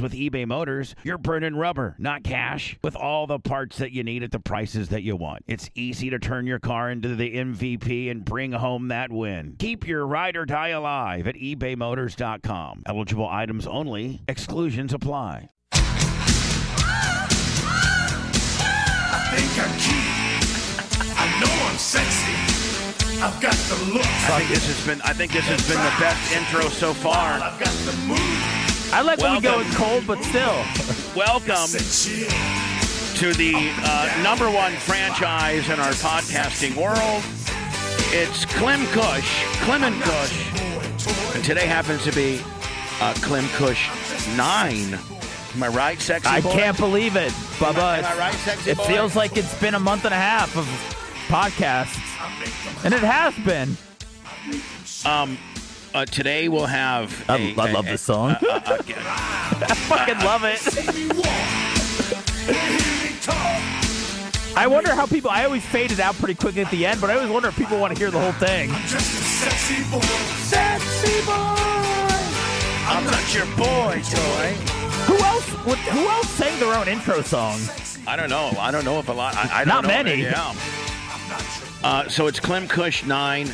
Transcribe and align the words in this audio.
with 0.00 0.12
eBay 0.12 0.46
Motors, 0.46 0.94
you're 1.02 1.18
burning 1.18 1.56
rubber, 1.56 1.94
not 1.98 2.22
cash, 2.22 2.78
with 2.82 2.96
all 2.96 3.26
the 3.26 3.38
parts 3.38 3.78
that 3.78 3.92
you 3.92 4.02
need 4.04 4.22
at 4.22 4.30
the 4.30 4.40
prices 4.40 4.88
that 4.88 5.02
you 5.02 5.16
want. 5.16 5.44
It's 5.46 5.70
easy 5.74 6.10
to 6.10 6.18
turn 6.18 6.46
your 6.46 6.58
car 6.58 6.90
into 6.90 7.14
the 7.14 7.34
MVP 7.34 8.10
and 8.10 8.24
bring 8.24 8.52
home 8.52 8.88
that 8.88 9.10
win. 9.10 9.56
Keep 9.58 9.86
your 9.86 10.06
ride 10.06 10.36
or 10.36 10.44
die 10.44 10.68
alive 10.68 11.26
at 11.26 11.34
ebaymotors.com. 11.34 12.82
Eligible 12.86 13.28
items 13.28 13.66
only, 13.66 14.22
exclusions 14.28 14.92
apply. 14.92 15.50
I 15.72 15.78
think 19.34 19.50
I'm 19.58 19.78
cute. 19.78 20.18
I 21.18 21.40
know 21.40 21.52
I'm 21.66 21.78
sexy. 21.78 22.32
I've 23.20 23.40
got 23.42 23.54
the 23.54 23.74
look. 23.92 24.06
I 24.06 24.38
think 24.38 24.50
this 24.50 24.66
has 24.66 24.86
been 24.86 25.02
I 25.02 25.12
think 25.12 25.32
this 25.32 25.44
has 25.46 25.66
been 25.66 25.76
the 25.76 25.94
best 25.98 26.32
intro 26.36 26.68
so 26.68 26.94
far. 26.94 27.38
I've 28.92 28.94
got 28.94 28.94
the 28.94 28.94
move. 28.94 28.94
I 28.94 29.00
like 29.02 29.18
when 29.18 29.34
we 29.34 29.40
go 29.40 29.56
Welcome. 29.56 29.74
cold, 29.74 30.06
but 30.06 30.22
still. 30.24 30.54
Welcome 31.16 31.68
to 33.16 33.32
the 33.34 33.54
uh, 33.82 34.20
number 34.22 34.50
one 34.50 34.72
franchise 34.72 35.68
in 35.68 35.80
our 35.80 35.92
podcasting 35.92 36.76
world. 36.76 37.22
It's 38.10 38.44
Clem 38.46 38.86
Kush, 38.86 39.44
Clem 39.64 39.84
and 39.84 40.00
Kush, 40.02 41.34
and 41.34 41.44
today 41.44 41.66
happens 41.66 42.04
to 42.04 42.12
be 42.12 42.40
uh, 43.00 43.14
Clem 43.20 43.46
Kush 43.54 43.88
nine. 44.36 44.98
Am 45.54 45.62
I 45.62 45.68
right, 45.68 46.00
sexy 46.00 46.28
boy? 46.42 46.48
I 46.48 46.52
can't 46.52 46.78
believe 46.78 47.16
it, 47.16 47.32
Bubba. 47.58 47.98
Am 47.98 48.04
I 48.04 48.18
right, 48.18 48.34
sexy 48.34 48.74
boy? 48.74 48.82
it 48.82 48.86
feels 48.86 49.16
like 49.16 49.36
it's 49.36 49.58
been 49.60 49.74
a 49.74 49.80
month 49.80 50.04
and 50.04 50.14
a 50.14 50.18
half 50.18 50.56
of 50.56 50.64
podcasts, 51.28 51.98
and 52.84 52.94
it 52.94 53.00
has 53.00 53.34
been. 53.44 53.76
Uh, 55.98 56.04
today 56.04 56.46
we'll 56.48 56.64
have. 56.66 57.10
I, 57.28 57.36
a- 57.38 57.54
I 57.56 57.70
a- 57.70 57.72
love 57.72 57.86
a- 57.88 57.90
this 57.90 58.02
song. 58.02 58.30
a- 58.30 58.34
a- 58.34 58.38
I 58.46 59.74
fucking 59.88 60.18
love 60.20 60.44
it. 60.44 60.58
See 60.60 60.86
me 61.08 61.08
walk. 61.08 61.26
Hear 62.46 63.10
me 63.10 63.16
talk. 63.20 64.56
I 64.56 64.68
wonder 64.68 64.94
how 64.94 65.06
people. 65.06 65.28
I 65.28 65.44
always 65.44 65.64
fade 65.66 65.90
it 65.90 65.98
out 65.98 66.14
pretty 66.14 66.34
quickly 66.36 66.62
at 66.62 66.70
the 66.70 66.86
end, 66.86 67.00
but 67.00 67.10
I 67.10 67.14
always 67.16 67.30
wonder 67.30 67.48
if 67.48 67.56
people 67.56 67.80
want 67.80 67.94
to 67.94 67.98
hear 67.98 68.12
the 68.12 68.20
whole 68.20 68.30
thing. 68.34 68.70
I'm 68.70 68.80
Just 68.82 68.94
a 68.94 69.24
sexy 69.24 69.82
boy. 69.90 69.98
Sexy 70.46 71.26
boy. 71.26 71.32
I'm 72.86 73.04
not 73.04 73.34
your 73.34 73.46
boy, 73.56 74.00
toy. 74.08 74.54
Who 75.08 75.16
else? 75.24 75.50
Would, 75.66 75.78
who 75.78 76.06
else 76.06 76.28
sang 76.30 76.60
their 76.60 76.74
own 76.74 76.86
intro 76.86 77.22
song? 77.22 77.58
I 78.06 78.14
don't 78.14 78.30
know. 78.30 78.52
I 78.56 78.70
don't 78.70 78.84
know 78.84 79.00
if 79.00 79.08
a 79.08 79.12
lot. 79.12 79.34
I, 79.34 79.62
I 79.62 79.64
don't 79.64 79.68
Not 79.68 79.82
know. 79.82 79.88
many. 79.88 80.22
Yeah. 80.22 80.54
Uh, 81.82 82.08
so 82.08 82.28
it's 82.28 82.38
Clem 82.38 82.68
Kush 82.68 83.04
nine. 83.04 83.48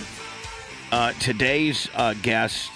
Uh, 0.94 1.12
today's 1.14 1.88
uh, 1.96 2.14
guest 2.22 2.70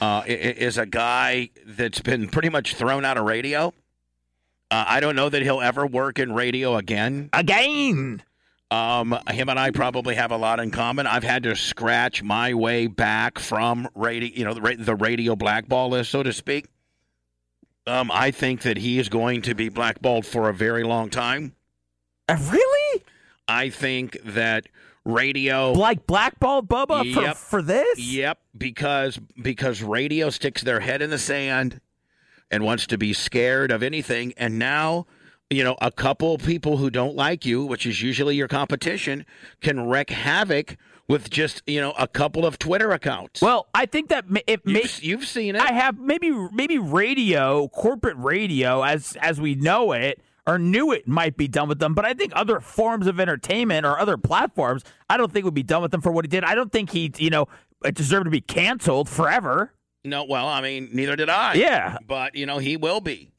uh, 0.00 0.22
is 0.28 0.78
a 0.78 0.86
guy 0.86 1.50
that's 1.66 2.00
been 2.00 2.28
pretty 2.28 2.48
much 2.48 2.76
thrown 2.76 3.04
out 3.04 3.18
of 3.18 3.24
radio. 3.24 3.74
Uh, 4.70 4.84
I 4.86 5.00
don't 5.00 5.16
know 5.16 5.28
that 5.28 5.42
he'll 5.42 5.60
ever 5.60 5.84
work 5.84 6.20
in 6.20 6.30
radio 6.30 6.76
again. 6.76 7.28
Again. 7.32 8.22
Um, 8.70 9.18
him 9.28 9.48
and 9.48 9.58
I 9.58 9.72
probably 9.72 10.14
have 10.14 10.30
a 10.30 10.36
lot 10.36 10.60
in 10.60 10.70
common. 10.70 11.08
I've 11.08 11.24
had 11.24 11.42
to 11.42 11.56
scratch 11.56 12.22
my 12.22 12.54
way 12.54 12.86
back 12.86 13.40
from 13.40 13.88
radio, 13.96 14.30
you 14.32 14.44
know, 14.44 14.54
the, 14.54 14.76
the 14.78 14.94
radio 14.94 15.34
blackball 15.34 15.88
list, 15.88 16.12
so 16.12 16.22
to 16.22 16.32
speak. 16.32 16.68
Um, 17.88 18.08
I 18.14 18.30
think 18.30 18.62
that 18.62 18.76
he 18.76 19.00
is 19.00 19.08
going 19.08 19.42
to 19.42 19.54
be 19.56 19.68
blackballed 19.68 20.26
for 20.26 20.48
a 20.48 20.54
very 20.54 20.84
long 20.84 21.10
time. 21.10 21.56
Uh, 22.28 22.36
really? 22.52 23.02
I 23.48 23.70
think 23.70 24.16
that 24.22 24.68
radio. 25.06 25.72
Like 25.72 26.06
blackballed 26.06 26.68
Bubba 26.68 27.14
for, 27.14 27.22
Yep. 27.22 27.36
for 27.36 27.62
this? 27.62 27.98
Yep, 27.98 28.38
because 28.58 29.18
because 29.40 29.82
radio 29.82 30.28
sticks 30.30 30.62
their 30.62 30.80
head 30.80 31.00
in 31.00 31.10
the 31.10 31.18
sand 31.18 31.80
and 32.50 32.64
wants 32.64 32.86
to 32.88 32.98
be 32.98 33.12
scared 33.12 33.70
of 33.70 33.82
anything, 33.82 34.34
and 34.36 34.58
now. 34.58 35.06
You 35.48 35.62
know, 35.62 35.76
a 35.80 35.92
couple 35.92 36.36
people 36.38 36.78
who 36.78 36.90
don't 36.90 37.14
like 37.14 37.46
you, 37.46 37.64
which 37.64 37.86
is 37.86 38.02
usually 38.02 38.34
your 38.34 38.48
competition, 38.48 39.24
can 39.60 39.86
wreak 39.88 40.10
havoc 40.10 40.76
with 41.06 41.30
just 41.30 41.62
you 41.68 41.80
know 41.80 41.92
a 41.96 42.08
couple 42.08 42.44
of 42.44 42.58
Twitter 42.58 42.90
accounts. 42.90 43.40
Well, 43.40 43.68
I 43.72 43.86
think 43.86 44.08
that 44.08 44.24
it 44.48 44.62
you've, 44.64 44.74
makes. 44.74 45.02
you've 45.04 45.24
seen 45.24 45.54
it. 45.54 45.62
I 45.62 45.70
have 45.70 46.00
maybe 46.00 46.32
maybe 46.52 46.78
radio, 46.78 47.68
corporate 47.68 48.16
radio, 48.16 48.82
as 48.82 49.16
as 49.22 49.40
we 49.40 49.54
know 49.54 49.92
it 49.92 50.20
or 50.46 50.58
knew 50.58 50.92
it 50.92 51.08
might 51.08 51.36
be 51.36 51.48
done 51.48 51.68
with 51.68 51.78
them. 51.78 51.94
But 51.94 52.04
I 52.04 52.14
think 52.14 52.32
other 52.34 52.60
forms 52.60 53.06
of 53.06 53.18
entertainment 53.18 53.84
or 53.84 53.98
other 53.98 54.16
platforms, 54.16 54.84
I 55.10 55.16
don't 55.16 55.32
think 55.32 55.44
would 55.44 55.54
be 55.54 55.62
done 55.62 55.82
with 55.82 55.90
them 55.90 56.00
for 56.00 56.12
what 56.12 56.24
he 56.24 56.28
did. 56.28 56.44
I 56.44 56.54
don't 56.54 56.70
think 56.70 56.90
he, 56.90 57.12
you 57.18 57.30
know, 57.30 57.48
deserved 57.92 58.24
to 58.24 58.30
be 58.30 58.40
canceled 58.40 59.08
forever. 59.08 59.72
no, 60.04 60.24
well, 60.24 60.46
I 60.46 60.60
mean, 60.60 60.88
neither 60.92 61.16
did 61.16 61.28
I. 61.28 61.54
Yeah. 61.54 61.98
but 62.06 62.34
you 62.34 62.46
know, 62.46 62.58
he 62.58 62.76
will 62.76 63.00
be. 63.00 63.32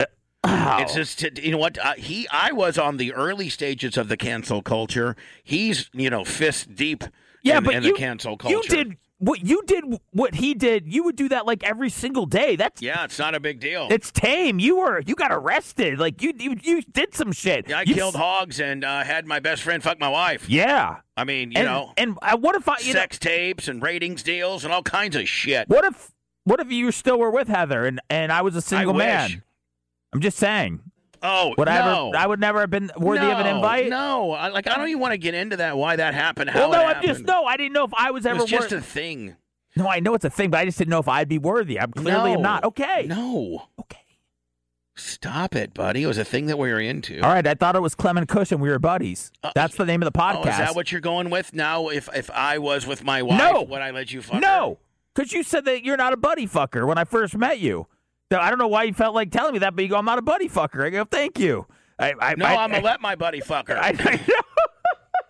Wow. 0.44 0.78
It's 0.82 0.94
just 0.94 1.22
you 1.40 1.52
know 1.52 1.58
what 1.58 1.78
uh, 1.78 1.94
he. 1.96 2.28
I 2.32 2.52
was 2.54 2.78
on 2.78 2.98
the 2.98 3.14
early 3.14 3.50
stages 3.50 3.98
of 3.98 4.08
the 4.08 4.16
cancel 4.16 4.62
culture. 4.62 5.16
He's 5.44 5.90
you 5.94 6.10
know 6.10 6.24
fist 6.24 6.74
deep. 6.76 7.04
yeah, 7.44 7.58
in, 7.58 7.64
but 7.64 7.74
in 7.74 7.84
you, 7.84 7.94
the 7.94 7.98
cancel 7.98 8.38
culture. 8.38 8.56
you 8.56 8.64
did 8.64 8.98
what 9.20 9.44
you 9.44 9.64
did. 9.66 9.84
What 10.12 10.36
he 10.36 10.54
did, 10.54 10.92
you 10.92 11.04
would 11.04 11.16
do 11.16 11.30
that 11.30 11.46
like 11.46 11.64
every 11.64 11.90
single 11.90 12.26
day. 12.26 12.56
That's 12.56 12.82
Yeah, 12.82 13.04
it's 13.04 13.18
not 13.20 13.34
a 13.36 13.40
big 13.40 13.60
deal. 13.60 13.88
it's 13.90 14.12
tame. 14.12 14.60
You 14.60 14.78
were 14.78 15.02
you 15.02 15.16
got 15.16 15.32
arrested. 15.32 16.00
Like 16.00 16.22
you 16.22 16.34
you, 16.38 16.56
you 16.62 16.82
did 16.84 17.14
some 17.16 17.32
shit. 17.32 17.68
Yeah, 17.70 17.80
I 17.80 17.82
You 17.84 17.96
killed 17.96 18.16
s- 18.16 18.22
hogs 18.22 18.60
and 18.60 18.84
uh, 18.84 19.04
had 19.04 19.26
my 19.26 19.40
best 19.40 19.64
friend 19.64 19.82
fuck 19.82 20.00
my 20.00 20.10
wife. 20.10 20.50
Yeah. 20.50 20.98
I 21.16 21.24
mean, 21.24 21.52
you 21.52 21.58
and, 21.58 21.66
know, 21.66 21.94
and 21.98 22.18
uh, 22.22 22.38
what 22.38 22.56
if 22.56 22.70
I 22.70 22.78
you 22.80 22.94
know, 22.94 23.00
sex 23.00 23.18
tapes 23.18 23.68
and 23.68 23.82
ratings 23.82 24.22
deals 24.24 24.64
and 24.64 24.72
all 24.74 24.84
kinds 24.84 25.16
of 25.16 25.28
shit. 25.28 25.68
What 25.70 25.84
if 25.86 26.12
what 26.44 26.60
if 26.60 26.72
you 26.72 26.92
still 26.92 27.18
were 27.20 27.32
with 27.32 27.48
Heather 27.48 27.86
and, 27.86 28.00
and 28.10 28.32
I 28.32 28.42
was 28.42 28.56
a 28.56 28.62
single 28.62 28.94
wish. 28.94 29.04
man? 29.04 29.44
I'm 30.14 30.22
just 30.22 30.38
saying. 30.38 30.80
Oh, 31.30 31.54
Would 31.58 31.68
I 31.68 31.80
no. 31.80 32.08
ever 32.10 32.18
I 32.18 32.26
would 32.26 32.40
never 32.40 32.62
have 32.62 32.70
been 32.70 32.90
worthy 32.98 33.26
of 33.26 33.38
an 33.40 33.48
invite? 33.48 33.90
No, 33.90 34.32
I, 34.32 34.48
like 34.48 34.68
I 34.68 34.76
don't 34.78 34.88
even 34.88 35.02
want 35.02 35.12
to 35.14 35.18
get 35.18 35.34
into 35.34 35.58
that. 35.58 35.78
Why 35.78 35.96
that 35.98 36.14
happened? 36.14 36.50
How 36.50 36.70
Well, 36.70 36.72
no, 36.72 36.86
I'm 36.86 37.04
just 37.04 37.24
no. 37.26 37.44
I 37.46 37.58
didn't 37.58 37.74
know 37.74 37.84
if 37.84 37.94
I 37.94 38.12
was 38.12 38.26
It 38.26 38.30
ever 38.30 38.42
was 38.42 38.50
just 38.50 38.72
wor- 38.72 38.80
a 38.80 38.82
thing. 38.82 39.36
No, 39.76 39.88
I 39.88 40.00
know 40.00 40.14
it's 40.16 40.26
a 40.26 40.30
thing, 40.30 40.50
but 40.50 40.60
I 40.60 40.66
just 40.66 40.78
didn't 40.78 40.90
know 40.90 41.00
if 41.00 41.08
I'd 41.08 41.28
be 41.30 41.38
worthy. 41.38 41.80
I'm 41.80 41.92
clearly 41.92 42.32
am 42.32 42.42
not. 42.42 42.64
Okay. 42.64 43.06
No, 43.08 43.68
Okay. 43.80 44.00
stop 44.96 45.56
it, 45.56 45.74
buddy. 45.74 46.04
It 46.04 46.08
was 46.08 46.18
a 46.18 46.26
thing 46.26 46.48
that 46.48 46.58
we 46.58 46.72
were 46.72 46.80
into. 46.80 47.20
All 47.22 47.30
right. 47.32 47.46
I 47.46 47.54
thought 47.54 47.76
it 47.76 47.82
was 47.82 47.94
Clem 47.94 48.18
and 48.18 48.28
Kush 48.28 48.52
and 48.52 48.60
we 48.62 48.70
were 48.70 48.80
buddies. 48.80 49.32
Uh, 49.44 49.52
That's 49.54 49.76
the 49.76 49.86
name 49.86 50.02
of 50.02 50.12
the 50.12 50.18
podcast. 50.18 50.46
Oh, 50.46 50.50
is 50.50 50.58
that 50.58 50.76
what 50.76 50.92
you're 50.92 51.02
going 51.02 51.30
with 51.30 51.54
now? 51.54 51.90
If 51.90 52.10
if 52.16 52.32
I 52.32 52.58
was 52.58 52.88
with 52.88 53.04
my 53.04 53.22
wife, 53.22 53.38
No. 53.38 53.62
would 53.64 53.82
I 53.82 53.92
let 53.92 54.12
you 54.12 54.22
fuck 54.22 54.42
no, 54.42 54.80
because 55.14 55.32
you 55.34 55.44
said 55.44 55.66
that 55.66 55.84
you're 55.84 55.98
not 55.98 56.14
a 56.14 56.18
buddy 56.18 56.48
fucker 56.48 56.88
when 56.88 56.98
I 56.98 57.04
first 57.04 57.36
met 57.38 57.60
you. 57.60 57.88
I 58.32 58.50
don't 58.50 58.60
know 58.60 58.68
why 58.68 58.84
you 58.84 58.94
felt 58.94 59.16
like 59.16 59.32
telling 59.32 59.54
me 59.54 59.60
that, 59.60 59.76
but 59.76 59.84
you 59.84 59.90
go, 59.90 59.98
"I'm 59.98 60.06
not 60.06 60.18
a 60.18 60.22
buddy 60.22 60.50
fucker." 60.50 60.86
I 60.86 60.90
go, 60.90 61.06
"Thank 61.06 61.40
you." 61.40 61.66
I, 62.00 62.14
I, 62.20 62.36
No, 62.36 62.46
I, 62.46 62.64
I'm 62.64 62.74
a 62.74 62.80
let 62.82 63.02
my 63.02 63.16
buddy 63.16 63.40
fucker. 63.42 63.78
I, 63.82 63.90
I, 63.98 64.20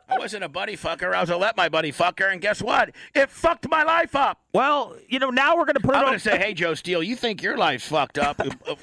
I 0.09 0.17
wasn't 0.17 0.43
a 0.43 0.49
buddy 0.49 0.75
fucker. 0.75 1.13
I 1.13 1.21
was 1.21 1.29
a 1.29 1.37
let 1.37 1.55
my 1.57 1.69
buddy 1.69 1.91
fucker, 1.91 2.31
and 2.31 2.41
guess 2.41 2.61
what? 2.61 2.91
It 3.13 3.29
fucked 3.29 3.69
my 3.69 3.83
life 3.83 4.15
up. 4.15 4.41
Well, 4.53 4.95
you 5.07 5.19
know, 5.19 5.29
now 5.29 5.55
we're 5.55 5.65
gonna 5.65 5.79
put 5.79 5.91
it 5.95 5.97
I'm 5.97 6.05
on. 6.05 6.09
gonna 6.11 6.19
say, 6.19 6.37
hey, 6.43 6.53
Joe 6.53 6.73
Steele, 6.73 7.03
you 7.03 7.15
think 7.15 7.43
your 7.43 7.57
life's 7.57 7.87
fucked 7.87 8.17
up? 8.17 8.41
Uh, 8.67 8.75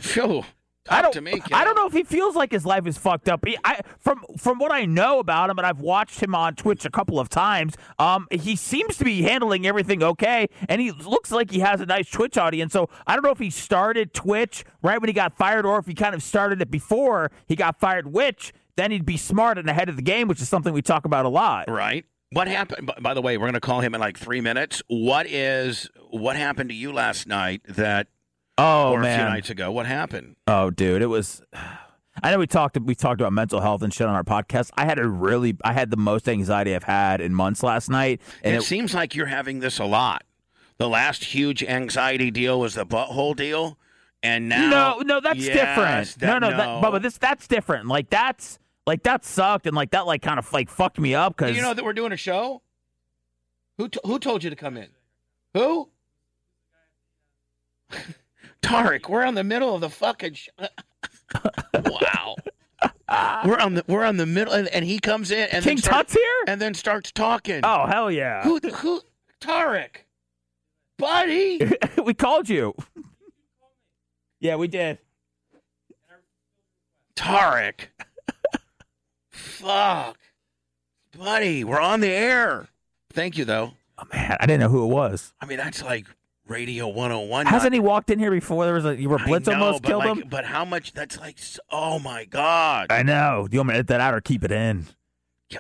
Phew. 0.87 0.97
I 0.97 1.03
don't. 1.03 1.13
to 1.13 1.21
me. 1.21 1.33
kid. 1.33 1.53
I 1.53 1.65
don't 1.65 1.77
know 1.77 1.87
if 1.87 1.95
he 1.95 2.03
feels 2.03 2.37
like 2.37 2.53
his 2.53 2.67
life 2.67 2.87
is 2.87 2.99
fucked 2.99 3.29
up. 3.29 3.45
He, 3.47 3.57
I, 3.65 3.81
from 4.01 4.23
from 4.37 4.59
what 4.59 4.71
I 4.71 4.85
know 4.85 5.19
about 5.19 5.49
him, 5.49 5.59
and 5.59 5.67
I've 5.67 5.81
watched 5.81 6.23
him 6.23 6.35
on 6.35 6.55
Twitch 6.55 6.85
a 6.85 6.91
couple 6.91 7.19
of 7.19 7.29
times. 7.29 7.75
Um, 7.99 8.27
he 8.31 8.55
seems 8.55 8.99
to 8.99 9.05
be 9.05 9.23
handling 9.23 9.67
everything 9.67 10.03
okay, 10.03 10.49
and 10.69 10.81
he 10.81 10.91
looks 10.93 11.31
like 11.31 11.51
he 11.51 11.61
has 11.61 11.81
a 11.81 11.87
nice 11.87 12.11
Twitch 12.11 12.37
audience. 12.37 12.73
So 12.73 12.91
I 13.07 13.15
don't 13.15 13.25
know 13.25 13.31
if 13.31 13.39
he 13.39 13.51
started 13.51 14.13
Twitch 14.13 14.65
right 14.83 15.01
when 15.01 15.09
he 15.09 15.15
got 15.15 15.37
fired, 15.37 15.65
or 15.65 15.79
if 15.79 15.87
he 15.87 15.95
kind 15.95 16.15
of 16.15 16.23
started 16.23 16.61
it 16.61 16.71
before 16.71 17.31
he 17.47 17.57
got 17.57 17.81
fired. 17.81 18.13
Which 18.13 18.53
then 18.77 18.91
he'd 18.91 19.07
be 19.07 19.17
smart 19.17 19.57
and 19.57 19.71
ahead 19.71 19.89
of 19.89 19.97
the 19.97 20.03
game, 20.03 20.29
which 20.29 20.43
is 20.43 20.49
something 20.49 20.73
we 20.73 20.83
talk 20.83 21.05
about 21.07 21.25
a 21.25 21.31
lot. 21.31 21.71
Right. 21.71 22.05
What 22.31 22.49
happened? 22.49 22.89
By, 22.89 22.95
by 23.01 23.15
the 23.15 23.23
way, 23.23 23.39
we're 23.39 23.45
going 23.45 23.55
to 23.55 23.61
call 23.61 23.81
him 23.81 23.95
in 23.95 24.01
like 24.01 24.19
three 24.19 24.41
minutes. 24.41 24.83
What 24.89 25.27
is 25.27 25.89
what 26.11 26.37
happened 26.37 26.71
to 26.71 26.75
you 26.75 26.93
last 26.93 27.27
night? 27.27 27.63
That 27.69 28.09
Oh 28.57 28.93
or 28.93 29.01
a 29.01 29.05
few 29.05 29.25
nights 29.25 29.51
ago. 29.51 29.73
What 29.73 29.87
happened? 29.87 30.37
Oh, 30.47 30.71
dude, 30.71 31.03
it 31.03 31.07
was. 31.07 31.43
I 32.23 32.31
know 32.31 32.39
we 32.39 32.47
talked 32.47 32.79
we 32.81 32.95
talked 32.95 33.21
about 33.21 33.33
mental 33.33 33.61
health 33.61 33.83
and 33.83 33.93
shit 33.93 34.07
on 34.07 34.15
our 34.15 34.23
podcast. 34.23 34.71
I 34.77 34.85
had 34.85 34.99
a 35.01 35.09
really 35.09 35.57
I 35.65 35.73
had 35.73 35.91
the 35.91 35.97
most 35.97 36.29
anxiety 36.29 36.75
I've 36.75 36.85
had 36.85 37.21
in 37.21 37.35
months 37.35 37.63
last 37.65 37.91
night, 37.91 38.21
and 38.45 38.55
it, 38.55 38.59
it, 38.59 38.63
seems 38.63 38.95
like 38.95 39.15
you're 39.17 39.27
having 39.27 39.59
this 39.59 39.79
a 39.81 39.85
lot. 39.85 40.23
the 40.79 40.89
last 40.89 41.25
huge 41.25 41.63
anxiety 41.65 42.31
deal 42.31 42.61
was 42.61 42.75
the 42.75 42.87
butthole 42.87 43.35
deal, 43.35 43.77
and 44.23 44.49
now 44.49 44.71
no, 44.71 44.99
no, 45.01 45.21
that's 45.21 45.41
Yes, 45.41 45.55
different. 45.55 46.21
that- 46.21 46.41
no, 46.41 46.51
no, 46.51 46.57
That, 46.57 46.83
Bubba, 46.85 47.03
this 47.03 47.19
that's 47.19 47.49
different. 47.49 47.89
Like 47.89 48.11
that's 48.11 48.61
like 48.87 49.03
that 49.03 49.25
sucked, 49.25 49.67
and 49.67 49.75
like 49.75 49.91
that 49.91 50.07
like 50.07 50.23
kind 50.23 50.39
of 50.39 50.53
like 50.53 50.71
fucked 50.71 51.01
me 51.01 51.17
up 51.17 51.37
because 51.37 51.57
you 51.57 51.63
know 51.63 51.75
that 51.75 51.85
we're 51.85 51.93
doing 51.93 52.13
a 52.13 52.17
show. 52.17 52.63
Who 53.79 53.89
t- 53.89 53.99
who 54.05 54.21
told 54.21 54.45
you 54.45 54.51
to 54.51 54.57
come 54.57 54.77
in? 54.77 54.91
Who? 55.55 55.91
Tarek, 58.65 59.09
we're 59.09 59.25
on 59.25 59.35
the 59.35 59.45
middle 59.45 59.75
of 59.75 59.81
the 59.81 59.91
fucking. 59.91 60.35
Sh- 60.35 60.49
wow. 61.75 62.37
we're 63.45 63.59
on 63.59 63.75
the 63.75 63.85
we're 63.87 64.05
on 64.05 64.17
the 64.17 64.27
middle, 64.27 64.53
and, 64.55 64.69
and 64.69 64.85
he 64.85 64.99
comes 64.99 65.31
in 65.31 65.49
and 65.51 65.63
King 65.65 65.77
then 65.77 65.83
start- 65.83 65.97
Tut's 66.09 66.13
here. 66.15 66.45
and 66.47 66.61
then 66.61 66.75
starts 66.75 67.13
talking. 67.13 67.61
Oh 67.63 67.87
hell 67.87 68.11
yeah! 68.11 68.43
Who 68.45 68.59
who? 68.59 69.03
Tarek, 69.41 70.05
buddy. 70.99 71.61
we 72.05 72.15
called 72.15 72.49
you. 72.49 72.75
yeah, 74.41 74.57
we 74.57 74.69
did. 74.69 74.99
Tarek. 77.17 77.89
Fuck. 79.31 80.17
Buddy, 81.17 81.63
we're 81.65 81.81
on 81.81 82.01
the 82.01 82.09
air. 82.09 82.69
Thank 83.13 83.37
you, 83.39 83.45
though. 83.45 83.75
Oh 83.99 84.05
man, 84.13 84.37
I 84.41 84.47
didn't 84.47 84.61
know 84.61 84.69
who 84.69 84.85
it 84.85 84.89
was. 84.93 85.33
I 85.41 85.47
mean, 85.47 85.59
that's 85.59 85.83
like 85.83 86.07
Radio 86.47 86.89
101. 86.89 87.47
Hasn't 87.47 87.73
he 87.73 87.81
walked 87.81 88.11
in 88.11 88.19
here 88.19 88.31
before? 88.31 88.65
There 88.67 88.75
was 88.75 88.85
a 88.85 89.01
you 89.01 89.09
were 89.09 89.19
Blitz 89.19 89.47
know, 89.47 89.55
almost 89.55 89.83
killed 89.83 90.05
like- 90.05 90.19
him. 90.19 90.29
But 90.29 90.45
how 90.45 90.65
much? 90.65 90.93
That's 90.93 91.19
like, 91.19 91.39
oh 91.71 91.99
my 91.99 92.25
God. 92.27 92.89
I 92.91 93.03
know. 93.03 93.47
Do 93.49 93.55
you 93.55 93.61
want 93.61 93.69
me 93.69 93.73
to 93.73 93.79
edit 93.79 93.87
that 93.89 94.01
out 94.01 94.13
or 94.15 94.21
keep 94.21 94.45
it 94.45 94.53
in? 94.53 94.87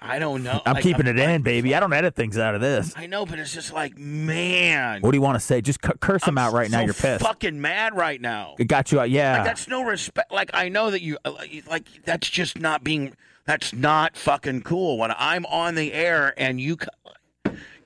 I 0.02 0.18
don't 0.18 0.42
know. 0.42 0.60
I'm 0.66 0.74
Like, 0.74 0.82
keeping 0.82 1.06
it 1.06 1.16
like- 1.16 1.28
in, 1.28 1.42
baby. 1.42 1.74
I 1.74 1.80
don't 1.80 1.92
edit 1.92 2.16
things 2.16 2.36
out 2.36 2.54
of 2.54 2.60
this. 2.60 2.92
I 2.96 3.06
know, 3.06 3.24
but 3.26 3.38
it's 3.38 3.52
just 3.52 3.72
like, 3.72 3.96
man. 3.96 5.00
What 5.02 5.12
do 5.12 5.16
you 5.16 5.22
want 5.22 5.36
to 5.36 5.40
say? 5.40 5.60
Just 5.60 5.80
cu- 5.82 5.92
curse 6.00 6.24
him 6.24 6.36
I'm 6.38 6.46
out 6.46 6.52
right 6.52 6.70
now. 6.70 6.80
You're 6.80 6.94
pissed. 6.94 7.24
fucking 7.24 7.60
mad 7.60 7.94
right 7.96 8.20
now. 8.20 8.56
It 8.58 8.64
got 8.66 8.90
you 8.92 9.00
out. 9.00 9.10
Yeah. 9.10 9.36
Like, 9.36 9.44
that's 9.44 9.68
no 9.68 9.84
respect. 9.84 10.32
Like, 10.32 10.50
I 10.52 10.68
know 10.68 10.90
that 10.90 11.00
you, 11.02 11.16
uh, 11.24 11.32
like, 11.32 11.64
like, 11.68 11.84
that's 12.04 12.28
just 12.28 12.58
not 12.58 12.82
being, 12.82 13.14
that's 13.46 13.72
not 13.72 14.16
fucking 14.16 14.62
cool. 14.62 14.98
When 14.98 15.12
I'm 15.16 15.46
on 15.46 15.76
the 15.76 15.92
air 15.92 16.34
and 16.36 16.60
you, 16.60 16.76
c- 16.80 16.88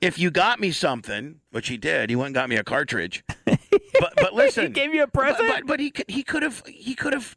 if 0.01 0.17
you 0.19 0.31
got 0.31 0.59
me 0.59 0.71
something, 0.71 1.39
which 1.51 1.67
he 1.67 1.77
did, 1.77 2.09
he 2.09 2.15
went 2.15 2.27
and 2.27 2.35
got 2.35 2.49
me 2.49 2.55
a 2.55 2.63
cartridge. 2.63 3.23
but, 3.45 4.13
but 4.15 4.33
listen. 4.33 4.63
he 4.65 4.69
gave 4.69 4.93
you 4.93 5.03
a 5.03 5.07
But, 5.07 5.13
present. 5.37 5.47
but, 5.49 5.67
but 5.67 5.79
he 5.79 5.91
could, 5.91 6.05
he 6.09 6.23
could 6.23 6.43
have, 6.43 6.63
he 6.67 6.95
could 6.95 7.13
have, 7.13 7.35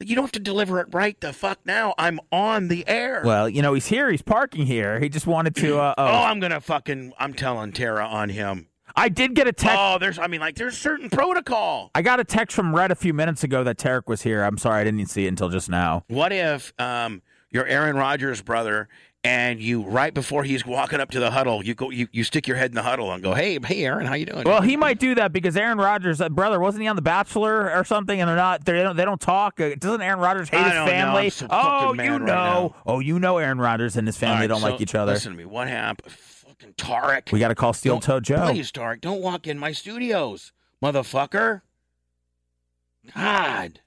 you 0.00 0.14
don't 0.14 0.24
have 0.24 0.32
to 0.32 0.40
deliver 0.40 0.80
it 0.80 0.88
right 0.92 1.20
the 1.20 1.32
fuck 1.32 1.58
now. 1.64 1.94
I'm 1.98 2.20
on 2.30 2.68
the 2.68 2.86
air. 2.88 3.22
well, 3.24 3.48
you 3.48 3.62
know 3.62 3.74
he's 3.74 3.86
here. 3.86 4.10
He's 4.10 4.22
parking 4.22 4.66
here. 4.66 5.00
He 5.00 5.08
just 5.08 5.26
wanted 5.26 5.56
to. 5.56 5.78
Uh, 5.80 5.94
oh, 5.98 6.04
oh, 6.06 6.22
I'm 6.24 6.38
going 6.40 6.52
to 6.52 6.60
fucking, 6.60 7.12
I'm 7.18 7.34
telling 7.34 7.72
Tara 7.72 8.04
on 8.06 8.28
him. 8.28 8.68
I 8.96 9.08
did 9.08 9.34
get 9.34 9.46
a 9.46 9.52
text. 9.52 9.76
Oh, 9.78 9.98
there's, 9.98 10.18
I 10.18 10.26
mean, 10.26 10.40
like, 10.40 10.56
there's 10.56 10.76
certain 10.76 11.08
protocol. 11.10 11.90
I 11.94 12.02
got 12.02 12.18
a 12.20 12.24
text 12.24 12.56
from 12.56 12.74
Red 12.74 12.90
a 12.90 12.96
few 12.96 13.12
minutes 13.12 13.44
ago 13.44 13.62
that 13.64 13.76
Tarek 13.76 14.08
was 14.08 14.22
here. 14.22 14.42
I'm 14.42 14.58
sorry, 14.58 14.80
I 14.80 14.84
didn't 14.84 15.06
see 15.06 15.26
it 15.26 15.28
until 15.28 15.48
just 15.50 15.68
now. 15.68 16.04
What 16.08 16.32
if 16.32 16.72
um, 16.80 17.22
you're 17.50 17.66
Aaron 17.66 17.96
Rodgers' 17.96 18.42
brother, 18.42 18.88
and 19.24 19.60
you 19.60 19.82
right 19.82 20.14
before 20.14 20.44
he's 20.44 20.64
walking 20.64 21.00
up 21.00 21.10
to 21.10 21.20
the 21.20 21.30
huddle, 21.30 21.64
you 21.64 21.74
go, 21.74 21.90
you, 21.90 22.08
you 22.12 22.22
stick 22.22 22.46
your 22.46 22.56
head 22.56 22.70
in 22.70 22.76
the 22.76 22.82
huddle 22.82 23.12
and 23.12 23.22
go, 23.22 23.34
"Hey, 23.34 23.58
hey, 23.64 23.84
Aaron, 23.84 24.06
how 24.06 24.14
you 24.14 24.26
doing?" 24.26 24.44
Well, 24.44 24.62
he 24.62 24.76
might 24.76 25.00
do 25.00 25.14
that 25.16 25.32
because 25.32 25.56
Aaron 25.56 25.78
Rodgers' 25.78 26.20
uh, 26.20 26.28
brother 26.28 26.60
wasn't 26.60 26.82
he 26.82 26.88
on 26.88 26.96
The 26.96 27.02
Bachelor 27.02 27.72
or 27.72 27.84
something? 27.84 28.20
And 28.20 28.28
they're 28.28 28.36
not. 28.36 28.64
They 28.64 28.82
don't. 28.82 28.96
They 28.96 29.04
don't 29.04 29.20
talk. 29.20 29.60
Uh, 29.60 29.74
doesn't 29.76 30.02
Aaron 30.02 30.20
Rodgers 30.20 30.48
hate 30.48 30.64
his 30.64 30.72
family? 30.72 31.30
So 31.30 31.46
oh, 31.50 31.92
you 31.92 31.98
right 31.98 32.08
know. 32.10 32.18
now. 32.18 32.74
oh, 32.86 33.00
you 33.00 33.18
know. 33.18 33.38
Aaron 33.38 33.58
Rodgers 33.58 33.96
and 33.96 34.06
his 34.06 34.16
family 34.16 34.42
right, 34.42 34.46
don't 34.46 34.60
so 34.60 34.68
like 34.70 34.80
each 34.80 34.94
other. 34.94 35.12
Listen 35.12 35.32
to 35.32 35.38
me. 35.38 35.44
What 35.44 35.68
happened? 35.68 36.12
Fucking 36.12 36.74
Tarek. 36.74 37.32
We 37.32 37.38
got 37.38 37.48
to 37.48 37.54
call 37.54 37.72
Steel 37.72 38.00
Toe 38.00 38.20
Joe. 38.20 38.50
Please, 38.50 38.72
Tarek, 38.72 39.00
don't 39.00 39.20
walk 39.20 39.46
in 39.46 39.58
my 39.58 39.72
studios, 39.72 40.52
motherfucker. 40.82 41.62
God. 43.14 43.80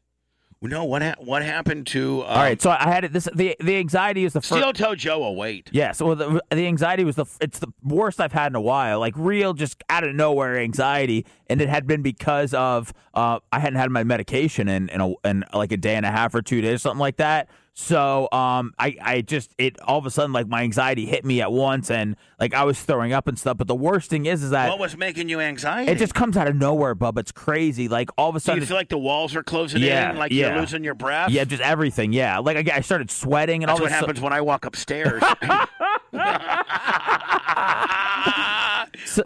No, 0.64 0.86
what 0.86 1.02
ha- 1.02 1.16
what 1.18 1.42
happened 1.42 1.88
to? 1.88 2.22
Um, 2.22 2.28
All 2.28 2.38
right. 2.38 2.62
So 2.62 2.70
I 2.70 2.84
had 2.84 3.04
it. 3.04 3.14
This 3.14 3.28
the 3.34 3.56
the 3.60 3.78
anxiety 3.78 4.26
is 4.26 4.34
the 4.34 4.42
first. 4.42 4.62
Steel 4.62 4.74
Toe 4.74 4.94
Joe 4.94 5.18
will 5.20 5.36
wait. 5.36 5.70
Yeah, 5.74 5.92
so 5.92 6.14
the 6.14 6.40
the 6.52 6.68
anxiety 6.68 7.04
was 7.04 7.16
the 7.16 7.26
it's 7.40 7.58
the 7.58 7.74
worst 7.84 8.22
I've 8.22 8.32
had 8.32 8.52
in 8.52 8.56
a 8.56 8.62
while. 8.62 9.00
Like 9.00 9.16
real, 9.18 9.54
just 9.54 9.84
out 9.90 10.04
of 10.04 10.14
nowhere 10.14 10.60
anxiety, 10.60 11.26
and 11.50 11.62
it 11.62 11.70
had 11.70 11.88
been 11.88 12.04
because 12.04 12.54
of 12.54 12.94
uh, 13.16 13.40
I 13.52 13.60
hadn't 13.60 13.80
had 13.80 13.90
my 13.90 14.04
medication 14.04 14.68
in 14.68 14.90
in, 14.90 15.02
a, 15.02 15.14
in 15.26 15.46
like 15.52 15.72
a 15.72 15.78
day 15.78 15.96
and 15.96 16.06
a 16.06 16.12
half 16.12 16.36
or 16.36 16.44
two 16.44 16.62
days, 16.62 16.84
something 16.84 17.00
like 17.00 17.18
that. 17.18 17.50
So 17.74 18.28
um, 18.34 18.74
I 18.78 18.98
I 19.02 19.22
just 19.22 19.56
it 19.58 19.80
all 19.82 19.98
of 19.98 20.06
a 20.06 20.12
sudden 20.12 20.34
like 20.34 20.46
my 20.46 20.62
anxiety 20.62 21.06
hit 21.06 21.24
me 21.24 21.42
at 21.42 21.54
once, 21.54 21.90
and 21.90 22.18
like 22.38 22.54
I 22.54 22.66
was 22.66 22.80
throwing 22.82 23.14
up 23.14 23.30
and 23.30 23.40
stuff. 23.40 23.58
But 23.58 23.68
the 23.68 23.76
worst 23.76 24.10
thing 24.10 24.26
is, 24.26 24.44
is 24.44 24.50
that 24.50 24.68
What 24.70 24.78
was 24.78 24.98
making 24.98 25.30
you 25.30 25.40
anxiety? 25.40 25.90
it 25.90 25.98
just 25.98 26.14
comes 26.14 26.36
out 26.36 26.50
of 26.50 26.56
nowhere, 26.58 26.94
bub. 26.96 27.18
It's 27.18 27.32
crazy. 27.32 27.88
Like 27.88 28.10
all 28.18 28.30
of 28.30 28.36
a 28.36 28.40
Do 28.40 28.44
sudden, 28.44 28.60
you 28.62 28.68
feel 28.68 28.76
like 28.78 28.90
the 28.90 28.98
walls 28.98 29.36
are 29.38 29.44
closing 29.44 29.82
Yeah, 29.82 30.12
in, 30.12 30.18
like 30.18 30.34
yeah. 30.34 30.50
you're 30.52 30.60
losing 30.60 30.84
your 30.84 30.96
breath? 30.96 31.30
yeah, 31.32 31.46
just 31.46 31.64
everything. 31.64 32.12
Yeah, 32.12 32.40
like 32.40 32.70
I, 32.70 32.78
I 32.78 32.82
started 32.82 33.10
sweating 33.10 33.64
and 33.64 33.70
That's 33.70 33.80
all 33.80 33.86
what 33.86 33.90
this. 33.90 34.00
happens 34.00 34.20
when 34.20 34.34
I 34.34 34.42
walk 34.42 34.66
upstairs. 34.66 35.24
all 35.42 35.68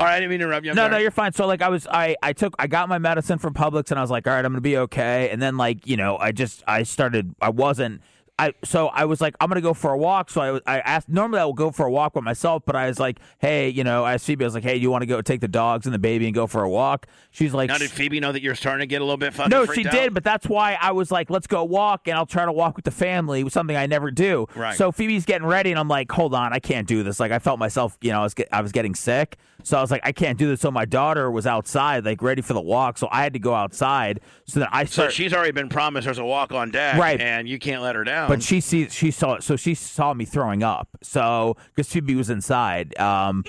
right, 0.05 0.09
I 0.15 0.19
didn't 0.19 0.29
mean 0.29 0.39
to 0.39 0.45
interrupt 0.45 0.65
you. 0.65 0.71
I'm 0.71 0.75
No, 0.75 0.83
sorry. 0.83 0.91
no, 0.91 0.97
you're 0.99 1.11
fine. 1.11 1.33
So 1.33 1.47
like 1.47 1.61
I 1.61 1.69
was 1.69 1.87
I 1.91 2.15
I 2.21 2.33
took 2.33 2.53
I 2.59 2.67
got 2.67 2.89
my 2.89 2.97
medicine 2.99 3.39
from 3.39 3.53
Publix 3.53 3.91
and 3.91 3.99
I 3.99 4.01
was 4.01 4.11
like, 4.11 4.27
all 4.27 4.33
right, 4.33 4.45
I'm 4.45 4.51
gonna 4.51 4.61
be 4.61 4.77
okay. 4.77 5.29
And 5.31 5.41
then 5.41 5.57
like, 5.57 5.87
you 5.87 5.97
know, 5.97 6.17
I 6.17 6.31
just 6.31 6.63
I 6.67 6.83
started 6.83 7.33
I 7.41 7.49
wasn't 7.49 8.01
I 8.37 8.53
so 8.65 8.87
I 8.87 9.05
was 9.05 9.21
like, 9.21 9.33
I'm 9.39 9.47
gonna 9.47 9.61
go 9.61 9.73
for 9.73 9.91
a 9.93 9.97
walk. 9.97 10.29
So 10.29 10.41
I 10.41 10.51
was- 10.51 10.61
I 10.67 10.79
asked 10.81 11.07
normally 11.07 11.39
I 11.39 11.45
will 11.45 11.53
go 11.53 11.71
for 11.71 11.85
a 11.85 11.91
walk 11.91 12.15
with 12.15 12.23
myself, 12.25 12.63
but 12.65 12.75
I 12.75 12.87
was 12.87 12.99
like, 12.99 13.19
hey, 13.39 13.69
you 13.69 13.83
know, 13.85 14.03
I 14.03 14.15
asked 14.15 14.25
Phoebe, 14.25 14.43
I 14.43 14.47
was 14.47 14.53
like, 14.55 14.63
hey, 14.63 14.73
do 14.75 14.81
you 14.81 14.91
want 14.91 15.03
to 15.03 15.05
go 15.05 15.21
take 15.21 15.39
the 15.39 15.47
dogs 15.47 15.85
and 15.85 15.95
the 15.95 15.99
baby 15.99 16.25
and 16.25 16.35
go 16.35 16.45
for 16.45 16.61
a 16.61 16.69
walk? 16.69 17.07
She's 17.31 17.53
like, 17.53 17.69
Now, 17.69 17.77
did 17.77 17.91
Phoebe 17.91 18.19
know 18.19 18.33
that 18.33 18.41
you're 18.41 18.55
starting 18.55 18.81
to 18.81 18.87
get 18.87 19.01
a 19.01 19.05
little 19.05 19.17
bit 19.17 19.33
fucking 19.33 19.49
no, 19.51 19.65
she 19.65 19.85
out? 19.85 19.91
did, 19.93 20.13
but 20.13 20.23
that's 20.25 20.47
why 20.47 20.77
I 20.81 20.91
was 20.91 21.11
like, 21.11 21.29
let's 21.29 21.47
go 21.47 21.63
walk, 21.63 22.07
and 22.09 22.17
I'll 22.17 22.25
try 22.25 22.43
to 22.43 22.51
walk 22.51 22.75
with 22.75 22.83
the 22.85 22.91
family, 22.91 23.49
something 23.49 23.75
I 23.77 23.85
never 23.87 24.11
do. 24.11 24.47
Right. 24.53 24.75
So 24.75 24.91
Phoebe's 24.91 25.23
getting 25.25 25.47
ready, 25.47 25.71
and 25.71 25.79
I'm 25.79 25.87
like, 25.87 26.11
hold 26.11 26.33
on, 26.33 26.51
I 26.51 26.59
can't 26.59 26.87
do 26.87 27.03
this. 27.03 27.19
Like, 27.21 27.31
I 27.31 27.39
felt 27.39 27.57
myself, 27.57 27.97
you 28.01 28.11
know, 28.11 28.19
I 28.19 28.23
was 28.23 28.33
get, 28.33 28.49
I 28.51 28.59
was 28.61 28.73
getting 28.73 28.95
sick, 28.95 29.37
so 29.65 29.77
I 29.77 29.81
was 29.81 29.89
like, 29.89 30.01
I 30.03 30.11
can't 30.11 30.37
do 30.37 30.47
this. 30.47 30.61
So 30.61 30.69
my 30.69 30.85
daughter 30.85 31.31
was 31.31 31.47
outside, 31.47 32.05
like 32.05 32.21
ready 32.21 32.41
for 32.43 32.53
the 32.53 32.61
walk, 32.61 32.97
so 32.99 33.07
I 33.11 33.23
had 33.23 33.33
to 33.33 33.39
go 33.39 33.53
outside. 33.55 34.21
So 34.45 34.59
that 34.61 34.69
I 34.71 34.85
So 34.85 35.09
she's 35.09 35.33
already 35.33 35.51
been 35.53 35.69
promised 35.69 36.05
there's 36.05 36.19
a 36.19 36.23
walk 36.25 36.51
on 36.51 36.69
deck, 36.69 36.99
Right. 36.99 37.19
And 37.19 37.49
you 37.49 37.57
can't 37.57 37.81
let 37.81 37.95
her 37.95 38.03
down. 38.03 38.29
but 38.29 38.43
she 38.43 38.61
sees 38.61 38.93
she 38.93 39.09
saw 39.09 39.33
it, 39.33 39.43
so 39.43 39.55
she 39.55 39.73
saw 39.73 40.13
me 40.13 40.23
throwing 40.23 40.61
up. 40.61 40.87
So 41.01 41.57
because 41.75 41.91
Phoebe 41.91 42.13
was 42.13 42.29
inside, 42.29 42.95
um, 42.99 43.43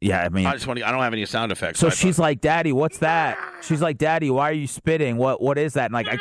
yeah, 0.00 0.22
I 0.24 0.28
mean, 0.28 0.46
I 0.46 0.52
just 0.52 0.66
want 0.66 0.78
to. 0.80 0.86
I 0.86 0.90
don't 0.90 1.00
have 1.00 1.12
any 1.12 1.24
sound 1.26 1.52
effects. 1.52 1.78
So 1.78 1.88
she's 1.88 2.18
like, 2.18 2.40
"Daddy, 2.40 2.72
what's 2.72 2.98
that?" 2.98 3.38
She's 3.62 3.80
like, 3.80 3.96
"Daddy, 3.98 4.30
why 4.30 4.50
are 4.50 4.54
you 4.54 4.66
spitting? 4.66 5.16
What 5.16 5.40
what 5.40 5.56
is 5.58 5.72
that?" 5.72 5.86
And 5.86 5.94
like, 5.94 6.08
I 6.10 6.18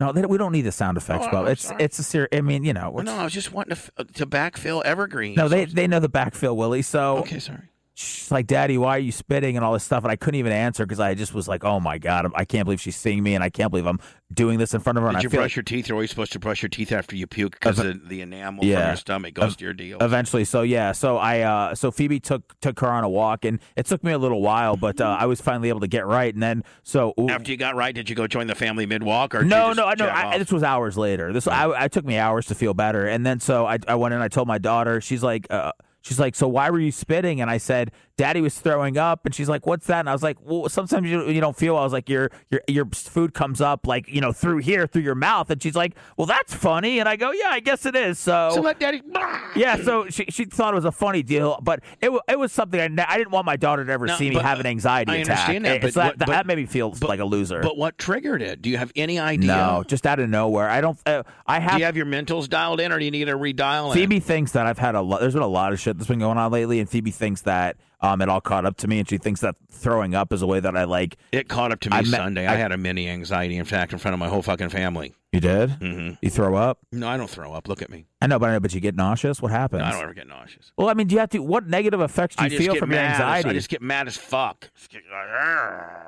no, 0.00 0.12
they, 0.12 0.22
we 0.26 0.38
don't 0.38 0.52
need 0.52 0.62
the 0.62 0.72
sound 0.72 0.96
oh, 0.96 1.00
effects, 1.00 1.26
Oh, 1.28 1.30
Bob. 1.30 1.46
I'm 1.46 1.52
It's 1.52 1.66
sorry. 1.66 1.82
it's 1.84 1.98
a 1.98 2.02
serious. 2.02 2.28
I 2.32 2.40
mean, 2.40 2.64
you 2.64 2.72
know, 2.72 2.90
no, 3.04 3.14
I 3.16 3.24
was 3.24 3.32
just 3.32 3.52
wanting 3.52 3.76
to 3.76 3.82
f- 3.98 4.06
to 4.14 4.26
backfill 4.26 4.82
Evergreen. 4.84 5.34
no, 5.34 5.48
they 5.48 5.64
they 5.66 5.86
know 5.86 6.00
the 6.00 6.08
backfill, 6.10 6.56
Willie. 6.56 6.82
So 6.82 7.18
Okay, 7.18 7.38
sorry. 7.38 7.68
She's 7.94 8.30
like, 8.30 8.46
"Daddy, 8.46 8.76
why 8.78 8.96
are 8.96 9.00
you 9.00 9.12
spitting?" 9.12 9.56
and 9.56 9.64
all 9.64 9.72
this 9.72 9.84
stuff, 9.84 10.02
and 10.04 10.10
I 10.10 10.16
couldn't 10.16 10.38
even 10.38 10.52
answer 10.52 10.84
because 10.84 11.00
I 11.00 11.14
just 11.14 11.32
was 11.34 11.48
like, 11.48 11.64
"Oh 11.64 11.80
my 11.80 11.98
god, 11.98 12.30
I 12.34 12.44
can't 12.44 12.64
believe 12.64 12.80
she's 12.80 12.96
seeing 12.96 13.22
me, 13.22 13.34
and 13.34 13.42
I 13.42 13.50
can't 13.50 13.70
believe 13.70 13.86
I'm 13.86 14.00
doing 14.32 14.58
this 14.58 14.74
in 14.74 14.80
front 14.80 14.98
of 14.98 15.02
her." 15.02 15.08
and 15.08 15.16
Did 15.16 15.20
I 15.20 15.22
you 15.22 15.30
feel 15.30 15.40
brush 15.40 15.50
like- 15.52 15.56
your 15.56 15.62
teeth? 15.62 15.88
You're 15.88 15.96
always 15.96 16.10
supposed 16.10 16.32
to 16.32 16.38
brush 16.38 16.62
your 16.62 16.68
teeth 16.68 16.92
after 16.92 17.16
you 17.16 17.26
puke 17.26 17.52
because 17.52 17.76
the, 17.76 18.00
the 18.04 18.20
enamel 18.20 18.64
Yeah. 18.64 18.80
from 18.80 18.86
your 18.88 18.96
stomach 18.96 19.34
goes 19.34 19.56
to 19.56 19.64
your 19.64 19.74
deal. 19.74 19.98
Eventually, 20.00 20.44
so 20.44 20.62
yeah, 20.62 20.92
so 20.92 21.16
I 21.18 21.40
uh 21.40 21.74
so 21.74 21.90
Phoebe 21.90 22.20
took 22.20 22.58
took 22.60 22.80
her 22.80 22.88
on 22.88 23.04
a 23.04 23.08
walk, 23.08 23.44
and 23.44 23.60
it 23.76 23.86
took 23.86 24.02
me 24.04 24.12
a 24.12 24.18
little 24.18 24.40
while, 24.42 24.76
but 24.76 25.00
uh, 25.00 25.16
I 25.18 25.26
was 25.26 25.40
finally 25.40 25.68
able 25.68 25.80
to 25.80 25.88
get 25.88 26.06
right, 26.06 26.32
and 26.34 26.42
then 26.42 26.64
so 26.82 27.14
After 27.28 27.50
you 27.50 27.56
got 27.56 27.76
right, 27.76 27.94
did 27.94 28.10
you 28.10 28.16
go 28.16 28.26
join 28.26 28.46
the 28.46 28.54
family 28.54 28.86
mid 28.86 29.02
walk 29.02 29.34
or 29.34 29.40
did 29.40 29.48
No, 29.48 29.72
no, 29.72 29.84
I 29.86 29.90
know. 29.90 30.06
jet 30.06 30.14
I, 30.14 30.24
off? 30.32 30.38
this 30.38 30.52
was 30.52 30.62
hours 30.62 30.96
later. 30.98 31.32
This 31.32 31.46
I, 31.46 31.84
I 31.84 31.88
took 31.88 32.04
me 32.04 32.18
hours 32.18 32.46
to 32.46 32.54
feel 32.54 32.74
better, 32.74 33.06
and 33.06 33.24
then 33.24 33.40
so 33.40 33.66
I, 33.66 33.78
I 33.86 33.94
went 33.94 34.14
in. 34.14 34.20
I 34.20 34.28
told 34.28 34.48
my 34.48 34.58
daughter. 34.58 35.00
She's 35.00 35.22
like, 35.22 35.46
uh, 35.50 35.72
she's 36.04 36.20
like, 36.20 36.34
so 36.34 36.46
why 36.46 36.70
were 36.70 36.78
you 36.78 36.92
spitting? 36.92 37.40
And 37.40 37.50
I 37.50 37.58
said, 37.58 37.90
Daddy 38.16 38.40
was 38.40 38.56
throwing 38.58 38.96
up, 38.96 39.26
and 39.26 39.34
she's 39.34 39.48
like, 39.48 39.66
what's 39.66 39.86
that? 39.86 40.00
And 40.00 40.08
I 40.08 40.12
was 40.12 40.22
like, 40.22 40.36
well, 40.40 40.68
sometimes 40.68 41.08
you 41.10 41.28
you 41.28 41.40
don't 41.40 41.56
feel. 41.56 41.76
I 41.76 41.82
was 41.82 41.92
like, 41.92 42.08
your 42.08 42.30
your 42.48 42.60
your 42.68 42.86
food 42.86 43.34
comes 43.34 43.60
up 43.60 43.88
like 43.88 44.08
you 44.08 44.20
know 44.20 44.30
through 44.32 44.58
here 44.58 44.86
through 44.86 45.02
your 45.02 45.16
mouth, 45.16 45.50
and 45.50 45.60
she's 45.60 45.74
like, 45.74 45.94
well, 46.16 46.26
that's 46.26 46.54
funny. 46.54 47.00
And 47.00 47.08
I 47.08 47.16
go, 47.16 47.32
yeah, 47.32 47.48
I 47.50 47.58
guess 47.58 47.86
it 47.86 47.96
is. 47.96 48.20
So. 48.20 48.50
so 48.54 48.60
let 48.60 48.78
daddy. 48.78 49.02
yeah, 49.56 49.76
so 49.82 50.08
she, 50.10 50.26
she 50.28 50.44
thought 50.44 50.74
it 50.74 50.76
was 50.76 50.84
a 50.84 50.92
funny 50.92 51.24
deal, 51.24 51.58
but 51.60 51.80
it, 52.00 52.12
it 52.28 52.38
was 52.38 52.52
something 52.52 52.80
I, 52.80 53.04
I 53.08 53.18
didn't 53.18 53.32
want 53.32 53.46
my 53.46 53.56
daughter 53.56 53.84
to 53.84 53.92
ever 53.92 54.06
No, 54.06 54.16
see 54.16 54.28
me 54.30 54.36
but, 54.36 54.44
have 54.44 54.60
an 54.60 54.66
anxiety 54.66 55.10
I 55.10 55.16
attack. 55.16 55.30
understand 55.48 55.64
that, 55.64 55.80
but 55.80 55.92
so 55.94 56.00
that, 56.00 56.18
but- 56.18 56.28
that 56.28 56.46
made 56.46 56.58
me 56.58 56.66
feel 56.66 56.90
but- 56.90 57.08
like 57.08 57.20
a 57.20 57.24
loser. 57.24 57.62
But 57.62 57.76
what 57.76 57.98
triggered 57.98 58.42
it? 58.42 58.62
Do 58.62 58.70
you 58.70 58.76
have 58.76 58.92
any 58.94 59.18
idea? 59.18 59.48
no, 59.48 59.82
just 59.88 60.06
out 60.06 60.20
of 60.20 60.28
nowhere. 60.30 60.68
I 60.70 60.80
don't. 60.80 60.98
Uh, 61.04 61.24
I 61.46 61.58
Do 61.58 61.64
have 61.64 61.78
you 61.80 61.84
have 61.86 61.96
your 61.96 62.06
mentals 62.06 62.48
dialed 62.48 62.80
in, 62.80 62.92
or 62.92 62.98
do 63.00 63.04
you 63.04 63.10
need 63.10 63.24
to 63.24 63.36
redial? 63.36 63.92
Phoebe 63.92 64.20
thinks 64.20 64.52
that 64.52 64.66
I've 64.66 64.78
had 64.78 64.94
a 64.94 65.00
lot. 65.02 65.20
There's 65.20 65.34
been 65.34 65.42
a 65.42 65.48
lot 65.48 65.72
of 65.72 65.80
shit 65.80 65.98
that's 65.98 66.08
been 66.08 66.20
going 66.20 66.38
on 66.38 66.52
lately, 66.52 66.78
and 66.78 66.88
Phoebe 66.88 67.10
thinks 67.10 67.40
that 67.42 67.76
um, 68.04 68.20
it 68.20 68.28
all 68.28 68.40
caught 68.40 68.64
up 68.66 68.76
to 68.78 68.88
me, 68.88 68.98
and 68.98 69.08
she 69.08 69.18
thinks 69.18 69.40
that 69.40 69.56
throwing 69.70 70.14
up 70.14 70.32
is 70.32 70.42
a 70.42 70.46
way 70.46 70.60
that 70.60 70.76
I 70.76 70.84
like. 70.84 71.16
It 71.32 71.48
caught 71.48 71.72
up 71.72 71.80
to 71.80 71.90
me 71.90 71.96
I 71.96 72.02
Sunday. 72.02 72.46
I, 72.46 72.54
I- 72.54 72.56
had 72.56 72.72
a 72.72 72.76
mini 72.76 73.08
anxiety 73.08 73.58
attack 73.58 73.92
in 73.92 73.98
front 73.98 74.12
of 74.12 74.18
my 74.18 74.28
whole 74.28 74.42
fucking 74.42 74.68
family. 74.68 75.14
You 75.32 75.40
did? 75.40 75.70
hmm 75.70 76.10
You 76.22 76.30
throw 76.30 76.54
up? 76.54 76.78
No, 76.92 77.08
I 77.08 77.16
don't 77.16 77.28
throw 77.30 77.52
up. 77.52 77.66
Look 77.68 77.82
at 77.82 77.90
me. 77.90 78.06
I 78.20 78.28
know, 78.28 78.38
but 78.38 78.50
I 78.50 78.52
know, 78.52 78.60
but 78.60 78.72
you 78.72 78.80
get 78.80 78.94
nauseous. 78.94 79.42
What 79.42 79.50
happens? 79.50 79.80
No, 79.80 79.86
I 79.86 79.90
don't 79.92 80.02
ever 80.02 80.14
get 80.14 80.28
nauseous. 80.28 80.70
Well, 80.78 80.88
I 80.88 80.94
mean, 80.94 81.08
do 81.08 81.14
you 81.14 81.20
have 81.20 81.30
to? 81.30 81.38
What 81.40 81.66
negative 81.66 82.00
effects 82.00 82.36
do 82.36 82.44
you 82.44 82.56
feel 82.56 82.74
from 82.76 82.90
your 82.92 83.00
mad. 83.00 83.14
as- 83.14 83.20
anxiety? 83.20 83.48
I 83.48 83.52
just 83.54 83.68
get 83.68 83.82
mad 83.82 84.06
as 84.06 84.16
fuck. 84.16 84.70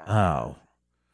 Oh, 0.07 0.57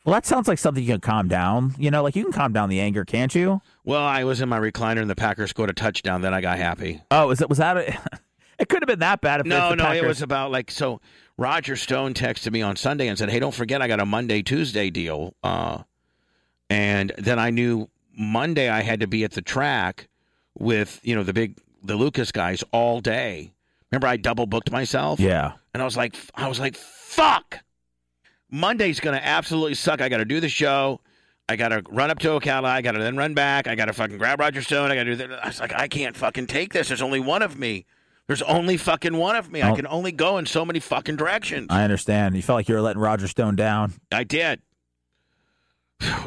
well, 0.04 0.14
that 0.14 0.26
sounds 0.26 0.48
like 0.48 0.58
something 0.58 0.82
you 0.82 0.90
can 0.90 1.00
calm 1.00 1.28
down. 1.28 1.74
You 1.78 1.90
know, 1.90 2.02
like 2.02 2.16
you 2.16 2.24
can 2.24 2.32
calm 2.32 2.52
down 2.52 2.68
the 2.68 2.80
anger, 2.80 3.04
can't 3.04 3.34
you? 3.34 3.62
Well, 3.84 4.02
I 4.02 4.24
was 4.24 4.40
in 4.40 4.48
my 4.48 4.58
recliner 4.58 5.00
and 5.00 5.08
the 5.08 5.14
Packers 5.14 5.50
scored 5.50 5.70
a 5.70 5.72
touchdown. 5.74 6.22
Then 6.22 6.34
I 6.34 6.40
got 6.40 6.58
happy. 6.58 7.00
Oh, 7.10 7.30
is 7.30 7.40
it 7.40 7.48
was 7.48 7.58
that? 7.58 7.76
A, 7.76 7.98
it 8.58 8.68
could 8.68 8.82
have 8.82 8.88
been 8.88 9.00
that 9.00 9.20
bad 9.20 9.40
if 9.40 9.46
No, 9.46 9.70
the 9.70 9.76
no, 9.76 9.92
it 9.92 10.04
was 10.04 10.22
about 10.22 10.50
like 10.50 10.70
so. 10.70 11.00
Roger 11.38 11.76
Stone 11.76 12.14
texted 12.14 12.52
me 12.52 12.62
on 12.62 12.76
Sunday 12.76 13.08
and 13.08 13.18
said, 13.18 13.30
"Hey, 13.30 13.38
don't 13.38 13.54
forget 13.54 13.80
I 13.82 13.88
got 13.88 14.00
a 14.00 14.06
Monday 14.06 14.42
Tuesday 14.42 14.90
deal." 14.90 15.34
Uh, 15.42 15.82
and 16.70 17.12
then 17.18 17.38
I 17.38 17.50
knew 17.50 17.88
Monday 18.16 18.68
I 18.68 18.82
had 18.82 19.00
to 19.00 19.06
be 19.06 19.24
at 19.24 19.32
the 19.32 19.42
track 19.42 20.08
with 20.58 21.00
you 21.02 21.14
know 21.14 21.22
the 21.22 21.32
big 21.32 21.58
the 21.82 21.96
Lucas 21.96 22.32
guys 22.32 22.62
all 22.72 23.00
day. 23.00 23.52
Remember, 23.90 24.06
I 24.06 24.16
double 24.16 24.46
booked 24.46 24.70
myself. 24.70 25.20
Yeah. 25.20 25.52
And 25.74 25.82
I 25.82 25.84
was 25.84 25.96
like, 25.96 26.16
I 26.34 26.48
was 26.48 26.58
like, 26.58 26.76
fuck. 26.76 27.58
Monday's 28.50 29.00
gonna 29.00 29.20
absolutely 29.22 29.74
suck. 29.74 30.00
I 30.00 30.08
got 30.08 30.18
to 30.18 30.24
do 30.24 30.40
the 30.40 30.48
show. 30.48 31.00
I 31.48 31.56
got 31.56 31.68
to 31.68 31.82
run 31.90 32.10
up 32.10 32.18
to 32.20 32.28
Ocala. 32.28 32.66
I 32.66 32.82
got 32.82 32.92
to 32.92 33.00
then 33.00 33.16
run 33.16 33.34
back. 33.34 33.66
I 33.66 33.74
got 33.74 33.86
to 33.86 33.92
fucking 33.92 34.16
grab 34.16 34.40
Roger 34.40 34.62
Stone. 34.62 34.90
I 34.90 34.94
got 34.94 35.04
to 35.04 35.16
do 35.16 35.16
that. 35.16 35.44
I 35.44 35.48
was 35.48 35.60
like, 35.60 35.74
I 35.74 35.88
can't 35.88 36.16
fucking 36.16 36.46
take 36.46 36.72
this. 36.72 36.88
There's 36.88 37.02
only 37.02 37.20
one 37.20 37.42
of 37.42 37.58
me. 37.58 37.84
There's 38.28 38.42
only 38.42 38.76
fucking 38.76 39.16
one 39.16 39.36
of 39.36 39.50
me. 39.50 39.62
I 39.62 39.70
Oh. 39.70 39.76
can 39.76 39.86
only 39.86 40.12
go 40.12 40.38
in 40.38 40.46
so 40.46 40.64
many 40.64 40.78
fucking 40.80 41.16
directions. 41.16 41.66
I, 41.70 41.82
understand. 41.84 42.34
You 42.36 42.42
felt 42.42 42.56
like 42.56 42.68
you 42.68 42.74
were 42.74 42.80
letting 42.80 43.02
Roger 43.02 43.26
Stone 43.28 43.56
down. 43.56 43.94
I 44.12 44.24
did. 44.24 44.60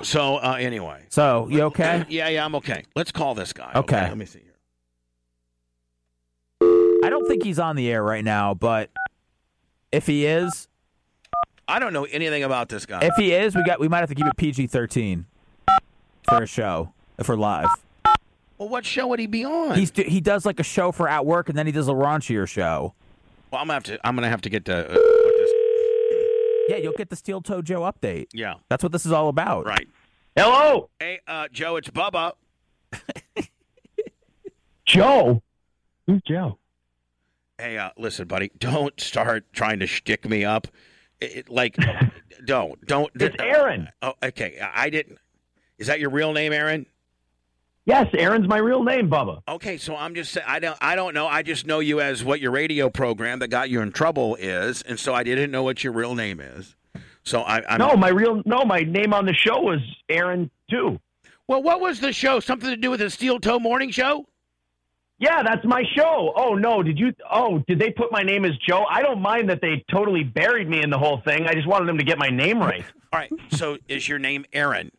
So 0.04 0.38
uh, 0.38 0.56
anyway, 0.60 1.04
So 1.10 1.48
you 1.50 1.64
okay? 1.64 2.06
yeah, 2.10 2.30
yeah, 2.30 2.46
I'm 2.46 2.56
okay. 2.56 2.84
Let's 2.96 3.12
call 3.12 3.36
this 3.36 3.52
guy. 3.54 3.72
Okay. 3.76 4.02
Let 4.02 4.18
me 4.18 4.26
see 4.26 4.40
here. 4.40 4.54
I 7.04 7.10
don't 7.10 7.28
think 7.28 7.44
he's 7.44 7.60
on 7.60 7.76
the 7.76 7.90
air 7.92 8.02
right 8.04 8.24
now, 8.24 8.54
but 8.54 8.90
if 9.92 10.08
he 10.08 10.26
is, 10.26 10.68
I 11.68 11.80
don't 11.80 11.92
know 11.94 12.06
anything 12.06 12.44
about 12.44 12.70
this 12.70 12.86
guy. 12.86 13.00
if 13.04 13.16
he 13.18 13.34
is, 13.34 13.54
we 13.56 13.64
got 13.64 13.80
we 13.80 13.88
might 13.90 14.00
have 14.00 14.10
to 14.10 14.16
keep 14.16 14.26
it 14.28 14.38
PG 14.38 14.68
thirteen 14.68 15.26
for 16.30 16.44
a 16.44 16.48
show 16.48 16.94
if 17.18 17.28
we're 17.28 17.36
live. 17.36 17.68
Well, 18.58 18.70
what 18.70 18.86
show 18.86 19.08
would 19.08 19.20
he 19.20 19.28
be 19.28 19.44
on? 19.46 19.76
He's 19.78 19.92
he 19.96 20.22
does 20.22 20.46
like 20.46 20.60
a 20.60 20.64
show 20.64 20.92
for 20.92 21.08
at 21.08 21.26
work, 21.26 21.50
and 21.50 21.58
then 21.58 21.66
he 21.66 21.72
does 21.72 21.88
a 21.88 21.94
raunchier 21.94 22.48
show. 22.48 22.94
well, 23.52 23.62
I'm 23.62 23.68
gonna 23.68 23.74
have 23.74 23.84
to. 23.84 24.00
I'm 24.08 24.16
gonna 24.16 24.30
have 24.30 24.42
to 24.42 24.50
get 24.50 24.66
to. 24.66 24.78
Uh, 24.78 24.94
what 24.94 25.36
this, 25.38 25.52
Yeah, 26.70 26.78
you'll 26.78 26.94
get 26.94 27.10
the 27.10 27.16
Steel 27.16 27.42
Toe 27.42 27.62
Joe 27.62 27.82
update. 27.82 28.28
yeah. 28.34 28.56
That's 28.70 28.84
what 28.84 28.92
this 28.92 29.06
is 29.06 29.12
all 29.12 29.28
about. 29.30 29.66
Right. 29.66 29.88
Hello, 30.36 30.90
Hey, 31.00 31.20
uh, 31.28 31.48
Joe, 31.52 31.78
it's 31.78 31.90
Bubba. 31.90 32.34
Joe. 34.86 35.42
Who's 36.08 36.22
Joe? 36.28 36.58
Hey, 37.58 37.78
uh, 37.78 37.90
listen, 37.98 38.28
buddy, 38.28 38.52
don't 38.60 39.00
start 39.00 39.46
trying 39.54 39.80
to 39.80 39.88
shtick 39.88 40.28
me 40.30 40.44
up. 40.44 40.68
It, 41.22 41.36
it- 41.38 41.50
like, 41.50 41.78
don't, 42.46 42.86
don't. 42.86 43.10
It's 43.16 43.36
Aaron. 43.42 43.90
Oh, 44.02 44.14
okay. 44.22 44.60
I 44.62 44.90
didn't. 44.90 45.18
Is 45.78 45.88
that 45.88 46.00
your 46.00 46.10
real 46.10 46.34
name, 46.34 46.54
Aaron? 46.54 46.86
Yes, 47.86 48.08
Aaron's 48.18 48.48
my 48.48 48.58
real 48.58 48.84
name, 48.84 49.10
Bubba. 49.10 49.42
Okay, 49.48 49.78
so 49.78 49.96
I'm 49.96 50.16
just 50.16 50.32
saying. 50.32 50.46
I 50.48 50.60
don't. 50.60 50.78
I 50.82 50.96
don't 50.96 51.14
know. 51.14 51.28
I 51.28 51.44
just 51.44 51.68
know 51.68 51.80
you 51.80 52.02
as 52.02 52.24
what 52.24 52.40
your 52.40 52.52
radio 52.52 52.90
program 52.90 53.40
that 53.40 53.50
got 53.50 53.70
you 53.70 53.82
in 53.82 53.92
trouble 53.92 54.36
is, 54.36 54.82
and 54.82 55.00
so 55.00 55.14
I 55.14 55.24
didn't 55.24 55.52
know 55.52 55.62
what 55.62 55.84
your 55.84 55.94
real 55.94 56.16
name 56.16 56.40
is. 56.40 56.76
So 57.24 57.42
I. 57.42 57.62
I'm, 57.70 57.78
No, 57.78 57.96
my 57.96 58.10
real 58.10 58.42
no, 58.46 58.66
my 58.66 58.80
name 58.82 59.14
on 59.14 59.26
the 59.26 59.36
show 59.36 59.62
was 59.62 59.80
Aaron 60.10 60.50
too. 60.70 61.00
Well, 61.48 61.62
what 61.62 61.80
was 61.80 62.00
the 62.00 62.12
show? 62.12 62.40
Something 62.40 62.72
to 62.72 62.78
do 62.78 62.90
with 62.90 63.02
the 63.02 63.10
Steel 63.12 63.40
Toe 63.40 63.60
Morning 63.60 63.92
Show? 63.92 64.26
Yeah, 65.20 65.44
that's 65.44 65.64
my 65.64 65.84
show. 65.96 66.34
Oh 66.36 66.56
no, 66.56 66.82
did 66.82 66.98
you? 66.98 67.14
Oh, 67.30 67.64
did 67.68 67.78
they 67.78 67.92
put 67.92 68.12
my 68.12 68.24
name 68.24 68.46
as 68.46 68.58
Joe? 68.68 68.84
I 68.90 69.04
don't 69.04 69.22
mind 69.22 69.50
that 69.52 69.62
they 69.62 69.86
totally 69.92 70.24
buried 70.24 70.68
me 70.68 70.82
in 70.82 70.90
the 70.90 70.98
whole 70.98 71.22
thing. 71.22 71.46
I 71.46 71.54
just 71.54 71.68
wanted 71.68 71.88
them 71.88 72.00
to 72.00 72.04
get 72.04 72.18
my 72.18 72.30
name 72.30 72.58
right. 72.60 72.84
All 73.14 73.20
right. 73.20 73.32
So 73.52 73.78
is 73.88 74.10
your 74.10 74.18
name 74.20 74.46
Aaron? 74.52 74.92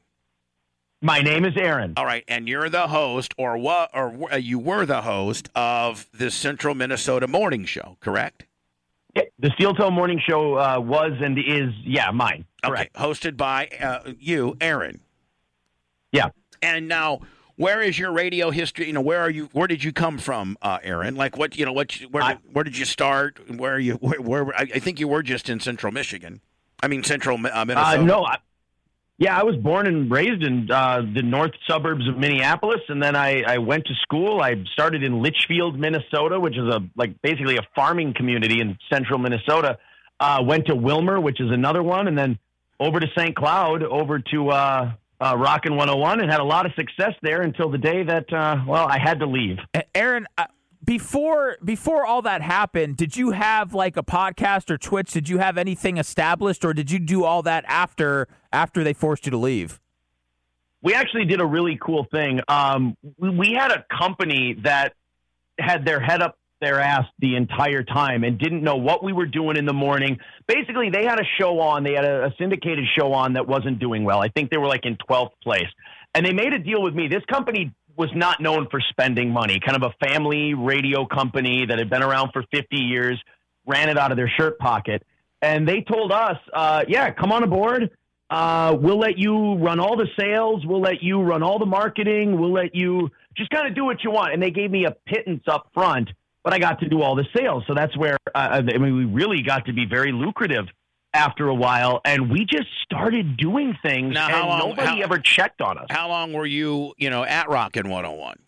My 1.03 1.21
name 1.21 1.45
is 1.45 1.55
Aaron. 1.57 1.93
All 1.97 2.07
right, 2.07 2.25
and 2.27 2.49
you're 2.49 2.69
the 2.71 2.89
host, 2.89 3.35
or 3.37 3.59
what? 3.59 3.91
Or 3.93 4.33
uh, 4.33 4.37
you 4.37 4.59
were 4.59 4.87
the 4.87 5.03
host 5.03 5.51
of 5.55 6.07
the 6.13 6.31
Central 6.31 6.75
Minnesota 6.75 7.29
Morning 7.29 7.65
Show, 7.67 7.97
correct? 8.01 8.45
Yeah, 9.15 9.23
The 9.39 9.51
Steel 9.55 9.75
Toe 9.75 9.91
Morning 9.91 10.21
Show 10.27 10.59
uh, 10.59 10.81
was 10.81 11.13
and 11.21 11.39
is 11.39 11.73
yeah 11.85 12.11
mine. 12.11 12.45
Correct. 12.65 12.97
Okay, 12.97 13.07
hosted 13.07 13.37
by 13.37 13.69
uh, 13.81 14.13
you, 14.19 14.57
Aaron. 14.61 15.01
Yeah. 16.13 16.29
And 16.63 16.89
now, 16.89 17.21
where 17.57 17.83
is 17.83 17.99
your 17.99 18.13
radio 18.13 18.51
history? 18.51 18.87
You 18.87 18.95
know, 18.95 19.01
where 19.03 19.21
are 19.21 19.31
you? 19.31 19.51
Where 19.53 19.69
did 19.69 19.85
you 19.85 19.93
come 19.93 20.17
from, 20.19 20.57
uh, 20.63 20.79
Aaron? 20.83 21.15
Like, 21.15 21.37
what? 21.37 21.57
You 21.59 21.67
know, 21.67 21.73
what? 21.73 21.93
Where? 22.11 22.23
I- 22.23 22.35
did, 22.35 22.43
where 22.55 22.65
did 22.65 22.77
you 22.79 22.87
start? 22.87 23.39
Where 23.55 23.75
are 23.75 23.79
you? 23.79 23.95
Where? 23.97 24.21
where 24.21 24.55
I, 24.57 24.63
I 24.75 24.79
think 24.79 24.99
you 24.99 25.09
were 25.09 25.23
just 25.23 25.49
in 25.51 25.61
Central 25.61 25.93
Michigan. 25.93 26.41
I 26.83 26.89
mean, 26.89 27.03
Central 27.05 27.37
uh, 27.47 27.51
Uh, 27.53 27.65
Minnesota. 27.65 28.03
no, 28.03 28.25
I, 28.25 28.37
yeah, 29.19 29.39
I 29.39 29.45
was 29.45 29.57
born 29.57 29.87
and 29.87 30.11
raised 30.11 30.43
in 30.43 30.71
uh, 30.71 31.01
the 31.15 31.23
north 31.23 31.53
suburbs 31.69 32.07
of 32.07 32.19
Minneapolis, 32.19 32.81
and 32.89 33.03
then 33.03 33.17
I, 33.17 33.43
I 33.43 33.59
went 33.59 33.87
to 33.87 33.95
school. 34.03 34.43
I 34.43 34.63
started 34.73 35.03
in 35.03 35.23
Litchfield, 35.23 35.79
Minnesota, 35.79 36.39
which 36.39 36.57
is 36.57 36.65
a 36.65 36.83
like 36.97 37.23
basically 37.23 37.57
a 37.57 37.67
farming 37.75 38.13
community 38.15 38.61
in 38.61 38.77
central 38.93 39.19
Minnesota. 39.19 39.79
Uh, 40.21 40.43
went 40.47 40.67
to 40.67 40.75
Willmar, 40.75 41.23
which 41.23 41.41
is 41.41 41.51
another 41.51 41.83
one, 41.83 42.09
and 42.09 42.19
then 42.19 42.39
over 42.79 43.01
to 43.01 43.07
St. 43.17 43.35
Cloud, 43.35 43.83
over 43.83 44.19
to 44.19 44.51
uh, 44.51 44.93
uh, 45.21 45.37
Rockin' 45.37 45.77
101, 45.77 46.21
and 46.21 46.31
had 46.31 46.41
a 46.41 46.45
lot 46.45 46.67
of 46.67 46.73
success 46.75 47.15
there 47.23 47.41
until 47.41 47.71
the 47.71 47.79
day 47.79 48.03
that 48.03 48.31
uh, 48.31 48.57
well, 48.67 48.87
I 48.87 48.99
had 48.99 49.21
to 49.21 49.27
leave. 49.27 49.57
Aaron, 49.95 50.27
uh, 50.37 50.45
before 50.87 51.59
before 51.63 52.07
all 52.07 52.23
that 52.23 52.41
happened, 52.41 52.97
did 52.97 53.17
you 53.17 53.33
have 53.33 53.75
like 53.75 53.97
a 53.97 54.03
podcast 54.03 54.71
or 54.71 54.79
Twitch? 54.79 55.13
Did 55.13 55.29
you 55.29 55.39
have 55.39 55.59
anything 55.59 55.99
established, 55.99 56.65
or 56.65 56.73
did 56.73 56.91
you 56.91 56.99
do 56.99 57.25
all 57.25 57.43
that 57.43 57.65
after 57.69 58.29
after 58.53 58.83
they 58.83 58.95
forced 58.95 59.27
you 59.27 59.31
to 59.31 59.37
leave? 59.37 59.81
we 60.87 60.95
actually 60.95 61.25
did 61.25 61.41
a 61.41 61.45
really 61.45 61.77
cool 61.85 62.07
thing. 62.13 62.41
Um, 62.47 62.97
we, 63.19 63.57
had 63.59 63.73
a 63.73 63.85
company 63.99 64.57
that 64.63 64.95
had 65.59 65.85
their 65.85 65.99
head 65.99 66.23
up 66.23 66.39
their 66.61 66.81
ass 66.81 67.07
the 67.19 67.35
entire 67.35 67.83
time 67.83 68.23
and 68.23 68.39
didn't 68.39 68.63
know 68.63 68.77
what 68.77 69.03
we 69.03 69.13
were 69.13 69.27
doing 69.27 69.57
in 69.57 69.67
the 69.67 69.73
morning. 69.73 70.19
Basically, 70.47 70.91
they 70.91 71.05
had 71.05 71.19
a 71.19 71.25
show 71.41 71.59
on, 71.59 71.83
they 71.83 71.95
had 71.95 72.05
a, 72.05 72.27
a 72.27 72.35
syndicated 72.39 72.85
show 72.97 73.13
on 73.13 73.33
that 73.33 73.49
wasn't 73.49 73.81
doing 73.81 74.05
well. 74.05 74.21
I 74.21 74.29
think 74.29 74.51
they 74.51 74.59
were 74.59 74.69
like 74.69 74.87
in 74.87 74.97
12th 75.11 75.33
place. 75.43 75.67
And 76.15 76.25
they 76.25 76.33
made 76.33 76.53
a 76.53 76.59
deal 76.61 76.81
with 76.81 76.95
me. 76.95 77.09
This 77.09 77.25
company 77.29 77.75
was 77.97 78.11
not 78.15 78.41
known 78.41 78.69
for 78.71 78.81
spending 78.81 79.31
money, 79.31 79.59
kind 79.65 79.83
of 79.83 79.91
a 79.91 80.07
family 80.07 80.55
radio 80.55 81.07
company 81.07 81.67
that 81.67 81.79
had 81.79 81.89
been 81.89 82.03
around 82.03 82.31
for 82.33 82.45
50 82.51 82.77
years, 82.77 83.21
ran 83.67 83.89
it 83.89 83.99
out 83.99 84.11
of 84.11 84.17
their 84.17 84.29
shirt 84.29 84.59
pocket. 84.59 85.03
And 85.43 85.69
they 85.69 85.83
told 85.83 86.13
us, 86.13 86.37
uh, 86.53 86.85
yeah, 86.89 87.11
come 87.13 87.33
on 87.33 87.43
aboard. 87.43 87.91
Uh, 88.29 88.77
we'll 88.79 88.99
let 88.99 89.19
you 89.19 89.55
run 89.55 89.79
all 89.79 89.97
the 89.97 90.09
sales. 90.19 90.65
We'll 90.67 90.81
let 90.81 91.03
you 91.03 91.23
run 91.23 91.43
all 91.43 91.59
the 91.59 91.67
marketing. 91.67 92.39
We'll 92.39 92.53
let 92.53 92.75
you 92.75 93.11
just 93.37 93.51
kind 93.51 93.69
of 93.69 93.75
do 93.75 93.85
what 93.85 94.03
you 94.03 94.11
want. 94.11 94.33
And 94.33 94.43
they 94.43 94.51
gave 94.51 94.71
me 94.71 94.85
a 94.85 94.91
pittance 95.07 95.45
up 95.47 95.69
front, 95.73 96.11
but 96.43 96.53
I 96.53 96.59
got 96.59 96.81
to 96.81 96.89
do 96.89 97.03
all 97.03 97.15
the 97.15 97.27
sales. 97.37 97.65
So 97.67 97.75
that's 97.75 97.97
where, 97.97 98.17
uh, 98.35 98.63
I 98.69 98.79
mean, 98.79 98.97
we 98.97 99.05
really 99.05 99.43
got 99.43 99.67
to 99.67 99.73
be 99.73 99.87
very 99.87 100.13
lucrative 100.13 100.67
after 101.17 101.49
a 101.49 101.55
while. 101.55 102.01
And 102.05 102.31
we 102.31 102.45
just 102.45 102.69
started 102.85 103.37
doing 103.37 103.77
things 103.83 104.15
Now, 104.15 104.29
and 104.29 104.47
long- 104.49 104.59
nobody 104.71 104.89
how- 104.89 105.03
ever 105.03 105.19
checked 105.19 105.61
on 105.61 105.79
us. 105.79 105.87
How 105.91 106.09
long 106.09 106.33
were 106.33 106.47
you, 106.47 106.95
you 106.99 107.11
know, 107.11 107.25
at 107.25 107.49
Rockin' 107.49 107.89
101? 107.89 108.39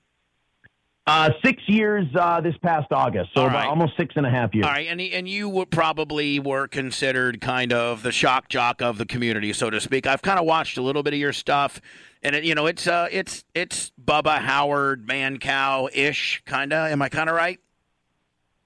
Uh, 1.06 1.30
six 1.42 1.62
years 1.66 2.04
uh, 2.20 2.38
this 2.42 2.54
past 2.58 2.92
August. 2.92 3.30
So 3.34 3.46
right. 3.46 3.66
almost 3.66 3.96
six 3.96 4.12
and 4.16 4.26
a 4.26 4.30
half 4.30 4.54
years. 4.54 4.66
All 4.66 4.72
right, 4.72 4.86
and 4.88 5.00
and 5.00 5.26
you 5.26 5.48
would 5.48 5.70
probably 5.70 6.38
were 6.38 6.68
considered 6.68 7.40
kind 7.40 7.72
of 7.72 8.02
the 8.02 8.12
shock 8.12 8.50
jock 8.50 8.82
of 8.82 8.98
the 8.98 9.06
community, 9.06 9.54
so 9.54 9.70
to 9.70 9.80
speak. 9.80 10.06
I've 10.06 10.20
kind 10.20 10.38
of 10.38 10.44
watched 10.44 10.76
a 10.76 10.82
little 10.82 11.02
bit 11.02 11.14
of 11.14 11.18
your 11.18 11.32
stuff, 11.32 11.80
and 12.22 12.36
it, 12.36 12.44
you 12.44 12.54
know, 12.54 12.66
it's 12.66 12.86
uh, 12.86 13.08
it's 13.10 13.42
it's 13.54 13.90
Bubba 14.04 14.36
Howard, 14.40 15.06
Mancow 15.06 15.88
ish, 15.94 16.42
kind 16.44 16.74
of. 16.74 16.90
Am 16.92 17.00
I 17.00 17.08
kind 17.08 17.30
of 17.30 17.36
right? 17.36 17.58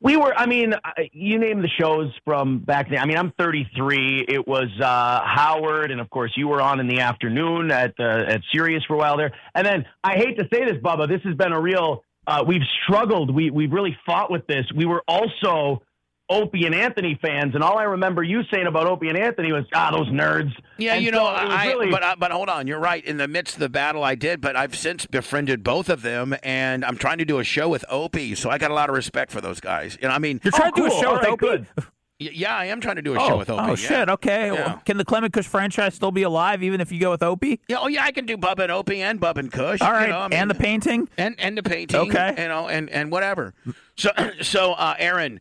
We 0.02 0.16
were, 0.16 0.34
I 0.36 0.46
mean, 0.46 0.74
you 1.12 1.38
name 1.38 1.62
the 1.62 1.68
shows 1.68 2.10
from 2.24 2.58
back 2.58 2.90
then. 2.90 2.98
I 2.98 3.06
mean, 3.06 3.16
I'm 3.16 3.32
33. 3.38 4.26
It 4.28 4.48
was 4.48 4.68
uh, 4.80 5.20
Howard, 5.24 5.92
and 5.92 6.00
of 6.00 6.10
course, 6.10 6.32
you 6.34 6.48
were 6.48 6.60
on 6.60 6.80
in 6.80 6.88
the 6.88 7.00
afternoon 7.00 7.70
at 7.70 7.94
uh, 8.00 8.24
at 8.26 8.40
Sirius 8.52 8.82
for 8.88 8.94
a 8.94 8.98
while 8.98 9.16
there. 9.16 9.32
And 9.54 9.64
then 9.64 9.86
I 10.02 10.16
hate 10.16 10.38
to 10.40 10.48
say 10.52 10.64
this, 10.64 10.82
Bubba, 10.82 11.08
this 11.08 11.20
has 11.22 11.36
been 11.36 11.52
a 11.52 11.60
real. 11.60 12.02
Uh, 12.26 12.42
we've 12.44 12.62
struggled. 12.82 13.32
We 13.32 13.50
we've 13.50 13.70
really 13.70 13.96
fought 14.04 14.28
with 14.28 14.44
this. 14.48 14.64
We 14.74 14.86
were 14.86 15.04
also 15.06 15.82
Opie 16.28 16.64
and 16.64 16.74
Anthony 16.74 17.18
fans, 17.20 17.54
and 17.54 17.62
all 17.62 17.76
I 17.78 17.82
remember 17.82 18.22
you 18.22 18.42
saying 18.52 18.66
about 18.66 18.86
Opie 18.86 19.08
and 19.08 19.18
Anthony 19.18 19.52
was, 19.52 19.64
ah, 19.74 19.90
those 19.90 20.08
nerds. 20.08 20.52
Yeah, 20.78 20.94
And 20.94 21.04
you 21.04 21.10
so 21.10 21.16
know, 21.18 21.26
it 21.28 21.32
I, 21.34 21.66
really- 21.68 21.90
but 21.90 22.02
I, 22.02 22.14
but 22.14 22.30
hold 22.30 22.48
on, 22.48 22.66
you're 22.66 22.78
right. 22.78 23.04
In 23.04 23.18
the 23.18 23.28
midst 23.28 23.54
of 23.56 23.60
the 23.60 23.68
battle, 23.68 24.02
I 24.02 24.14
did, 24.14 24.40
but 24.40 24.56
I've 24.56 24.74
since 24.74 25.04
befriended 25.04 25.62
both 25.62 25.88
of 25.90 26.00
them, 26.02 26.34
and 26.42 26.84
I'm 26.84 26.96
trying 26.96 27.18
to 27.18 27.24
do 27.26 27.38
a 27.38 27.44
show 27.44 27.68
with 27.68 27.84
Opie, 27.90 28.34
so 28.34 28.48
I 28.48 28.56
got 28.58 28.70
a 28.70 28.74
lot 28.74 28.88
of 28.88 28.94
respect 28.94 29.30
for 29.30 29.40
those 29.42 29.60
guys. 29.60 29.98
You 30.00 30.08
know, 30.08 30.14
I 30.14 30.18
mean, 30.18 30.40
You're 30.42 30.52
trying 30.52 30.72
to 30.72 30.80
do 30.80 30.86
a 30.86 30.90
show 30.90 31.08
All 31.08 31.12
with 31.14 31.22
right, 31.22 31.32
Opie? 31.32 31.46
good. 31.46 31.66
yeah, 32.18 32.56
I 32.56 32.66
am 32.66 32.80
trying 32.80 32.96
to 32.96 33.02
do 33.02 33.14
a 33.14 33.18
show 33.18 33.36
with 33.36 33.50
Opie. 33.50 33.62
Oh 33.62 33.68
yeah. 33.70 33.74
shit! 33.74 34.08
Okay. 34.08 34.46
Yeah. 34.46 34.52
Well, 34.52 34.82
Can 34.86 34.96
the 34.96 35.04
Clem 35.04 35.24
and 35.24 35.32
Kush 35.32 35.46
franchise 35.46 35.94
still 35.96 36.12
be 36.12 36.22
alive 36.22 36.62
even 36.62 36.80
if 36.80 36.92
you 36.92 37.00
go 37.00 37.10
with 37.10 37.22
Opie? 37.22 37.60
Yeah, 37.68 37.78
oh 37.80 37.88
yeah, 37.88 38.04
I 38.04 38.12
can 38.12 38.24
do 38.26 38.36
Bub 38.38 38.58
and 38.60 38.70
Opie 38.72 39.02
and 39.02 39.18
Bub 39.20 39.36
and 39.38 39.50
Kush. 39.52 39.80
All 39.82 39.90
right. 39.92 40.04
you 40.06 40.12
know, 40.12 40.20
I 40.20 40.28
mean, 40.28 40.38
and 40.38 40.48
the 40.50 40.54
painting. 40.54 41.08
and 41.18 41.34
and 41.38 41.58
the 41.58 41.62
painting, 41.64 42.00
Okay. 42.00 42.34
you 42.40 42.48
know, 42.48 42.68
and 42.68 42.88
and 42.90 43.10
whatever. 43.10 43.52
So 43.96 44.10
so, 44.40 44.72
uh, 44.74 44.94
Aaron, 44.98 45.36
uh, 45.36 45.38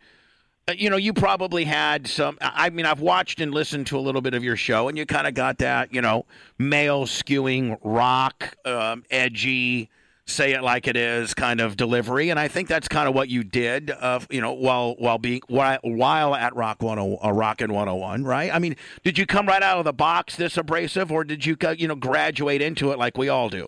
you 0.77 0.89
know, 0.89 0.98
you 0.98 1.13
probably 1.13 1.65
had 1.65 2.08
some. 2.08 2.38
I 2.41 2.70
mean, 2.70 2.86
I've 2.86 3.01
watched 3.01 3.41
and 3.41 3.53
listened 3.53 3.88
to 3.88 3.98
a 3.98 4.01
little 4.01 4.22
bit 4.22 4.34
of 4.34 4.44
your 4.44 4.56
show, 4.56 4.88
and 4.88 4.98
you 4.98 5.06
kind 5.06 5.27
of 5.27 5.34
got 5.34 5.58
that, 5.60 5.94
you 5.94 6.01
know, 6.01 6.25
male 6.58 7.06
skewing 7.06 7.77
rock, 7.84 8.56
um, 8.65 9.03
edgy. 9.10 9.89
Say 10.27 10.53
it 10.53 10.62
like 10.62 10.88
it 10.88 10.96
is, 10.96 11.34
kind 11.34 11.60
of 11.60 11.75
delivery, 11.75 12.30
and 12.30 12.39
I 12.39 12.48
think 12.48 12.70
that's 12.70 12.88
kind 12.88 13.10
of 13.10 13.15
what 13.15 13.27
you 13.27 13.44
did, 13.44 13.89
uh, 13.89 14.20
you 14.30 14.39
know, 14.39 14.53
while 14.53 14.96
while 14.98 15.18
being 15.18 15.41
while, 15.50 15.80
while 15.82 16.36
at 16.36 16.56
Rock 16.56 16.82
One 16.82 17.00
uh, 17.00 17.34
Rockin' 17.34 17.74
One 17.74 17.88
Hundred 17.88 18.00
One, 18.00 18.24
right? 18.24 18.53
I 18.53 18.60
mean, 18.60 18.77
did 19.03 19.18
you 19.18 19.25
come 19.25 19.48
right 19.48 19.63
out 19.63 19.80
of 19.80 19.84
the 19.84 19.91
box 19.91 20.38
this 20.38 20.58
abrasive, 20.58 21.12
or 21.12 21.25
did 21.25 21.46
you, 21.46 21.58
uh, 21.65 21.72
you 21.72 21.88
know, 21.88 21.96
graduate 21.96 22.62
into 22.62 22.91
it 22.91 23.00
like 23.00 23.18
we 23.18 23.27
all 23.27 23.50
do? 23.50 23.68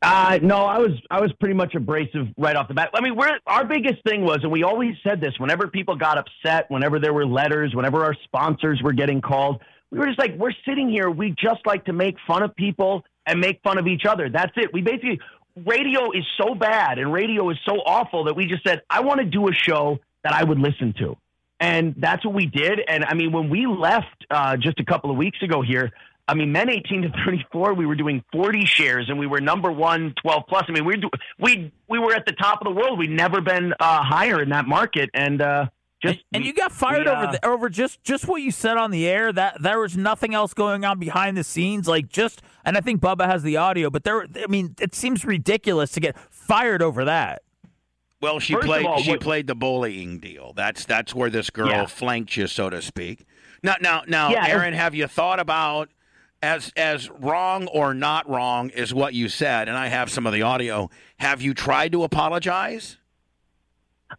Uh, 0.00 0.38
no, 0.42 0.58
I 0.58 0.78
was 0.78 0.92
I 1.10 1.20
was 1.20 1.32
pretty 1.40 1.54
much 1.54 1.74
abrasive 1.74 2.28
right 2.36 2.54
off 2.54 2.68
the 2.68 2.74
bat. 2.74 2.90
I 2.94 3.00
mean, 3.00 3.16
we're 3.16 3.36
our 3.46 3.64
biggest 3.64 4.02
thing 4.04 4.24
was, 4.24 4.38
and 4.42 4.52
we 4.52 4.62
always 4.62 4.94
said 5.02 5.20
this 5.20 5.32
whenever 5.38 5.66
people 5.66 5.96
got 5.96 6.18
upset, 6.18 6.70
whenever 6.70 7.00
there 7.00 7.12
were 7.12 7.26
letters, 7.26 7.74
whenever 7.74 8.04
our 8.04 8.14
sponsors 8.24 8.80
were 8.80 8.92
getting 8.92 9.20
called, 9.20 9.60
we 9.90 9.98
were 9.98 10.06
just 10.06 10.18
like, 10.18 10.36
we're 10.36 10.52
sitting 10.64 10.88
here, 10.88 11.10
we 11.10 11.30
just 11.30 11.66
like 11.66 11.86
to 11.86 11.92
make 11.92 12.16
fun 12.26 12.42
of 12.44 12.54
people 12.54 13.04
and 13.26 13.40
make 13.40 13.60
fun 13.62 13.76
of 13.76 13.88
each 13.88 14.04
other. 14.06 14.28
That's 14.28 14.52
it. 14.56 14.72
We 14.72 14.82
basically 14.82 15.20
radio 15.66 16.12
is 16.12 16.24
so 16.40 16.54
bad 16.54 16.98
and 16.98 17.12
radio 17.12 17.50
is 17.50 17.58
so 17.68 17.76
awful 17.84 18.24
that 18.24 18.36
we 18.36 18.46
just 18.46 18.64
said, 18.64 18.82
I 18.88 19.00
want 19.00 19.18
to 19.18 19.26
do 19.26 19.48
a 19.48 19.52
show 19.52 19.98
that 20.22 20.32
I 20.32 20.44
would 20.44 20.58
listen 20.58 20.94
to. 20.98 21.16
And 21.60 21.94
that's 21.98 22.24
what 22.24 22.34
we 22.34 22.46
did. 22.46 22.80
And 22.86 23.04
I 23.04 23.14
mean, 23.14 23.32
when 23.32 23.50
we 23.50 23.66
left 23.66 24.26
uh, 24.30 24.56
just 24.56 24.78
a 24.78 24.84
couple 24.84 25.10
of 25.10 25.16
weeks 25.16 25.42
ago 25.42 25.60
here, 25.60 25.90
I 26.28 26.34
mean, 26.34 26.52
men 26.52 26.68
18 26.68 27.02
to 27.02 27.08
34, 27.24 27.72
we 27.74 27.86
were 27.86 27.94
doing 27.94 28.22
40 28.32 28.64
shares 28.66 29.08
and 29.08 29.18
we 29.18 29.26
were 29.26 29.40
number 29.40 29.72
one, 29.72 30.14
12 30.22 30.42
plus. 30.48 30.64
I 30.68 30.72
mean, 30.72 30.84
we 30.84 30.96
do, 30.98 31.08
we 31.38 31.72
we 31.88 31.98
were 31.98 32.14
at 32.14 32.26
the 32.26 32.32
top 32.32 32.60
of 32.60 32.66
the 32.66 32.78
world. 32.78 32.98
We'd 32.98 33.10
never 33.10 33.40
been 33.40 33.72
uh, 33.80 34.02
higher 34.02 34.42
in 34.42 34.50
that 34.50 34.66
market. 34.68 35.08
And 35.14 35.40
uh, 35.40 35.66
just 36.02 36.18
and 36.32 36.42
we- 36.42 36.48
you 36.48 36.54
got 36.54 36.70
fired 36.70 37.06
we, 37.06 37.10
over 37.10 37.24
uh, 37.28 37.32
the, 37.32 37.46
over 37.46 37.68
just 37.70 38.02
just 38.04 38.28
what 38.28 38.42
you 38.42 38.50
said 38.50 38.76
on 38.76 38.90
the 38.90 39.08
air. 39.08 39.32
That 39.32 39.62
there 39.62 39.80
was 39.80 39.96
nothing 39.96 40.34
else 40.34 40.52
going 40.52 40.84
on 40.84 40.98
behind 40.98 41.36
the 41.38 41.44
scenes. 41.44 41.88
Like 41.88 42.08
just, 42.08 42.42
and 42.64 42.76
I 42.76 42.80
think 42.80 43.00
Bubba 43.00 43.24
has 43.26 43.42
the 43.42 43.56
audio, 43.56 43.88
but 43.88 44.04
there. 44.04 44.22
I 44.22 44.46
mean, 44.48 44.74
it 44.80 44.94
seems 44.94 45.24
ridiculous 45.24 45.90
to 45.92 46.00
get 46.00 46.16
fired 46.30 46.82
over 46.82 47.04
that. 47.06 47.40
Well, 48.20 48.38
she 48.40 48.52
First 48.54 48.66
played. 48.66 48.84
all, 48.84 48.98
she 49.00 49.12
what- 49.12 49.20
played 49.20 49.46
the 49.46 49.54
bullying 49.54 50.18
deal. 50.18 50.52
That's 50.52 50.84
that's 50.84 51.14
where 51.14 51.30
this 51.30 51.48
girl 51.50 51.68
Yeah. 51.68 51.86
flanked 51.86 52.36
you, 52.36 52.48
so 52.48 52.68
to 52.68 52.82
speak. 52.82 53.24
Now, 53.62 53.76
now, 53.80 54.02
now, 54.06 54.30
Yeah, 54.30 54.46
Aaron, 54.46 54.74
have 54.74 54.94
you 54.94 55.06
thought 55.08 55.40
about 55.40 55.88
as 56.42 56.72
as 56.76 57.10
wrong 57.10 57.66
or 57.68 57.94
not 57.94 58.28
wrong 58.28 58.70
is 58.70 58.94
what 58.94 59.14
you 59.14 59.28
said? 59.28 59.68
And 59.68 59.76
I 59.76 59.88
have 59.88 60.10
some 60.10 60.26
of 60.26 60.32
the 60.32 60.42
audio. 60.42 60.90
Have 61.18 61.42
you 61.42 61.54
tried 61.54 61.92
to 61.92 62.04
apologize? 62.04 62.96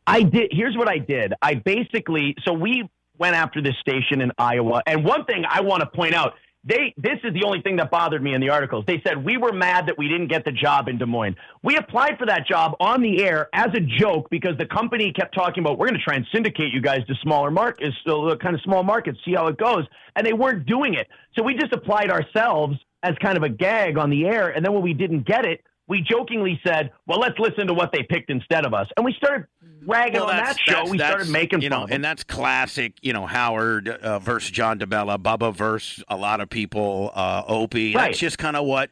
I 0.06 0.24
did. 0.24 0.50
Here's 0.52 0.78
what 0.78 0.88
I 0.88 0.98
did. 0.98 1.34
I 1.42 1.56
basically, 1.56 2.36
so 2.44 2.54
we 2.54 2.90
went 3.18 3.36
after 3.36 3.62
this 3.62 3.76
station 3.80 4.22
in 4.22 4.32
Iowa. 4.38 4.82
And 4.86 5.04
one 5.04 5.26
thing 5.26 5.44
I 5.50 5.62
want 5.62 5.82
to 5.82 5.88
point 5.88 6.14
out, 6.14 6.36
they, 6.63 6.94
this 6.98 7.20
is 7.24 7.34
the 7.34 7.44
only 7.46 7.62
thing 7.62 7.78
that 7.78 7.89
bothered 7.89 8.22
me 8.22 8.34
in 8.34 8.42
the 8.42 8.50
articles. 8.50 8.84
They 8.86 9.01
said 9.06 9.24
we 9.24 9.38
were 9.38 9.54
mad 9.54 9.88
that 9.88 9.98
we 9.98 10.10
didn't 10.10 10.28
get 10.28 10.44
the 10.44 10.51
job 10.51 10.89
in 10.89 10.98
Des 10.98 11.06
Moines. 11.06 11.36
We 11.63 11.78
applied 11.78 12.18
for 12.18 12.25
that 12.25 12.46
job 12.46 12.75
on 12.80 13.01
the 13.01 13.24
air 13.24 13.48
as 13.54 13.68
a 13.74 13.80
joke 13.80 14.30
because 14.30 14.58
the 14.58 14.66
company 14.66 15.13
kept 15.13 15.34
talking 15.34 15.63
about 15.63 15.78
we're 15.78 15.88
going 15.88 16.00
to 16.00 16.04
try 16.04 16.16
and 16.16 16.25
syndicate 16.34 16.74
you 16.74 16.82
guys 16.82 17.06
to 17.08 17.16
smaller 17.22 17.50
markets, 17.50 17.96
so 18.06 18.28
uh, 18.28 18.36
kind 18.36 18.56
of 18.56 18.62
small 18.62 18.84
markets, 18.84 19.20
see 19.24 19.34
how 19.34 19.48
it 19.48 19.58
goes. 19.58 19.86
And 20.16 20.28
they 20.28 20.34
weren't 20.34 20.66
doing 20.66 20.96
it. 20.96 21.08
So 21.38 21.44
we 21.44 21.56
just 21.56 21.72
applied 21.72 22.12
ourselves 22.12 22.78
as 23.04 23.16
kind 23.22 23.38
of 23.38 23.44
a 23.44 23.50
gag 23.50 23.98
on 23.98 24.10
the 24.10 24.25
air. 24.25 24.50
And 24.50 24.66
then 24.66 24.74
when 24.74 24.84
we 24.84 24.94
didn't 24.94 25.25
get 25.25 25.46
it, 25.46 25.63
we 25.89 26.01
jokingly 26.01 26.62
said, 26.65 26.91
"Well, 27.08 27.19
let's 27.19 27.38
listen 27.39 27.67
to 27.67 27.74
what 27.74 27.91
they 27.91 28.03
picked 28.03 28.29
instead 28.29 28.65
of 28.65 28.74
us." 28.74 28.88
And 28.96 29.05
we 29.05 29.13
started 29.13 29.48
ragging 29.86 30.22
on 30.22 30.27
that 30.27 30.58
show. 30.60 30.88
We 30.89 30.98
started 31.00 31.29
making 31.29 31.62
you 31.62 31.69
fun 31.69 31.79
know, 31.79 31.84
of 31.84 31.89
them. 31.89 31.96
and 31.96 32.03
that's 32.05 32.24
classic. 32.24 32.93
You 33.01 33.12
know, 33.12 33.25
Howard 33.25 33.89
uh, 33.89 34.19
versus 34.19 34.51
John 34.51 34.79
DeBella, 34.79 35.17
Bubba 35.17 35.53
versus 35.53 36.03
a 36.08 36.15
lot 36.15 36.39
of 36.39 36.50
people, 36.50 37.12
uh, 37.13 37.43
Opie. 37.48 37.93
Right. 37.96 38.08
That's 38.08 38.19
just 38.19 38.38
kind 38.38 38.55
of 38.55 38.65
what, 38.65 38.91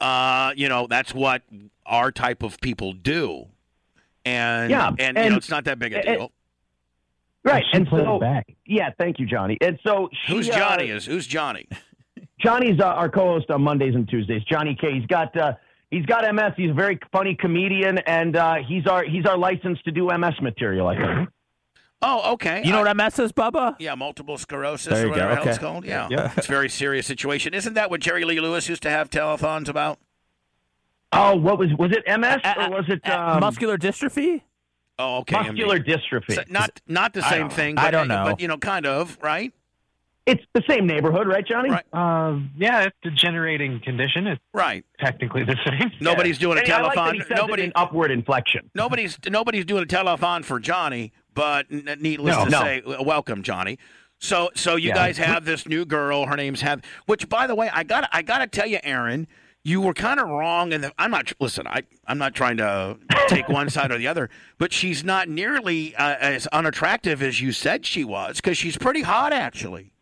uh, 0.00 0.52
you 0.56 0.68
know, 0.68 0.86
that's 0.86 1.12
what 1.12 1.42
our 1.84 2.10
type 2.12 2.42
of 2.42 2.60
people 2.60 2.92
do. 2.92 3.46
And 4.24 4.70
Yeah, 4.70 4.90
and, 4.98 5.16
you 5.18 5.30
know, 5.30 5.36
it's 5.36 5.50
not 5.50 5.64
that 5.64 5.78
big 5.78 5.92
a 5.94 5.96
and- 6.06 6.18
deal. 6.18 6.32
right. 7.42 7.64
And 7.72 7.88
so, 7.90 8.18
back. 8.20 8.46
yeah, 8.66 8.90
thank 8.98 9.18
you, 9.18 9.26
Johnny. 9.26 9.56
And 9.60 9.78
so, 9.84 10.08
she, 10.26 10.32
Who's 10.34 10.48
uh, 10.48 10.56
Johnny? 10.56 10.90
Is 10.90 11.06
who's 11.06 11.26
Johnny? 11.26 11.66
Johnny's 12.38 12.78
uh, 12.80 12.84
our 12.84 13.08
co-host 13.08 13.50
on 13.50 13.62
Mondays 13.62 13.94
and 13.94 14.08
Tuesdays. 14.08 14.42
Johnny 14.44 14.76
K. 14.80 14.92
He's 14.94 15.06
got 15.06 15.36
uh, 15.36 15.54
he's 15.90 16.06
got 16.06 16.22
MS. 16.34 16.52
He's 16.56 16.70
a 16.70 16.74
very 16.74 16.98
funny 17.12 17.34
comedian, 17.34 17.98
and 17.98 18.36
uh, 18.36 18.56
he's 18.66 18.86
our 18.86 19.04
he's 19.04 19.26
our 19.26 19.36
license 19.38 19.78
to 19.84 19.90
do 19.90 20.06
MS 20.16 20.40
material. 20.40 20.86
I 20.88 20.96
think. 20.96 21.28
Oh, 22.02 22.32
okay. 22.32 22.62
You 22.64 22.72
know 22.72 22.80
Uh, 22.80 22.84
what 22.94 22.96
MS 22.96 23.18
is, 23.18 23.32
Bubba? 23.32 23.76
Yeah, 23.78 23.94
multiple 23.94 24.38
sclerosis 24.38 24.86
There 24.88 25.04
or 25.04 25.08
you 25.08 25.14
go, 25.14 25.20
whatever 25.20 25.34
the 25.34 25.36
hell 25.42 25.48
it's 25.48 25.58
called. 25.58 25.84
Yeah. 25.84 26.08
Yeah. 26.10 26.32
It's 26.34 26.46
a 26.48 26.50
very 26.50 26.70
serious 26.70 27.06
situation. 27.06 27.52
Isn't 27.52 27.74
that 27.74 27.90
what 27.90 28.00
Jerry 28.00 28.24
Lee 28.24 28.40
Lewis 28.40 28.70
used 28.70 28.82
to 28.84 28.90
have 28.90 29.10
telethons 29.10 29.68
about? 29.68 29.98
Oh, 31.12 31.36
what 31.36 31.58
was 31.58 31.68
was 31.78 31.90
it 31.92 32.04
MS 32.06 32.38
Uh, 32.42 32.54
or 32.58 32.70
was 32.70 32.84
it 32.88 33.00
uh, 33.06 33.32
um, 33.34 33.40
muscular 33.40 33.76
dystrophy? 33.76 34.40
Oh, 34.98 35.18
okay. 35.18 35.34
muscular 35.42 35.78
MD. 35.78 35.86
dystrophy? 35.94 36.34
So 36.36 36.42
not 36.48 36.80
not 36.86 37.12
the 37.12 37.22
same 37.22 37.40
don't 37.40 37.48
know. 37.48 37.54
thing. 37.54 37.78
I 37.78 37.90
don't 37.90 38.08
know. 38.08 38.24
But 38.24 38.40
you 38.40 38.48
know, 38.48 38.56
kind 38.58 38.86
of 38.86 39.18
right. 39.22 39.52
It's 40.30 40.44
the 40.54 40.62
same 40.68 40.86
neighborhood, 40.86 41.26
right, 41.26 41.44
Johnny? 41.46 41.70
Right. 41.70 41.84
Uh, 41.92 42.38
yeah, 42.56 42.82
it's 42.84 42.96
a 43.04 43.10
degenerating 43.10 43.80
condition. 43.80 44.26
It's 44.28 44.40
Right. 44.54 44.84
technically 45.00 45.42
the 45.44 45.56
same. 45.66 45.90
Nobody's 46.00 46.38
doing 46.38 46.58
a 46.58 46.60
And 46.60 46.70
I 46.72 46.80
like 46.82 46.94
that 46.94 47.14
telethon. 47.14 47.28
he 47.28 47.34
Nobody. 47.34 47.62
in 47.64 47.72
upward 47.74 48.10
inflection. 48.12 48.70
Nobody's 48.74 49.18
nobody's 49.28 49.64
doing 49.64 49.82
a 49.82 49.86
telethon 49.86 50.44
for 50.44 50.60
Johnny, 50.60 51.12
but 51.34 51.66
n- 51.70 51.96
needless 52.00 52.36
No, 52.36 52.44
to 52.44 52.50
no. 52.50 52.60
say, 52.60 52.82
welcome 53.04 53.42
Johnny. 53.42 53.78
So 54.18 54.50
so 54.54 54.76
you 54.76 54.88
Yeah. 54.90 54.94
guys 54.94 55.18
have 55.18 55.44
this 55.44 55.66
new 55.66 55.84
girl. 55.84 56.26
Her 56.26 56.36
name's 56.36 56.60
Heather. 56.60 56.82
Which, 57.06 57.28
by 57.28 57.46
the 57.46 57.54
way, 57.56 57.68
I 57.72 57.82
got 57.82 58.08
I 58.12 58.22
got 58.22 58.38
to 58.38 58.46
tell 58.46 58.66
you, 58.66 58.78
Aaron, 58.84 59.26
you 59.64 59.80
were 59.80 59.94
kind 59.94 60.20
of 60.20 60.28
wrong. 60.28 60.72
And 60.72 60.92
I'm 60.98 61.10
not 61.10 61.32
listen. 61.40 61.66
I 61.66 61.82
I'm 62.06 62.18
not 62.18 62.34
trying 62.34 62.58
to 62.58 62.98
take 63.28 63.48
one 63.48 63.68
side 63.76 63.90
or 63.90 63.98
the 63.98 64.06
other, 64.06 64.30
but 64.58 64.72
she's 64.72 65.02
not 65.02 65.28
nearly 65.28 65.96
uh, 65.96 66.16
as 66.20 66.46
unattractive 66.48 67.20
as 67.22 67.40
you 67.40 67.50
said 67.50 67.84
she 67.84 68.04
was 68.04 68.36
because 68.36 68.56
she's 68.58 68.76
pretty 68.78 69.02
hot 69.02 69.32
actually. 69.32 69.92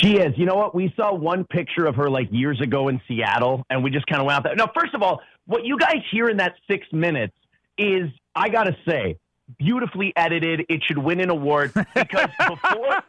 She 0.00 0.16
is. 0.16 0.32
You 0.36 0.46
know 0.46 0.54
what? 0.54 0.74
We 0.76 0.92
saw 0.96 1.12
one 1.12 1.44
picture 1.44 1.84
of 1.86 1.96
her 1.96 2.08
like 2.08 2.28
years 2.30 2.60
ago 2.60 2.86
in 2.86 3.00
Seattle, 3.08 3.64
and 3.68 3.82
we 3.82 3.90
just 3.90 4.06
kind 4.06 4.20
of 4.20 4.26
went 4.26 4.36
out 4.36 4.44
there. 4.44 4.54
Now, 4.54 4.70
first 4.72 4.94
of 4.94 5.02
all, 5.02 5.20
what 5.46 5.64
you 5.64 5.76
guys 5.76 6.02
hear 6.12 6.28
in 6.28 6.36
that 6.36 6.54
six 6.70 6.86
minutes 6.92 7.34
is, 7.76 8.08
I 8.34 8.48
got 8.48 8.64
to 8.64 8.76
say, 8.86 9.18
beautifully 9.58 10.12
edited. 10.14 10.66
It 10.68 10.82
should 10.86 10.98
win 10.98 11.18
an 11.20 11.30
award 11.30 11.72
because 11.74 12.28
before, 12.48 13.02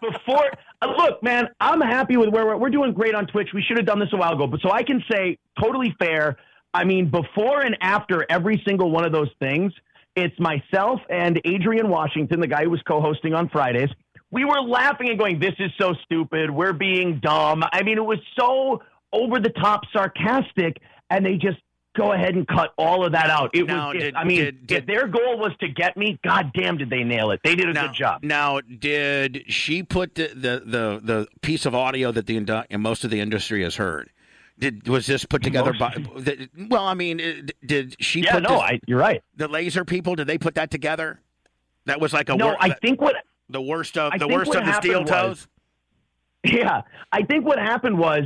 before, 0.00 0.50
uh, 0.80 0.86
look, 0.96 1.22
man, 1.22 1.48
I'm 1.60 1.82
happy 1.82 2.16
with 2.16 2.30
where 2.30 2.46
we're, 2.46 2.56
we're 2.56 2.70
doing 2.70 2.94
great 2.94 3.14
on 3.14 3.26
Twitch. 3.26 3.48
We 3.52 3.62
should 3.62 3.76
have 3.76 3.86
done 3.86 3.98
this 3.98 4.10
a 4.14 4.16
while 4.16 4.32
ago, 4.32 4.46
but 4.46 4.60
so 4.60 4.70
I 4.70 4.82
can 4.82 5.04
say 5.10 5.38
totally 5.60 5.94
fair. 5.98 6.38
I 6.72 6.84
mean, 6.84 7.10
before 7.10 7.60
and 7.60 7.76
after 7.82 8.24
every 8.30 8.62
single 8.66 8.90
one 8.90 9.04
of 9.04 9.12
those 9.12 9.30
things, 9.38 9.72
it's 10.16 10.38
myself 10.38 11.00
and 11.10 11.40
Adrian 11.44 11.88
Washington, 11.88 12.40
the 12.40 12.46
guy 12.46 12.64
who 12.64 12.70
was 12.70 12.82
co-hosting 12.82 13.34
on 13.34 13.48
Fridays. 13.48 13.90
We 14.30 14.44
were 14.44 14.60
laughing 14.60 15.08
and 15.10 15.18
going, 15.18 15.38
"This 15.40 15.54
is 15.58 15.70
so 15.80 15.94
stupid. 16.04 16.50
We're 16.50 16.72
being 16.72 17.18
dumb." 17.20 17.64
I 17.72 17.82
mean, 17.82 17.98
it 17.98 18.04
was 18.04 18.18
so 18.38 18.82
over 19.12 19.40
the 19.40 19.50
top 19.50 19.82
sarcastic, 19.92 20.80
and 21.10 21.24
they 21.26 21.36
just 21.36 21.58
go 21.96 22.12
ahead 22.12 22.36
and 22.36 22.46
cut 22.46 22.72
all 22.78 23.04
of 23.04 23.10
that 23.12 23.28
out. 23.28 23.50
It 23.52 23.66
Now, 23.66 23.88
was. 23.88 23.96
it- 23.96 23.98
did- 23.98 24.14
I 24.14 24.22
mean, 24.24 24.38
did- 24.38 24.66
did- 24.68 24.78
if 24.78 24.86
their 24.86 25.08
goal 25.08 25.38
was 25.38 25.50
to 25.60 25.66
get 25.68 25.96
me, 25.96 26.18
goddamn, 26.22 26.78
did 26.78 26.88
they 26.90 27.02
nail 27.02 27.32
it? 27.32 27.40
They 27.42 27.56
did 27.56 27.68
a 27.68 27.72
now, 27.72 27.88
good 27.88 27.96
job. 27.96 28.22
Now, 28.22 28.60
did 28.60 29.42
she 29.48 29.82
put 29.82 30.14
the, 30.14 30.28
the, 30.28 30.62
the, 30.64 31.00
the 31.02 31.28
piece 31.42 31.66
of 31.66 31.74
audio 31.74 32.12
that 32.12 32.26
the 32.26 32.36
and 32.70 32.80
most 32.82 33.02
of 33.02 33.10
the 33.10 33.18
industry 33.18 33.64
has 33.64 33.74
heard? 33.74 34.10
Did 34.60 34.86
was 34.86 35.06
this 35.06 35.24
put 35.24 35.42
together 35.42 35.72
by? 35.72 35.94
the- 36.16 36.48
Well, 36.68 36.86
I 36.86 36.94
mean, 36.94 37.48
did 37.66 37.96
she 37.98 38.20
Yeah, 38.20 38.34
put 38.34 38.42
no, 38.44 38.50
this- 38.50 38.60
I, 38.60 38.80
you're 38.86 38.98
right. 39.00 39.20
the 39.34 39.48
laser 39.48 39.84
people? 39.84 40.14
Did 40.14 40.28
they 40.28 40.38
put 40.38 40.54
that 40.54 40.70
together? 40.70 41.20
That 41.86 41.98
was 42.00 42.12
like 42.12 42.28
a 42.28 42.36
No, 42.36 42.48
wor- 42.48 42.56
I 42.60 42.70
think 42.74 43.00
what 43.00 43.16
the 43.50 43.60
worst 43.60 43.96
of 43.98 44.12
I 44.12 44.18
the 44.18 44.28
worst 44.28 44.54
of 44.54 44.64
the 44.64 44.72
steel 44.74 45.00
happened 45.00 45.28
was- 45.30 45.48
Yeah, 46.44 46.82
I 47.12 47.22
think 47.22 47.44
what 47.44 47.58
happened 47.58 47.98
was 47.98 48.22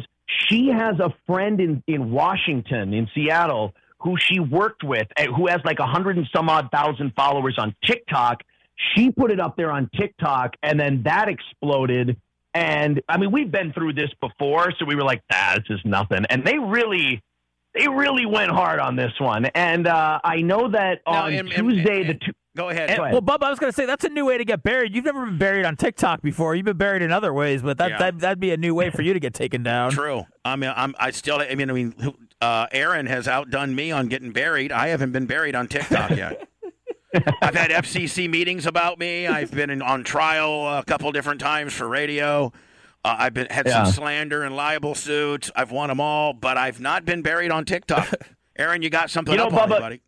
she 0.48 0.68
has 0.68 0.98
a 1.00 1.12
friend 1.26 1.60
in 1.60 1.82
in 1.86 2.10
Washington, 2.12 2.94
in 2.94 3.08
Seattle, 3.14 3.74
who 3.98 4.16
she 4.18 4.38
worked 4.40 4.84
with, 4.84 5.08
eh, 5.16 5.26
who 5.26 5.46
has 5.48 5.60
like 5.64 5.78
a 5.80 5.86
hundred 5.86 6.16
and 6.16 6.28
some 6.34 6.48
odd 6.48 6.68
thousand 6.72 7.12
followers 7.16 7.56
on 7.58 7.74
TikTok. 7.84 8.42
She 8.94 9.10
put 9.10 9.30
it 9.30 9.40
up 9.40 9.56
there 9.56 9.70
on 9.72 9.88
TikTok, 9.94 10.54
and 10.62 10.78
then 10.78 11.02
that 11.04 11.28
exploded. 11.28 12.16
And 12.54 13.02
I 13.08 13.18
mean, 13.18 13.32
we've 13.32 13.50
been 13.50 13.72
through 13.72 13.94
this 13.94 14.10
before, 14.20 14.72
so 14.78 14.84
we 14.84 14.94
were 14.94 15.02
like, 15.02 15.22
ah, 15.32 15.56
this 15.56 15.78
is 15.78 15.84
nothing. 15.84 16.24
And 16.30 16.44
they 16.44 16.58
really, 16.58 17.20
they 17.74 17.88
really 17.88 18.26
went 18.26 18.52
hard 18.52 18.78
on 18.78 18.94
this 18.94 19.12
one. 19.18 19.46
And 19.46 19.86
uh, 19.88 20.20
I 20.22 20.36
know 20.42 20.70
that 20.70 21.00
Now, 21.06 21.24
on 21.24 21.32
and- 21.32 21.52
and- 21.52 21.70
Tuesday, 21.70 22.00
and- 22.02 22.10
the 22.10 22.14
two. 22.14 22.32
Go 22.56 22.68
ahead. 22.68 22.96
Go 22.96 23.02
ahead. 23.02 23.12
Well, 23.12 23.22
Bubba, 23.22 23.44
I 23.46 23.50
was 23.50 23.58
going 23.58 23.72
to 23.72 23.76
say 23.76 23.84
that's 23.84 24.04
a 24.04 24.08
new 24.08 24.24
way 24.26 24.38
to 24.38 24.44
get 24.44 24.62
buried. 24.62 24.94
You've 24.94 25.04
never 25.04 25.26
been 25.26 25.38
buried 25.38 25.64
on 25.64 25.76
TikTok 25.76 26.22
before. 26.22 26.54
You've 26.54 26.64
been 26.66 26.76
buried 26.76 27.02
in 27.02 27.10
other 27.10 27.32
ways, 27.34 27.62
but 27.62 27.78
that, 27.78 27.90
Yeah. 27.90 27.98
that 27.98 28.18
that'd 28.20 28.38
be 28.40 28.52
a 28.52 28.56
new 28.56 28.74
way 28.74 28.90
for 28.90 29.02
you 29.02 29.12
to 29.12 29.18
get 29.20 29.34
taken 29.34 29.62
down. 29.64 29.90
True. 29.90 30.24
I 30.44 30.54
mean, 30.56 30.72
I'm. 30.76 30.94
I 30.98 31.10
still. 31.10 31.38
I 31.40 31.54
mean, 31.56 31.68
I 31.68 31.72
mean, 31.72 31.94
uh, 32.40 32.66
Aaron 32.70 33.06
has 33.06 33.26
outdone 33.26 33.74
me 33.74 33.90
on 33.90 34.06
getting 34.06 34.30
buried. 34.32 34.70
I 34.70 34.88
haven't 34.88 35.10
been 35.12 35.26
buried 35.26 35.56
on 35.56 35.66
TikTok 35.66 36.10
yet. 36.10 36.46
I've 37.42 37.54
had 37.54 37.70
FCC 37.70 38.28
meetings 38.28 38.66
about 38.66 38.98
me. 38.98 39.26
I've 39.26 39.50
been 39.50 39.70
in, 39.70 39.82
on 39.82 40.02
trial 40.04 40.66
a 40.78 40.84
couple 40.84 41.10
different 41.12 41.40
times 41.40 41.72
for 41.72 41.88
radio. 41.88 42.52
Uh, 43.04 43.16
I've 43.18 43.34
been 43.34 43.46
had 43.50 43.66
Yeah. 43.66 43.84
some 43.84 43.92
slander 43.92 44.42
and 44.42 44.54
libel 44.56 44.94
suits. 44.94 45.50
I've 45.54 45.70
won 45.70 45.88
them 45.88 46.00
all, 46.00 46.32
but 46.32 46.56
I've 46.56 46.80
not 46.80 47.04
been 47.04 47.22
buried 47.22 47.50
on 47.50 47.64
TikTok. 47.64 48.12
Aaron, 48.56 48.82
you 48.82 48.90
got 48.90 49.10
something 49.10 49.32
You 49.32 49.38
know, 49.38 49.46
up 49.48 49.52
on 49.54 49.68
me, 49.70 49.78
buddy? 49.78 50.00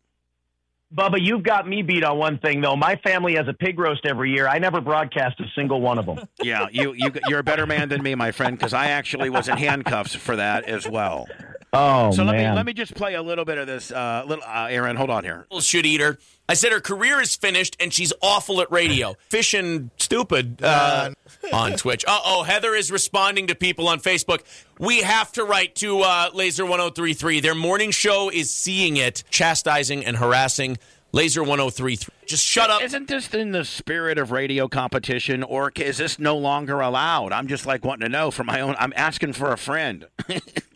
Bubba, 0.95 1.17
you've 1.19 1.43
got 1.43 1.67
me 1.67 1.81
beat 1.81 2.03
on 2.03 2.17
one 2.17 2.37
thing 2.39 2.61
though. 2.61 2.75
My 2.75 2.95
family 2.97 3.35
has 3.35 3.47
a 3.47 3.53
pig 3.53 3.77
roast 3.77 4.05
every 4.05 4.31
year. 4.31 4.47
I 4.47 4.57
never 4.57 4.79
broadcast 4.79 5.39
a 5.41 5.45
single 5.53 5.81
one 5.81 5.97
of 5.99 6.05
them. 6.05 6.19
Yeah, 6.41 6.67
you 6.71 6.93
you 6.93 7.11
you're 7.27 7.39
a 7.39 7.43
better 7.43 7.65
man 7.65 7.89
than 7.89 8.01
me, 8.01 8.15
my 8.15 8.31
friend, 8.31 8.57
because 8.57 8.73
I 8.73 8.87
actually 8.87 9.29
was 9.29 9.49
in 9.49 9.57
handcuffs 9.57 10.15
for 10.15 10.35
that 10.37 10.63
as 10.63 10.87
well. 10.87 11.27
Oh 11.73 12.11
so 12.11 12.23
let 12.23 12.35
man! 12.35 12.51
me 12.51 12.55
let 12.55 12.65
me 12.65 12.73
just 12.73 12.95
play 12.95 13.15
a 13.15 13.21
little 13.21 13.45
bit 13.45 13.57
of 13.57 13.67
this. 13.67 13.91
Uh, 13.91 14.23
little 14.25 14.43
uh, 14.45 14.67
Aaron, 14.69 14.95
hold 14.95 15.09
on 15.09 15.23
here. 15.23 15.45
should 15.59 15.85
eat 15.85 15.99
her. 15.99 16.17
I 16.49 16.53
said 16.53 16.71
her 16.71 16.79
career 16.79 17.19
is 17.19 17.35
finished 17.35 17.75
and 17.79 17.93
she's 17.93 18.13
awful 18.21 18.61
at 18.61 18.71
radio. 18.71 19.15
Fishing 19.29 19.91
stupid 19.97 20.63
uh, 20.63 21.11
on 21.51 21.73
Twitch. 21.73 22.05
Uh 22.07 22.19
oh, 22.23 22.43
Heather 22.43 22.73
is 22.73 22.89
responding 22.89 23.47
to 23.47 23.55
people 23.55 23.89
on 23.89 23.99
Facebook. 23.99 24.43
We 24.79 25.01
have 25.01 25.31
to 25.33 25.43
write 25.43 25.75
to 25.75 26.01
uh, 26.01 26.31
Lazer 26.31 26.61
1033. 26.63 27.41
Their 27.41 27.55
morning 27.55 27.91
show 27.91 28.29
is 28.29 28.49
seeing 28.49 28.95
it, 28.95 29.23
chastising 29.29 30.05
and 30.05 30.15
harassing 30.15 30.77
Lazer 31.13 31.39
1033. 31.45 32.13
Just 32.27 32.45
shut 32.45 32.69
up. 32.69 32.81
Isn't 32.81 33.07
this 33.07 33.33
in 33.33 33.51
the 33.51 33.65
spirit 33.65 34.17
of 34.17 34.31
radio 34.31 34.67
competition, 34.67 35.43
or 35.43 35.71
is 35.75 35.97
this 35.97 36.19
no 36.19 36.37
longer 36.37 36.79
allowed? 36.79 37.31
I'm 37.31 37.47
just 37.47 37.65
like 37.65 37.83
wanting 37.83 38.05
to 38.05 38.09
know 38.09 38.31
for 38.31 38.43
my 38.43 38.61
own. 38.61 38.75
I'm 38.79 38.93
asking 38.95 39.33
for 39.33 39.51
a 39.51 39.57
friend. 39.57 40.07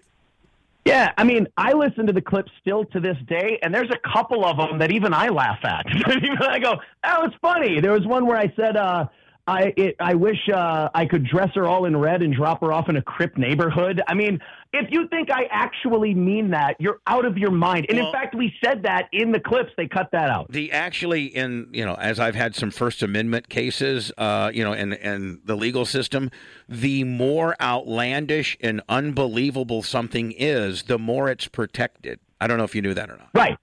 Yeah, 0.86 1.12
I 1.16 1.24
mean, 1.24 1.48
I 1.58 1.74
listen 1.74 2.08
to 2.08 2.14
the 2.14 2.22
clips 2.22 2.52
still 2.60 2.86
to 2.86 3.00
this 3.00 3.18
day, 3.28 3.60
and 3.62 3.74
there's 3.74 3.92
a 3.92 4.14
couple 4.14 4.44
of 4.44 4.58
them 4.58 4.80
that 4.80 4.92
even 4.92 5.14
I 5.14 5.30
laugh 5.30 5.60
at. 5.64 5.86
even 6.08 6.42
I 6.42 6.58
go, 6.58 6.76
"Oh, 7.04 7.26
it's 7.26 7.36
funny." 7.42 7.80
There 7.80 7.92
was 7.92 8.06
one 8.08 8.26
where 8.26 8.38
I 8.38 8.52
said, 8.56 8.76
uh, 8.76 9.06
"I 9.48 9.74
it, 9.78 9.96
I 10.00 10.14
wish 10.14 10.38
uh, 10.54 10.90
I 10.94 11.06
could 11.06 11.26
dress 11.26 11.50
her 11.56 11.68
all 11.68 11.86
in 11.86 11.96
red 11.98 12.22
and 12.22 12.34
drop 12.34 12.62
her 12.62 12.72
off 12.72 12.90
in 12.90 12.96
a 12.96 13.02
crip 13.02 13.38
neighborhood." 13.38 14.02
I 14.08 14.14
mean, 14.14 14.40
if 14.74 14.90
you 14.92 15.08
think 15.10 15.30
I 15.32 15.48
actually 15.52 16.14
mean 16.14 16.52
that, 16.52 16.76
you're 16.80 17.00
out 17.08 17.26
of 17.26 17.38
your 17.38 17.52
mind. 17.52 17.88
And 17.90 17.98
Well- 17.98 18.08
in 18.08 18.14
fact, 18.14 18.36
we 18.36 18.54
said 18.64 18.84
that 18.84 19.08
in 19.12 19.32
the 19.32 19.40
clips. 19.40 19.72
They 19.78 19.88
cut 19.88 20.10
that 20.12 20.30
out. 20.30 20.52
the 20.52 20.72
actually 20.72 21.26
in 21.26 21.68
you 21.72 21.86
know 21.86 21.96
as 21.96 22.20
I've 22.20 22.36
had 22.36 22.56
some 22.56 22.72
First 22.72 23.04
Amendment 23.04 23.50
cases, 23.50 24.12
uh, 24.18 24.52
you 24.54 24.64
know, 24.64 24.74
and 24.74 24.94
and 24.94 25.40
the 25.46 25.56
legal 25.56 25.86
system, 25.86 26.30
the 26.70 27.04
more 27.04 27.56
outlandish 27.62 28.58
and 28.62 28.82
unbelievable 28.90 29.84
something 29.84 30.32
is, 30.32 30.84
the 30.84 30.98
more 31.00 31.30
it's 31.30 31.48
protected. 31.48 32.20
I 32.40 32.48
don't 32.48 32.58
know 32.58 32.64
if 32.64 32.74
you 32.76 32.82
knew 32.82 32.94
that 32.94 33.10
or 33.10 33.18
not. 33.18 33.30
Right. 33.36 33.58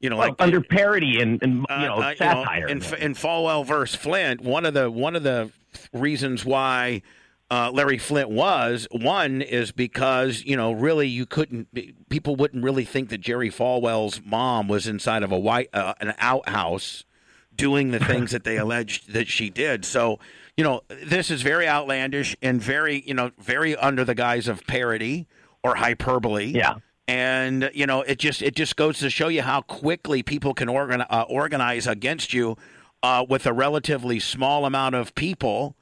You 0.00 0.08
know, 0.10 0.16
Like, 0.16 0.34
under 0.38 0.60
parody 0.60 1.20
and, 1.20 1.42
and 1.42 1.58
you 1.60 1.66
Uh, 1.68 1.78
know 1.84 1.94
uh, 1.96 2.14
satire. 2.16 2.66
in, 2.68 2.78
in 2.78 3.14
Falwell 3.14 3.64
versus 3.66 3.96
Flynt, 3.96 4.40
one 4.40 4.64
of 4.64 4.74
the 4.74 4.90
one 4.90 5.14
of 5.14 5.22
the 5.22 5.50
reasons 5.92 6.44
why 6.44 7.02
uh, 7.50 7.70
Larry 7.72 7.98
Flynt 7.98 8.30
was 8.30 8.86
one 8.92 9.42
is 9.42 9.72
because 9.72 10.42
you 10.44 10.56
know 10.56 10.72
really 10.72 11.06
you 11.08 11.26
couldn't 11.26 11.72
be- 11.74 11.94
people 12.08 12.34
wouldn't 12.36 12.64
really 12.64 12.84
think 12.84 13.08
that 13.10 13.18
Jerry 13.20 13.50
Falwell's 13.50 14.20
mom 14.24 14.68
was 14.68 14.86
inside 14.86 15.22
of 15.22 15.32
a 15.32 15.38
white 15.38 15.68
uh, 15.74 15.94
an 16.00 16.14
outhouse 16.18 17.04
doing 17.54 17.90
the 17.90 17.98
things 17.98 18.30
that 18.30 18.44
they 18.44 18.56
alleged 18.64 19.12
that 19.12 19.28
she 19.28 19.50
did. 19.50 19.84
So 19.84 20.18
you 20.56 20.64
know 20.64 20.80
this 21.02 21.30
is 21.30 21.42
very 21.42 21.68
outlandish 21.68 22.36
and 22.40 22.62
very 22.62 23.02
you 23.06 23.14
know 23.14 23.32
very 23.38 23.76
under 23.76 24.04
the 24.04 24.14
guise 24.14 24.48
of 24.48 24.66
parody 24.66 25.26
or 25.62 25.74
hyperbole. 25.74 26.46
Yeah. 26.46 26.76
And 27.10 27.72
you 27.74 27.86
know, 27.86 28.02
it 28.02 28.20
just 28.20 28.40
it 28.40 28.54
just 28.54 28.76
goes 28.76 29.00
to 29.00 29.10
show 29.10 29.26
you 29.26 29.42
how 29.42 29.62
quickly 29.62 30.22
people 30.22 30.54
can 30.54 30.68
organ, 30.68 31.00
uh, 31.00 31.24
organize 31.28 31.88
against 31.88 32.32
you 32.32 32.56
uh, 33.02 33.26
with 33.28 33.46
a 33.46 33.52
relatively 33.52 34.20
small 34.20 34.64
amount 34.64 34.94
of 34.94 35.12
people 35.16 35.74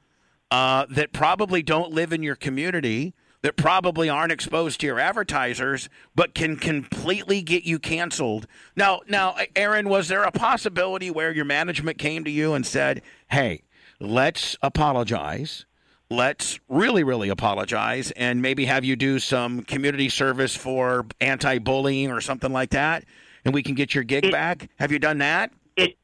uh, 0.49 0.87
that 0.89 1.13
probably 1.13 1.61
don't 1.61 1.91
live 1.91 2.11
in 2.11 2.23
your 2.23 2.35
community, 2.35 3.13
that 3.43 3.57
probably 3.57 4.09
aren't 4.09 4.31
exposed 4.31 4.79
to 4.79 4.87
your 4.87 4.99
advertisers, 4.99 5.87
but 6.15 6.33
can 6.33 6.55
completely 6.55 7.43
get 7.43 7.63
you 7.63 7.77
canceled. 7.77 8.47
Now, 8.75 9.01
now, 9.07 9.35
Aaron, 9.55 9.87
was 9.87 10.07
there 10.07 10.23
a 10.23 10.31
possibility 10.31 11.11
where 11.11 11.31
your 11.31 11.45
management 11.45 11.99
came 11.99 12.23
to 12.23 12.31
you 12.31 12.55
and 12.55 12.65
said, 12.65 13.03
"Hey, 13.29 13.61
let's 13.99 14.57
apologize"? 14.63 15.67
Let's 16.09 16.59
really, 16.67 17.03
really 17.03 17.29
apologize 17.29 18.11
and 18.11 18.41
maybe 18.41 18.65
have 18.65 18.83
you 18.83 18.95
do 18.95 19.19
some 19.19 19.61
community 19.63 20.09
service 20.09 20.55
for 20.55 21.05
anti 21.21 21.57
bullying 21.59 22.11
or 22.11 22.21
something 22.21 22.51
like 22.51 22.71
that, 22.71 23.05
and 23.45 23.53
we 23.53 23.63
can 23.63 23.75
get 23.75 23.93
your 23.93 24.03
gig 24.03 24.25
It- 24.25 24.31
back. 24.31 24.69
Have 24.79 24.91
you 24.91 24.99
done 24.99 25.19
that? 25.19 25.51
it 25.75 25.97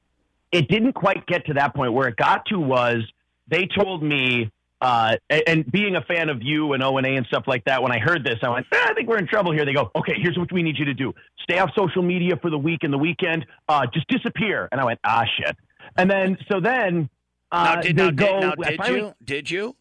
it 0.51 0.67
didn't 0.69 0.93
quite 0.93 1.25
get 1.27 1.45
to 1.47 1.53
that 1.55 1.75
point. 1.75 1.93
Where 1.93 2.07
it 2.07 2.15
got 2.15 2.45
to 2.47 2.59
was 2.59 3.03
they 3.47 3.67
told 3.67 4.01
me, 4.03 4.49
uh, 4.81 5.15
and, 5.29 5.43
and 5.47 5.71
being 5.71 5.95
a 5.95 6.01
fan 6.01 6.29
of 6.29 6.41
you 6.41 6.73
and 6.73 6.81
O 6.83 6.97
and 6.97 7.05
A 7.05 7.15
and 7.15 7.25
stuff 7.27 7.43
like 7.47 7.63
that. 7.65 7.81
When 7.83 7.91
I 7.91 7.99
heard 7.99 8.23
this, 8.23 8.37
I 8.43 8.49
went, 8.49 8.65
"Eh, 8.71 8.77
I 8.89 8.93
think 8.93 9.09
we're 9.09 9.17
in 9.17 9.27
trouble 9.27 9.51
here. 9.51 9.65
They 9.65 9.73
go, 9.73 9.91
okay, 9.95 10.13
here's 10.17 10.37
what 10.37 10.51
we 10.51 10.61
need 10.63 10.77
you 10.77 10.85
to 10.85 10.93
do: 10.93 11.13
stay 11.41 11.59
off 11.59 11.71
social 11.77 12.01
media 12.03 12.35
for 12.41 12.49
the 12.49 12.57
week 12.57 12.83
and 12.83 12.93
the 12.93 12.97
weekend. 12.97 13.45
Uh, 13.67 13.85
just 13.93 14.07
disappear. 14.07 14.69
And 14.71 14.79
I 14.79 14.85
went, 14.85 14.99
ah, 15.03 15.23
shit. 15.37 15.55
And 15.97 16.09
then 16.09 16.37
so 16.51 16.59
then. 16.59 17.09
Uh, 17.51 17.75
now, 17.75 17.81
did, 17.81 17.95
now, 17.95 18.11
go, 18.11 18.25
did, 18.25 18.41
now, 18.41 18.51
did 18.69 18.77
finally- 18.77 18.99
you? 19.01 19.13
Did 19.23 19.51
you? 19.51 19.75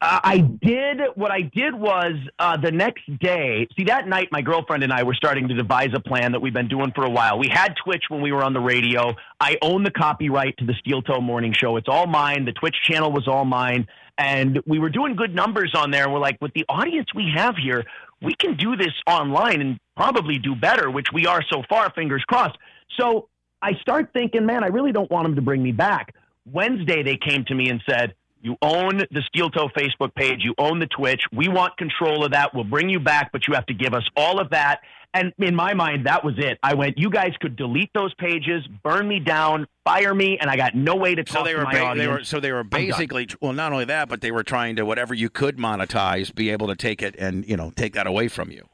Uh, 0.00 0.20
I 0.22 0.38
did. 0.38 1.00
What 1.16 1.32
I 1.32 1.42
did 1.42 1.74
was 1.74 2.12
uh, 2.38 2.56
the 2.56 2.70
next 2.70 3.02
day. 3.18 3.66
See, 3.76 3.84
that 3.84 4.06
night, 4.06 4.28
my 4.30 4.42
girlfriend 4.42 4.84
and 4.84 4.92
I 4.92 5.02
were 5.02 5.14
starting 5.14 5.48
to 5.48 5.54
devise 5.54 5.90
a 5.92 6.00
plan 6.00 6.32
that 6.32 6.40
we've 6.40 6.52
been 6.52 6.68
doing 6.68 6.92
for 6.94 7.04
a 7.04 7.10
while. 7.10 7.38
We 7.38 7.48
had 7.48 7.74
Twitch 7.82 8.04
when 8.08 8.20
we 8.20 8.30
were 8.30 8.44
on 8.44 8.52
the 8.52 8.60
radio. 8.60 9.14
I 9.40 9.58
own 9.60 9.82
the 9.82 9.90
copyright 9.90 10.56
to 10.58 10.64
the 10.64 10.74
Steel 10.74 11.02
Toe 11.02 11.20
Morning 11.20 11.52
Show. 11.52 11.76
It's 11.76 11.88
all 11.88 12.06
mine. 12.06 12.44
The 12.44 12.52
Twitch 12.52 12.76
channel 12.84 13.10
was 13.10 13.26
all 13.26 13.44
mine, 13.44 13.88
and 14.16 14.60
we 14.66 14.78
were 14.78 14.90
doing 14.90 15.16
good 15.16 15.34
numbers 15.34 15.72
on 15.74 15.90
there. 15.90 16.04
And 16.04 16.12
we're 16.12 16.20
like, 16.20 16.40
with 16.40 16.52
the 16.54 16.64
audience 16.68 17.08
we 17.12 17.32
have 17.34 17.56
here, 17.56 17.84
we 18.22 18.34
can 18.34 18.56
do 18.56 18.76
this 18.76 18.94
online 19.06 19.60
and 19.60 19.80
probably 19.96 20.38
do 20.38 20.54
better, 20.54 20.92
which 20.92 21.08
we 21.12 21.26
are 21.26 21.42
so 21.50 21.64
far. 21.68 21.90
Fingers 21.92 22.22
crossed. 22.28 22.56
So 23.00 23.28
I 23.60 23.74
start 23.80 24.10
thinking, 24.12 24.46
man, 24.46 24.62
I 24.62 24.68
really 24.68 24.92
don't 24.92 25.10
want 25.10 25.24
them 25.24 25.34
to 25.34 25.42
bring 25.42 25.60
me 25.60 25.72
back. 25.72 26.14
Wednesday, 26.46 27.02
they 27.02 27.16
came 27.16 27.44
to 27.46 27.54
me 27.54 27.68
and 27.68 27.82
said, 27.88 28.14
You 28.48 28.56
own 28.62 29.02
the 29.10 29.22
Steel 29.26 29.50
Toe 29.50 29.68
Facebook 29.76 30.14
page, 30.14 30.40
you 30.42 30.54
own 30.56 30.78
the 30.78 30.86
Twitch. 30.86 31.20
We 31.30 31.48
want 31.48 31.76
control 31.76 32.24
of 32.24 32.32
that. 32.32 32.54
We'll 32.54 32.64
bring 32.64 32.88
you 32.88 32.98
back, 32.98 33.30
but 33.30 33.46
you 33.46 33.52
have 33.52 33.66
to 33.66 33.74
give 33.74 33.92
us 33.92 34.04
all 34.16 34.40
of 34.40 34.48
that. 34.50 34.80
And 35.12 35.34
in 35.38 35.54
my 35.54 35.74
mind, 35.74 36.06
that 36.06 36.24
was 36.24 36.32
it. 36.38 36.58
I 36.62 36.72
went, 36.72 36.96
You 36.96 37.10
guys 37.10 37.34
could 37.40 37.56
delete 37.56 37.90
those 37.92 38.14
pages, 38.14 38.66
burn 38.82 39.06
me 39.06 39.20
down, 39.20 39.66
fire 39.84 40.14
me, 40.14 40.38
and 40.40 40.48
I 40.48 40.56
got 40.56 40.74
no 40.74 40.96
way 40.96 41.14
to 41.14 41.24
talk 41.24 41.38
So 41.40 41.44
they 41.44 41.52
to 41.52 41.58
were, 41.58 41.64
my 41.64 41.72
ba- 41.72 41.80
audience. 41.82 41.98
they 42.06 42.08
were 42.12 42.24
so 42.24 42.40
they 42.40 42.52
were 42.52 42.64
basically 42.64 43.28
well, 43.42 43.52
not 43.52 43.70
only 43.72 43.84
that, 43.84 44.08
but 44.08 44.22
they 44.22 44.30
were 44.32 44.42
trying 44.44 44.76
to 44.76 44.86
whatever 44.86 45.12
you 45.12 45.28
could 45.28 45.58
monetize, 45.58 46.34
be 46.34 46.48
able 46.48 46.68
to 46.68 46.74
take 46.74 47.02
it 47.02 47.16
and 47.18 47.46
you 47.46 47.56
know 47.58 47.70
take 47.76 47.92
that 47.92 48.06
away 48.06 48.28
from 48.28 48.50
you. 48.50 48.66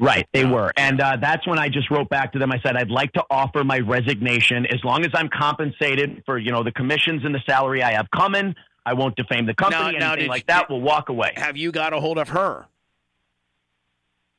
Right, 0.00 0.26
they 0.32 0.44
were. 0.44 0.72
And 0.76 1.00
uh, 1.00 1.16
that's 1.20 1.44
when 1.46 1.58
I 1.58 1.68
just 1.68 1.90
wrote 1.90 2.08
back 2.08 2.32
to 2.34 2.38
them. 2.38 2.52
I 2.52 2.60
said, 2.60 2.76
I'd 2.76 2.88
like 2.88 3.12
to 3.14 3.24
offer 3.30 3.64
my 3.64 3.80
resignation 3.80 4.64
as 4.66 4.82
long 4.84 5.04
as 5.04 5.10
I'm 5.12 5.28
compensated 5.28 6.22
for, 6.24 6.38
you 6.38 6.52
know, 6.52 6.62
the 6.62 6.70
commissions 6.70 7.24
and 7.24 7.34
the 7.34 7.42
salary 7.48 7.82
I 7.82 7.94
have 7.94 8.06
coming. 8.14 8.54
I 8.88 8.94
won't 8.94 9.16
defame 9.16 9.46
the 9.46 9.54
company, 9.54 9.98
now, 9.98 10.12
anything 10.12 10.24
did 10.24 10.28
like 10.28 10.42
you- 10.42 10.44
that. 10.54 10.70
We'll 10.70 10.80
walk 10.80 11.08
away. 11.08 11.32
Have 11.36 11.56
you 11.56 11.70
got 11.72 11.92
a 11.92 12.00
hold 12.00 12.18
of 12.18 12.30
her? 12.30 12.66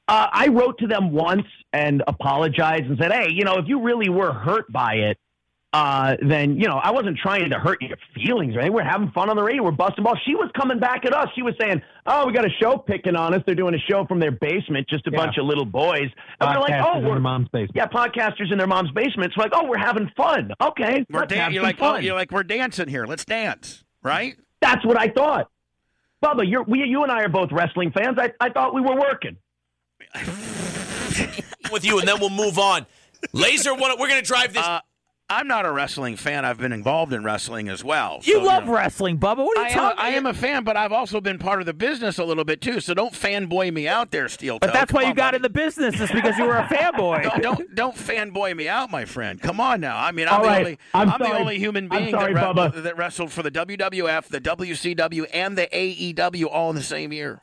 Uh, 0.08 0.28
I 0.32 0.48
wrote 0.48 0.80
to 0.80 0.88
them 0.88 1.12
once 1.12 1.46
and 1.72 2.02
apologized 2.08 2.86
and 2.86 2.98
said, 3.00 3.12
hey, 3.12 3.28
you 3.32 3.44
know, 3.44 3.58
if 3.58 3.68
you 3.68 3.82
really 3.82 4.10
were 4.10 4.34
hurt 4.34 4.72
by 4.72 4.94
it, 4.96 5.18
uh, 5.72 6.16
then, 6.28 6.56
you 6.60 6.68
know, 6.68 6.78
I 6.78 6.90
wasn't 6.90 7.20
trying 7.20 7.52
to 7.52 7.60
hurt 7.60 7.80
your 7.84 7.96
feelings, 8.16 8.56
right? 8.56 8.74
We're 8.74 8.82
having 8.84 9.12
fun 9.12 9.30
on 9.30 9.36
the 9.36 9.44
radio. 9.44 9.62
We're 9.62 9.70
busting 9.70 10.04
balls. 10.04 10.18
She 10.26 10.34
was 10.34 10.50
coming 10.60 10.80
back 10.80 11.06
at 11.06 11.14
us. 11.14 11.28
She 11.36 11.44
was 11.44 11.54
saying, 11.62 11.84
oh, 12.08 12.26
we 12.26 12.34
got 12.34 12.44
a 12.44 12.50
show 12.60 12.76
picking 12.80 13.16
on 13.16 13.36
us. 13.36 13.44
They're 13.46 13.54
doing 13.54 13.76
a 13.76 13.80
show 13.88 14.04
from 14.08 14.20
their 14.20 14.32
basement, 14.32 14.88
just 14.90 15.06
a 15.06 15.12
Yeah. 15.12 15.18
bunch 15.20 15.38
of 15.38 15.46
little 15.46 15.66
boys. 15.66 16.10
And 16.42 16.50
we're 16.56 16.60
like, 16.62 16.72
Podcasters 16.74 16.86
oh, 16.92 16.98
in 16.98 17.04
we're, 17.04 17.12
their 17.12 17.20
mom's 17.20 17.48
basement. 17.50 17.72
yeah, 17.76 17.86
podcasters 17.86 18.52
in 18.52 18.58
their 18.58 18.66
mom's 18.66 18.90
basements. 18.90 19.38
Like, 19.38 19.52
oh, 19.54 19.68
we're 19.68 19.78
having 19.78 20.10
fun. 20.18 20.54
Okay, 20.60 21.06
We're 21.08 21.20
let's 21.20 21.32
dan- 21.36 21.54
you're 21.54 21.62
some 21.62 21.68
like 21.68 21.76
oh, 21.76 21.94
fun. 21.94 22.04
you're 22.04 22.16
like 22.16 22.32
we're 22.32 22.42
dancing 22.42 22.88
here. 22.88 23.06
Let's 23.06 23.26
dance, 23.26 23.84
right? 24.04 24.38
That's 24.62 24.86
what 24.86 24.98
I 25.00 25.10
thought. 25.10 25.50
Bubba, 26.24 26.50
you're, 26.50 26.64
we, 26.64 26.84
you 26.84 27.04
and 27.04 27.12
I 27.12 27.22
are 27.22 27.30
both 27.30 27.52
wrestling 27.52 27.92
fans. 27.92 28.18
I, 28.20 28.34
I 28.40 28.50
thought 28.50 28.74
we 28.74 28.82
were 28.82 28.96
working. 28.96 29.38
with 31.72 31.86
you, 31.86 32.00
and 32.00 32.08
then 32.08 32.20
we'll 32.20 32.30
move 32.30 32.58
on. 32.58 32.86
Lazer, 33.34 33.78
one, 33.80 33.92
we're 34.00 34.08
going 34.08 34.22
to 34.22 34.28
drive 34.28 34.54
this. 34.54 34.66
Uh, 34.66 34.80
I'm 35.32 35.48
not 35.48 35.66
a 35.66 35.72
wrestling 35.72 36.16
fan. 36.16 36.44
I've 36.44 36.58
been 36.58 36.72
involved 36.74 37.14
in 37.14 37.24
wrestling 37.24 37.70
as 37.70 37.84
well. 37.84 38.20
You 38.24 38.36
so, 38.36 38.44
love 38.44 38.66
know. 38.66 38.74
wrestling, 38.74 39.20
Bubba. 39.20 39.38
What 39.46 39.58
are 39.60 39.62
you 39.62 39.68
I 39.68 39.70
am, 39.70 39.76
talking? 39.78 40.00
I 40.00 40.10
am 40.10 40.26
a 40.26 40.34
fan, 40.34 40.64
but 40.64 40.76
I've 40.76 40.92
also 40.92 41.22
been 41.22 41.38
part 41.38 41.60
of 41.60 41.68
the 41.68 41.74
business 41.74 42.18
a 42.18 42.24
little 42.26 42.44
bit 42.44 42.62
too. 42.62 42.80
So 42.80 42.96
don't 42.96 43.14
fanboy 43.14 43.72
me 43.72 43.88
out 43.88 44.10
there, 44.10 44.28
Steel. 44.28 44.58
But 44.58 44.74
that's 44.74 44.92
why 44.92 45.02
Come 45.02 45.10
you 45.10 45.12
on, 45.12 45.16
got 45.16 45.26
buddy. 45.28 45.36
in 45.36 45.42
the 45.44 45.50
business, 45.50 46.00
is 46.00 46.12
because 46.12 46.36
you 46.40 46.46
were 46.46 46.58
a 46.58 46.64
fanboy. 46.66 47.24
Don't, 47.30 47.42
don't 47.44 47.76
don't 47.76 47.96
fanboy 47.96 48.56
me 48.56 48.68
out, 48.68 48.90
my 48.90 49.06
friend. 49.06 49.40
Come 49.40 49.60
on 49.60 49.82
now. 49.82 49.98
I 49.98 50.12
mean, 50.12 50.28
I'm 50.28 50.34
All 50.36 50.42
the 50.42 50.48
right. 50.48 50.60
only 50.60 50.80
I'm 50.94 51.20
the 51.20 51.38
only 51.38 51.60
human 51.60 51.88
being 51.90 52.10
sorry, 52.12 52.34
that, 52.34 52.56
Bubba. 52.56 52.82
that 52.84 52.98
wrestled 52.98 53.32
for 53.32 53.44
the 53.44 53.52
WWF, 53.52 54.26
the 54.30 54.42
WCW, 54.42 55.26
and 55.34 55.58
the 55.58 55.68
AEW 55.68 56.46
all 56.52 56.70
in 56.72 56.76
the 56.76 56.82
same 56.82 57.14
year. 57.14 57.42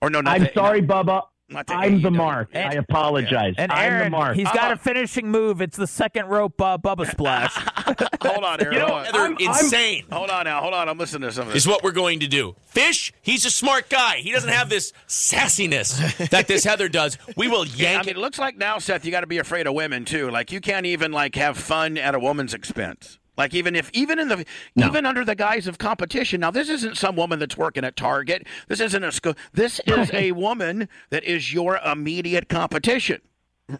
Or 0.00 0.08
no, 0.08 0.20
not 0.22 0.34
I'm 0.36 0.44
the, 0.44 0.52
sorry, 0.54 0.80
Bubba. 0.80 1.24
Not 1.50 1.66
the 1.66 1.74
I'm 1.74 2.00
the 2.00 2.10
AEW. 2.10 2.16
mark. 2.16 2.50
I 2.54 2.74
apologize. 2.74 3.54
And 3.58 3.70
I'm 3.72 4.04
the 4.04 4.10
mark. 4.10 4.36
he's 4.36 4.50
got 4.52 4.72
a 4.72 4.76
finishing 4.76 5.30
move. 5.30 5.60
It's 5.60 5.76
the 5.76 5.86
second 5.86 6.26
rope 6.26 6.60
uh, 6.60 6.78
Bubba 6.78 7.10
splash. 7.10 7.52
Hold 8.22 8.44
on, 8.44 8.60
Aaron. 8.60 8.72
You 8.74 8.78
know, 8.80 8.86
hold, 8.86 8.98
on. 8.98 9.04
Heather, 9.06 9.18
I'm- 9.18 9.36
insane. 9.40 10.04
hold 10.12 10.30
on 10.30 10.44
now. 10.44 10.60
Hold 10.60 10.74
on. 10.74 10.88
I'm 10.88 10.98
listening 10.98 11.28
to 11.28 11.32
some 11.34 11.48
of 11.48 11.52
this. 11.54 11.64
is 11.64 11.68
what 11.68 11.82
we're 11.82 11.90
going 11.92 12.20
to 12.20 12.28
do. 12.28 12.54
Fish, 12.66 13.12
he's 13.22 13.44
a 13.44 13.50
smart 13.50 13.88
guy. 13.88 14.18
He 14.18 14.30
doesn't 14.32 14.50
have 14.50 14.68
this 14.68 14.92
sassiness 15.08 16.28
that 16.30 16.46
this 16.46 16.64
Heather 16.64 16.88
does. 16.88 17.16
We 17.36 17.48
will 17.48 17.66
Yeah, 17.80 17.92
yank 17.92 18.02
I 18.02 18.06
mean, 18.06 18.16
it 18.16 18.20
looks 18.20 18.38
like 18.38 18.56
now, 18.56 18.78
Seth, 18.78 19.04
you 19.04 19.10
got 19.10 19.20
to 19.22 19.26
be 19.26 19.38
afraid 19.38 19.66
of 19.66 19.74
women 19.74 20.04
too. 20.04 20.30
Like 20.30 20.52
you 20.52 20.60
can't 20.60 20.86
even 20.86 21.12
like 21.12 21.34
have 21.36 21.56
fun 21.56 21.96
at 21.98 22.14
a 22.14 22.18
woman's 22.20 22.54
expense. 22.54 23.18
Like 23.40 23.54
even 23.54 23.74
if 23.74 23.90
even 23.94 24.18
in 24.18 24.28
the 24.28 24.44
even 24.76 25.06
under 25.06 25.24
the 25.24 25.34
guise 25.34 25.66
of 25.66 25.78
competition. 25.78 26.42
Now 26.42 26.50
this 26.50 26.68
isn't 26.68 26.98
some 26.98 27.16
woman 27.16 27.38
that's 27.38 27.56
working 27.56 27.84
at 27.86 27.96
Target. 27.96 28.46
This 28.68 28.80
isn't 28.80 29.02
a 29.02 29.10
school. 29.10 29.34
This 29.54 29.80
is 29.86 30.10
a 30.12 30.32
woman 30.32 30.90
that 31.08 31.24
is 31.24 31.50
your 31.50 31.78
immediate 31.78 32.50
competition, 32.50 33.22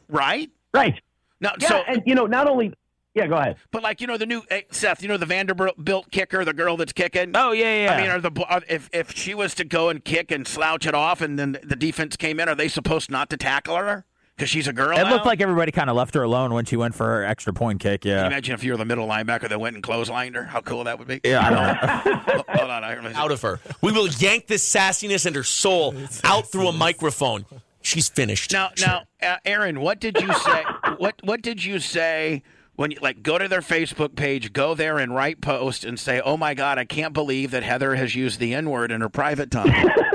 right? 0.08 0.50
right. 0.72 0.98
Now, 1.42 1.52
Yeah, 1.60 1.68
so 1.68 1.82
and 1.86 2.02
you 2.06 2.14
know, 2.14 2.24
not 2.24 2.48
only. 2.48 2.72
Yeah, 3.12 3.26
go 3.26 3.34
ahead. 3.34 3.56
but 3.70 3.82
like 3.82 4.00
you 4.00 4.06
know 4.06 4.16
the 4.16 4.24
new 4.24 4.44
eh, 4.50 4.62
Seth, 4.70 5.02
you 5.02 5.08
know 5.08 5.18
the 5.18 5.26
Vanderbilt 5.26 6.10
kicker, 6.10 6.42
the 6.42 6.54
girl 6.54 6.78
that's 6.78 6.94
kicking. 6.94 7.32
oh 7.34 7.52
yeah, 7.52 7.84
yeah. 7.84 7.92
I 7.92 8.00
mean, 8.00 8.10
are 8.10 8.20
the 8.20 8.64
if 8.66 8.88
if 8.94 9.14
she 9.14 9.34
was 9.34 9.54
to 9.56 9.64
go 9.64 9.90
and 9.90 10.02
kick 10.02 10.30
and 10.30 10.48
slouch 10.48 10.86
it 10.86 10.94
off, 10.94 11.20
and 11.20 11.38
then 11.38 11.58
the 11.62 11.76
defense 11.76 12.16
came 12.16 12.40
in, 12.40 12.48
are 12.48 12.54
they 12.54 12.68
supposed 12.68 13.10
not 13.10 13.28
to 13.28 13.36
tackle 13.36 13.76
her 13.76 14.06
because 14.40 14.48
she's 14.50 14.66
a 14.68 14.72
girl? 14.72 14.96
it 14.98 15.02
now? 15.04 15.10
looked 15.10 15.26
like 15.26 15.42
everybody 15.42 15.70
kind 15.70 15.90
of 15.90 15.96
left 15.96 16.14
her 16.14 16.22
alone 16.22 16.54
when 16.54 16.64
she 16.64 16.74
went 16.76 16.94
for 16.94 17.04
her 17.04 17.24
extra 17.24 17.52
point 17.52 17.78
kick. 17.78 18.00
Can 18.00 18.10
you 18.10 18.16
Yeah. 18.16 18.26
imagine 18.26 18.54
if 18.54 18.64
you 18.64 18.72
were 18.72 18.78
the 18.78 18.86
middle 18.86 19.06
linebacker 19.06 19.50
that 19.50 19.60
went 19.60 19.74
and 19.76 19.84
clotheslined 19.84 20.34
her? 20.34 20.44
How 20.44 20.62
cool 20.62 20.84
that 20.84 20.98
would 20.98 21.06
be. 21.08 21.20
Yeah, 21.22 21.46
I 21.46 21.50
don't 21.50 22.16
know. 22.36 22.44
Hold 22.54 22.70
on, 22.70 22.82
I 22.82 22.94
heard 22.94 23.12
out 23.14 23.30
of 23.32 23.42
her. 23.42 23.60
We 23.82 23.92
will 23.92 24.08
yank 24.08 24.46
this 24.46 24.66
sassiness 24.66 25.26
and 25.26 25.36
her 25.36 25.42
soul 25.44 25.94
out 26.24 26.50
through 26.50 26.68
a 26.68 26.72
microphone. 26.72 27.44
She's 27.82 28.08
finished. 28.08 28.52
Now, 28.52 28.70
now, 28.80 29.02
uh, 29.22 29.36
Aaron, 29.44 29.80
what 29.80 30.00
did 30.00 30.18
you 30.20 30.32
say? 30.32 30.64
what 30.96 31.16
What 31.22 31.42
did 31.42 31.62
you 31.62 31.78
say 31.78 32.42
when 32.76 32.90
you 32.90 32.98
like 33.02 33.22
go 33.22 33.36
to 33.36 33.46
their 33.46 33.60
Facebook 33.60 34.16
page, 34.16 34.54
go 34.54 34.74
there 34.74 34.98
and 34.98 35.14
write 35.14 35.40
post 35.42 35.84
and 35.84 36.00
say, 36.00 36.20
"Oh 36.24 36.36
my 36.38 36.54
God, 36.54 36.78
I 36.78 36.84
can't 36.86 37.12
believe 37.12 37.50
that 37.50 37.62
Heather 37.62 37.94
has 37.96 38.14
used 38.14 38.40
the 38.40 38.54
N 38.54 38.70
word 38.70 38.90
in 38.90 39.00
her 39.02 39.08
private 39.10 39.50
time." 39.50 39.90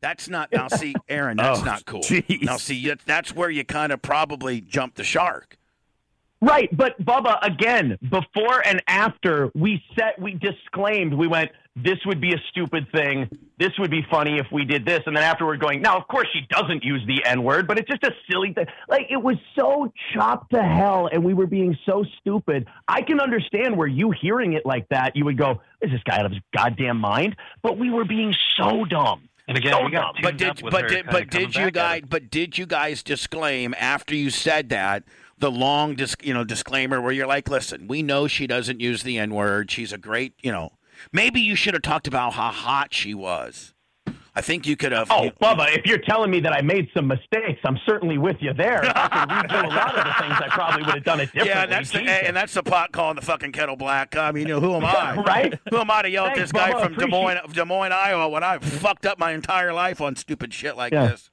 That's 0.00 0.28
not 0.28 0.50
now. 0.52 0.68
See, 0.68 0.94
Aaron, 1.08 1.36
that's 1.36 1.60
Oh, 1.60 1.64
not 1.64 1.84
cool. 1.84 2.00
jeez. 2.00 2.42
Now, 2.42 2.56
see, 2.56 2.88
that- 2.88 3.00
that's 3.06 3.34
where 3.34 3.50
you 3.50 3.64
kind 3.64 3.92
of 3.92 4.00
probably 4.02 4.60
jumped 4.60 4.96
the 4.96 5.04
shark. 5.04 5.56
Right, 6.42 6.74
but 6.74 6.98
Bubba, 7.04 7.36
again, 7.42 7.98
before 8.00 8.66
and 8.66 8.82
after 8.88 9.50
we 9.54 9.84
set, 9.94 10.18
we 10.18 10.32
disclaimed. 10.32 11.12
We 11.12 11.26
went, 11.26 11.50
"This 11.76 11.98
would 12.06 12.18
be 12.18 12.32
a 12.32 12.38
stupid 12.48 12.90
thing. 12.92 13.28
This 13.58 13.72
would 13.78 13.90
be 13.90 14.00
funny 14.10 14.38
if 14.38 14.46
we 14.50 14.64
did 14.64 14.86
this." 14.86 15.00
And 15.04 15.14
then 15.14 15.22
afterward, 15.22 15.60
going, 15.60 15.82
"Now, 15.82 15.98
of 15.98 16.08
course, 16.08 16.28
she 16.32 16.46
doesn't 16.48 16.82
use 16.82 17.02
the 17.06 17.22
N 17.26 17.42
word, 17.42 17.66
but 17.66 17.78
it's 17.78 17.90
just 17.90 18.04
a 18.04 18.14
silly 18.30 18.54
thing." 18.54 18.64
Like 18.88 19.08
it 19.10 19.22
was 19.22 19.36
so 19.54 19.92
chopped 20.14 20.54
to 20.54 20.62
hell, 20.62 21.10
and 21.12 21.22
we 21.22 21.34
were 21.34 21.46
being 21.46 21.76
so 21.84 22.04
stupid. 22.20 22.66
I 22.88 23.02
can 23.02 23.20
understand 23.20 23.76
where 23.76 23.86
you 23.86 24.10
hearing 24.10 24.54
it 24.54 24.64
like 24.64 24.88
that, 24.88 25.14
you 25.16 25.26
would 25.26 25.36
go, 25.36 25.60
"Is 25.82 25.90
this 25.90 26.02
guy 26.04 26.20
out 26.20 26.24
of 26.24 26.32
his 26.32 26.40
goddamn 26.56 26.96
mind?" 26.96 27.36
But 27.60 27.76
we 27.76 27.90
were 27.90 28.06
being 28.06 28.34
so 28.56 28.86
dumb. 28.86 29.28
And 29.50 29.58
again, 29.58 29.84
we 29.84 29.90
got 29.90 30.14
But 30.22 30.36
did 30.36 30.62
but 30.62 30.86
did 30.86 31.06
but 31.06 31.28
did 31.28 31.56
you 31.56 31.72
guys 31.72 32.02
but 32.08 32.30
did 32.30 32.56
you 32.56 32.66
guys 32.66 33.02
disclaim 33.02 33.74
after 33.80 34.14
you 34.14 34.30
said 34.30 34.68
that 34.68 35.02
the 35.38 35.50
long 35.50 35.96
dis, 35.96 36.14
you 36.22 36.32
know 36.32 36.44
disclaimer 36.44 37.00
where 37.00 37.10
you're 37.10 37.26
like, 37.26 37.48
listen, 37.48 37.88
we 37.88 38.00
know 38.00 38.28
she 38.28 38.46
doesn't 38.46 38.78
use 38.78 39.02
the 39.02 39.18
N 39.18 39.34
word. 39.34 39.68
She's 39.68 39.92
a 39.92 39.98
great 39.98 40.34
you 40.40 40.52
know. 40.52 40.74
Maybe 41.12 41.40
you 41.40 41.56
should 41.56 41.74
have 41.74 41.82
talked 41.82 42.06
about 42.06 42.34
how 42.34 42.52
hot 42.52 42.94
she 42.94 43.12
was. 43.12 43.74
I 44.34 44.40
think 44.42 44.66
you 44.66 44.76
could 44.76 44.92
have. 44.92 45.08
Oh, 45.10 45.24
you- 45.24 45.30
Bubba, 45.42 45.76
if 45.76 45.86
you're 45.86 45.98
telling 45.98 46.30
me 46.30 46.40
that 46.40 46.52
I 46.52 46.60
made 46.62 46.88
some 46.94 47.06
mistakes, 47.08 47.60
I'm 47.64 47.78
certainly 47.84 48.16
with 48.18 48.36
you 48.40 48.52
there. 48.54 48.82
If 48.84 48.92
I 48.94 49.08
could 49.08 49.28
redo 49.50 49.64
a 49.64 49.68
lot 49.68 49.98
of 49.98 50.04
the 50.04 50.12
things, 50.22 50.34
I 50.40 50.48
probably 50.50 50.84
would 50.84 50.94
have 50.94 51.04
done 51.04 51.20
it 51.20 51.26
differently. 51.32 51.48
yeah, 51.50 51.66
that's 51.66 51.90
the, 51.90 51.98
and 52.00 52.36
that's 52.36 52.54
the 52.54 52.62
pot 52.62 52.92
calling 52.92 53.16
the 53.16 53.22
fucking 53.22 53.52
kettle 53.52 53.76
black. 53.76 54.16
I 54.16 54.30
mean, 54.32 54.46
you 54.46 54.54
know, 54.54 54.60
who 54.60 54.74
am 54.74 54.84
I? 54.86 55.16
Right? 55.16 55.58
Who 55.70 55.78
am 55.78 55.90
I 55.90 56.02
to 56.02 56.10
yell 56.10 56.26
at 56.26 56.36
this 56.36 56.52
guy 56.52 56.72
Bubba. 56.72 56.84
from 56.84 56.94
Des 56.94 57.06
Moines, 57.08 57.38
Des 57.52 57.64
Moines, 57.64 57.92
Iowa, 57.92 58.28
when 58.28 58.44
I 58.44 58.58
fucked 58.58 59.06
up 59.06 59.18
my 59.18 59.32
entire 59.32 59.72
life 59.72 60.00
on 60.00 60.14
stupid 60.16 60.54
shit 60.54 60.76
like 60.76 60.92
Yeah. 60.92 61.08
this? 61.08 61.30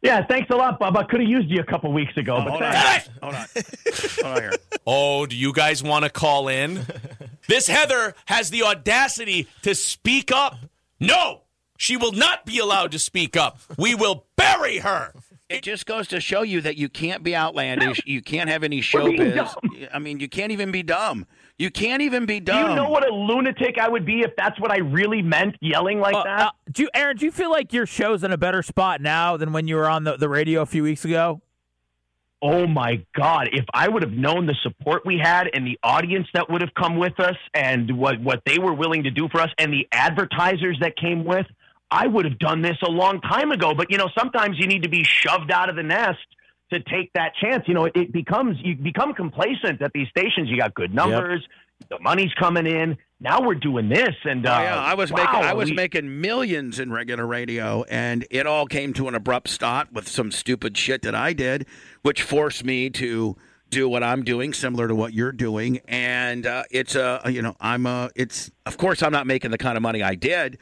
Yeah, 0.00 0.24
thanks 0.26 0.48
a 0.50 0.54
lot, 0.54 0.78
Bubba. 0.78 1.08
Could 1.08 1.20
have 1.20 1.28
used 1.28 1.50
you 1.50 1.60
a 1.60 1.64
couple 1.64 1.92
weeks 1.92 2.16
ago, 2.16 2.36
Oh, 2.36 2.44
but 2.44 2.50
hold 2.50 2.62
on, 2.62 2.74
hold 3.20 3.34
on, 3.34 3.46
hold 4.22 4.36
on 4.36 4.42
here. 4.42 4.52
Oh, 4.86 5.26
do 5.26 5.36
you 5.36 5.52
guys 5.52 5.82
want 5.82 6.04
to 6.04 6.10
call 6.10 6.46
in? 6.46 6.86
this 7.48 7.66
Heather 7.66 8.14
has 8.26 8.50
the 8.50 8.62
audacity 8.62 9.48
to 9.62 9.74
speak 9.74 10.30
up. 10.30 10.54
No, 11.00 11.40
she 11.78 11.96
will 11.96 12.12
not 12.12 12.44
be 12.44 12.58
allowed 12.58 12.92
to 12.92 12.98
speak 12.98 13.36
up. 13.38 13.58
We 13.78 13.94
will 13.94 14.26
bury 14.36 14.78
her. 14.78 15.14
It 15.48 15.62
just 15.62 15.86
goes 15.86 16.06
to 16.08 16.20
show 16.20 16.42
you 16.42 16.60
that 16.60 16.76
you 16.76 16.90
can't 16.90 17.22
be 17.22 17.34
outlandish. 17.34 18.02
You 18.04 18.20
can't 18.20 18.50
have 18.50 18.62
any 18.62 18.82
showbiz. 18.82 19.54
I 19.94 19.98
mean, 19.98 20.20
you 20.20 20.28
can't 20.28 20.52
even 20.52 20.70
be 20.70 20.82
dumb. 20.82 21.24
You 21.56 21.70
can't 21.70 22.02
even 22.02 22.26
be 22.26 22.38
dumb. 22.38 22.56
Do 22.56 22.62
dumb. 22.62 22.70
you 22.70 22.76
know 22.84 22.90
what 22.90 23.08
a 23.08 23.14
lunatic 23.14 23.78
I 23.80 23.88
would 23.88 24.04
be 24.04 24.20
if 24.20 24.32
that's 24.36 24.60
what 24.60 24.70
I 24.70 24.78
really 24.78 25.22
meant, 25.22 25.56
yelling 25.62 26.00
like 26.00 26.14
Uh, 26.14 26.24
that? 26.24 26.40
uh, 26.48 26.50
do 26.70 26.82
you, 26.82 26.90
Aaron? 26.94 27.16
Do 27.16 27.24
you 27.24 27.32
feel 27.32 27.50
like 27.50 27.72
your 27.72 27.86
show's 27.86 28.22
in 28.22 28.30
a 28.30 28.36
better 28.36 28.62
spot 28.62 29.00
now 29.00 29.36
than 29.38 29.52
when 29.54 29.66
you 29.66 29.76
were 29.76 29.88
on 29.88 30.04
the, 30.04 30.16
the 30.18 30.28
radio 30.28 30.60
a 30.60 30.66
few 30.66 30.82
weeks 30.82 31.04
ago? 31.06 31.40
oh 32.40 32.68
my 32.68 33.04
God! 33.16 33.48
If 33.52 33.64
I 33.74 33.88
would 33.88 34.02
have 34.02 34.12
known 34.12 34.46
the 34.46 34.54
support 34.62 35.04
we 35.04 35.18
had 35.18 35.48
and 35.52 35.66
the 35.66 35.76
audience 35.82 36.28
that 36.34 36.48
would 36.48 36.60
have 36.60 36.72
come 36.74 36.96
with 36.96 37.18
us, 37.18 37.34
and 37.54 37.98
what 37.98 38.20
what 38.20 38.42
they 38.46 38.58
were 38.60 38.74
willing 38.74 39.02
to 39.04 39.10
do 39.10 39.28
for 39.28 39.40
us, 39.40 39.50
and 39.58 39.72
the 39.72 39.88
advertisers 39.90 40.76
that 40.80 40.94
came 40.96 41.24
with, 41.24 41.46
I 41.90 42.06
would 42.06 42.24
have 42.24 42.38
done 42.38 42.62
this 42.62 42.76
a 42.82 42.90
long 42.90 43.20
time 43.20 43.50
ago. 43.52 43.74
But 43.74 43.90
you 43.90 43.98
know, 43.98 44.08
sometimes 44.18 44.58
you 44.58 44.66
need 44.66 44.82
to 44.82 44.88
be 44.88 45.04
shoved 45.04 45.50
out 45.50 45.68
of 45.70 45.76
the 45.76 45.82
nest 45.82 46.18
to 46.72 46.80
take 46.80 47.12
that 47.14 47.32
chance. 47.40 47.64
You 47.66 47.74
know, 47.74 47.86
it, 47.86 47.96
it 47.96 48.12
becomes 48.12 48.56
you 48.62 48.74
become 48.76 49.14
complacent 49.14 49.80
at 49.82 49.92
these 49.92 50.08
stations. 50.08 50.48
You 50.50 50.58
got 50.58 50.74
good 50.74 50.92
numbers, 50.94 51.46
the 51.88 51.98
money's 52.00 52.32
coming 52.34 52.66
in. 52.66 52.96
Now 53.20 53.40
we're 53.40 53.56
doing 53.56 53.88
this, 53.88 54.14
and 54.24 54.46
uh, 54.46 54.56
Oh, 54.56 54.62
yeah, 54.62 54.78
I 54.78 54.94
was 54.94 55.10
wow, 55.10 55.16
making 55.24 55.34
I 55.48 55.52
was 55.54 55.70
we- 55.70 55.74
making 55.76 56.20
millions 56.20 56.78
in 56.78 56.92
regular 56.92 57.26
radio, 57.26 57.82
and 57.84 58.24
it 58.30 58.46
all 58.46 58.66
came 58.66 58.92
to 58.92 59.08
an 59.08 59.16
abrupt 59.16 59.48
stop 59.48 59.90
with 59.90 60.06
some 60.06 60.30
stupid 60.30 60.76
shit 60.76 61.02
that 61.02 61.16
I 61.16 61.32
did, 61.32 61.66
which 62.02 62.22
forced 62.22 62.64
me 62.64 62.90
to 62.90 63.36
do 63.70 63.88
what 63.88 64.04
I'm 64.04 64.22
doing, 64.22 64.52
similar 64.52 64.86
to 64.86 64.94
what 64.94 65.14
you're 65.14 65.32
doing. 65.32 65.80
And 65.88 66.46
uh, 66.46 66.62
it's 66.70 66.94
a 66.94 67.20
you 67.28 67.42
know 67.42 67.56
I'm 67.60 67.86
a 67.86 68.10
it's 68.14 68.52
of 68.66 68.76
course 68.78 69.02
I'm 69.02 69.12
not 69.12 69.26
making 69.26 69.50
the 69.50 69.58
kind 69.58 69.76
of 69.76 69.82
money 69.82 70.00
I 70.00 70.14
did, 70.14 70.58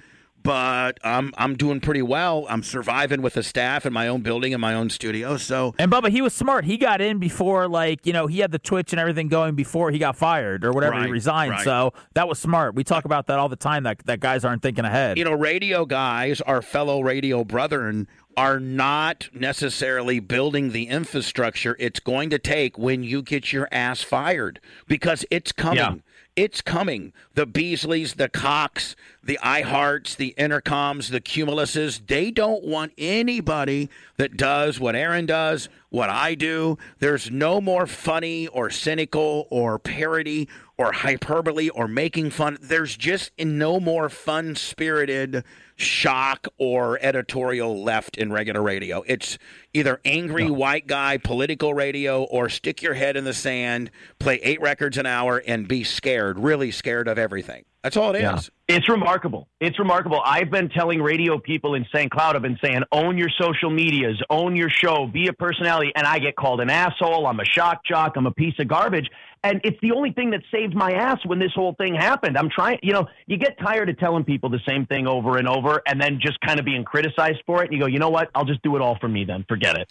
but 0.47 0.99
I'm 1.03 1.35
I'm 1.37 1.57
doing 1.57 1.81
pretty 1.81 2.03
well. 2.03 2.47
I'm 2.49 2.63
surviving 2.63 3.21
with 3.21 3.35
the 3.35 3.43
staff 3.43 3.85
in 3.85 3.93
my 3.93 4.07
own 4.09 4.23
building 4.23 4.53
in 4.53 4.61
my 4.61 4.75
own 4.75 4.91
studio. 4.91 5.37
So 5.37 5.75
And 5.79 5.91
Bubba, 5.91 6.09
he 6.09 6.23
was 6.23 6.33
smart. 6.33 6.65
He 6.65 6.77
got 6.77 7.01
in 7.01 7.19
before, 7.19 7.69
like 7.69 8.07
you 8.07 8.13
know, 8.13 8.27
he 8.27 8.39
had 8.39 8.53
the 8.53 8.59
Twitch 8.59 8.93
and 8.93 9.01
everything 9.01 9.29
going 9.29 9.57
before 9.57 9.91
he 9.91 9.99
got 9.99 10.17
fired 10.17 10.65
or 10.65 10.73
whatever 10.73 11.03
he 11.03 11.11
resigned. 11.11 11.51
right. 11.51 11.65
So 11.65 11.93
that 12.15 12.29
was 12.29 12.39
smart. 12.39 12.75
We 12.75 12.85
talk 12.85 13.05
about 13.05 13.27
that 13.27 13.39
all 13.39 13.49
the 13.49 13.57
time. 13.57 13.83
That 13.83 13.99
that 14.07 14.21
guys 14.21 14.45
aren't 14.45 14.63
thinking 14.63 14.85
ahead. 14.85 15.19
you 15.19 15.25
know, 15.25 15.33
radio 15.33 15.85
guys, 15.85 16.41
our 16.43 16.63
fellow 16.63 17.01
radio 17.01 17.45
brethren, 17.45 18.07
are 18.37 18.61
not 18.61 19.29
necessarily 19.33 20.21
building 20.21 20.71
the 20.71 20.89
infrastructure 20.89 21.75
it's 21.79 22.01
going 22.01 22.29
to 22.31 22.39
take 22.39 22.77
when 22.79 23.03
you 23.03 23.23
get 23.23 23.53
your 23.53 23.67
ass 23.73 24.03
fired 24.03 24.61
because 24.87 25.25
it's 25.31 25.53
coming. 25.53 25.79
Yeah. 25.79 25.95
It's 26.37 26.61
coming. 26.61 27.15
The 27.33 27.47
Beasleys, 27.47 28.17
the 28.17 28.29
Cox, 28.29 28.95
the 29.25 29.39
iHearts, 29.43 30.17
the 30.17 30.35
Entercoms, 30.37 31.11
the 31.11 31.21
Cumuluses, 31.21 32.07
they 32.07 32.31
don't 32.31 32.63
want 32.63 32.93
anybody 32.99 33.89
that 34.19 34.37
does 34.37 34.79
what 34.79 34.95
Aaron 34.95 35.25
does, 35.25 35.71
what 35.89 36.11
I 36.11 36.35
do. 36.35 36.77
There's 36.99 37.31
no 37.31 37.63
more 37.63 37.87
funny 37.87 38.49
or 38.49 38.69
cynical 38.69 39.49
or 39.51 39.79
parody 39.79 40.47
or 40.79 40.93
hyperbole 40.93 41.69
or 41.71 41.89
making 41.89 42.31
fun. 42.31 42.59
There's 42.61 42.97
just 42.97 43.33
no 43.39 43.81
more 43.81 44.09
fun 44.09 44.55
spirited 44.57 45.45
shock 45.77 46.47
or 46.59 46.99
editorial 47.03 47.83
left 47.83 48.17
in 48.17 48.33
regular 48.33 48.63
radio. 48.63 49.03
It's 49.07 49.39
either 49.75 50.01
angry 50.05 50.51
white 50.51 50.87
guy 50.87 51.19
political 51.19 51.75
radio 51.75 52.23
or 52.25 52.49
stick 52.49 52.83
your 52.83 52.95
head 52.95 53.17
in 53.17 53.25
the 53.25 53.35
sand, 53.35 53.91
play 54.19 54.41
eight 54.43 54.61
records 54.61 54.97
an 54.97 55.07
hour, 55.07 55.43
and 55.47 55.69
be 55.69 55.85
scared, 55.85 56.39
really 56.39 56.71
scared 56.71 57.09
of 57.09 57.19
everything. 57.19 57.65
That's 57.83 57.97
all 57.97 58.11
it 58.17 58.19
is. 58.19 58.51
Yeah. 58.69 58.77
It's 58.77 58.89
remarkable. 58.89 59.47
It's 59.61 59.79
remarkable. 59.79 60.21
I've 60.25 60.51
been 60.51 60.69
telling 60.71 61.01
radio 61.01 61.39
people 61.39 61.77
in 61.77 61.87
St. 61.95 62.11
Cloud, 62.11 62.35
I've 62.35 62.43
been 62.43 62.59
saying, 62.61 62.83
own 62.91 63.17
your 63.17 63.29
social 63.41 63.71
medias, 63.71 64.21
own 64.29 64.57
your 64.57 64.71
show, 64.71 65.07
be 65.07 65.29
a 65.29 65.33
personality. 65.33 65.93
And 65.95 66.05
I 66.05 66.19
get 66.19 66.35
called 66.35 66.61
an 66.61 66.69
asshole. 66.69 67.29
I'm 67.29 67.39
a 67.39 67.45
shock 67.45 67.85
jock. 67.85 68.17
I'm 68.17 68.27
a 68.27 68.33
piece 68.33 68.55
of 68.59 68.67
garbage. 68.67 69.09
And 69.47 69.61
it's 69.63 69.79
the 69.81 69.93
only 69.93 70.11
thing 70.11 70.31
that 70.31 70.43
saved 70.51 70.75
my 70.75 70.91
ass 70.91 71.19
when 71.25 71.39
this 71.39 71.53
whole 71.55 71.75
thing 71.75 71.95
happened. 71.95 72.37
I'm 72.37 72.51
trying, 72.51 72.81
you 72.83 72.93
know, 72.93 73.07
you 73.29 73.37
get 73.37 73.57
tired 73.61 73.89
of 73.89 73.97
telling 73.97 74.25
people 74.25 74.51
the 74.51 74.61
same 74.67 74.87
thing 74.87 75.07
over 75.07 75.39
and 75.39 75.47
over 75.47 75.83
and 75.87 76.01
then 76.01 76.19
just 76.21 76.41
kind 76.41 76.59
of 76.59 76.65
being 76.65 76.83
criticized 76.83 77.45
for 77.47 77.63
it. 77.63 77.67
And 77.67 77.75
you 77.75 77.79
go, 77.79 77.87
you 77.87 78.01
know 78.01 78.11
what? 78.11 78.29
I'll 78.35 78.45
just 78.45 78.61
do 78.63 78.75
it 78.75 78.83
all 78.83 78.99
for 78.99 79.07
me 79.07 79.25
then. 79.25 79.45
Forget 79.49 79.77
it. 79.77 79.89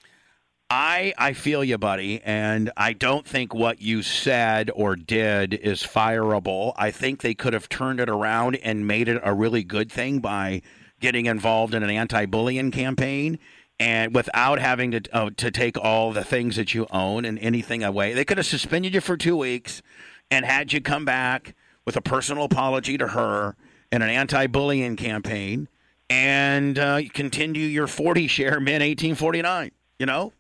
I 0.70 1.14
I 1.18 1.32
feel 1.32 1.64
you, 1.64 1.78
buddy, 1.78 2.22
and 2.24 2.70
I 2.76 2.92
don't 2.92 3.26
think 3.26 3.54
what 3.54 3.82
you 3.82 4.02
said 4.02 4.72
or 4.74 4.98
did 4.98 5.54
is 5.54 5.84
fireable. 5.84 6.74
I 6.76 6.92
think 6.92 7.22
they 7.22 7.36
could 7.36 7.54
have 7.54 7.70
turned 7.70 8.02
it 8.02 8.10
around 8.10 8.56
and 8.58 8.86
made 8.86 9.08
it 9.08 9.22
a 9.24 9.34
really 9.34 9.64
good 9.64 9.90
thing 9.90 10.20
by 10.20 10.64
getting 11.00 11.28
involved 11.28 11.76
in 11.76 11.84
an 11.84 11.92
anti-bullying 11.92 12.72
campaign 12.72 13.40
and 13.80 14.16
without 14.16 14.60
having 14.60 14.92
to 14.92 15.02
uh, 15.12 15.30
to 15.38 15.52
take 15.52 15.78
all 15.78 16.12
the 16.12 16.24
things 16.24 16.56
that 16.56 16.74
you 16.74 16.88
own 16.92 17.26
and 17.26 17.38
anything 17.40 17.84
away. 17.84 18.14
They 18.14 18.26
could 18.26 18.38
have 18.38 18.48
suspended 18.48 18.94
you 18.94 19.02
for 19.02 19.18
2 19.18 19.36
weeks 19.36 19.82
and 20.32 20.46
had 20.46 20.74
you 20.74 20.82
come 20.82 21.06
back 21.06 21.56
with 21.86 21.96
a 21.96 22.02
personal 22.02 22.46
apology 22.46 22.98
to 22.98 23.08
her 23.10 23.56
and 23.92 24.02
an 24.02 24.10
anti-bullying 24.10 24.96
campaign 24.96 25.68
and 26.10 26.78
uh, 26.78 27.02
continue 27.14 27.66
your 27.66 27.88
40 27.88 28.28
share 28.28 28.60
min 28.60 28.82
1849, 28.82 29.72
you 30.00 30.06
know? 30.06 30.34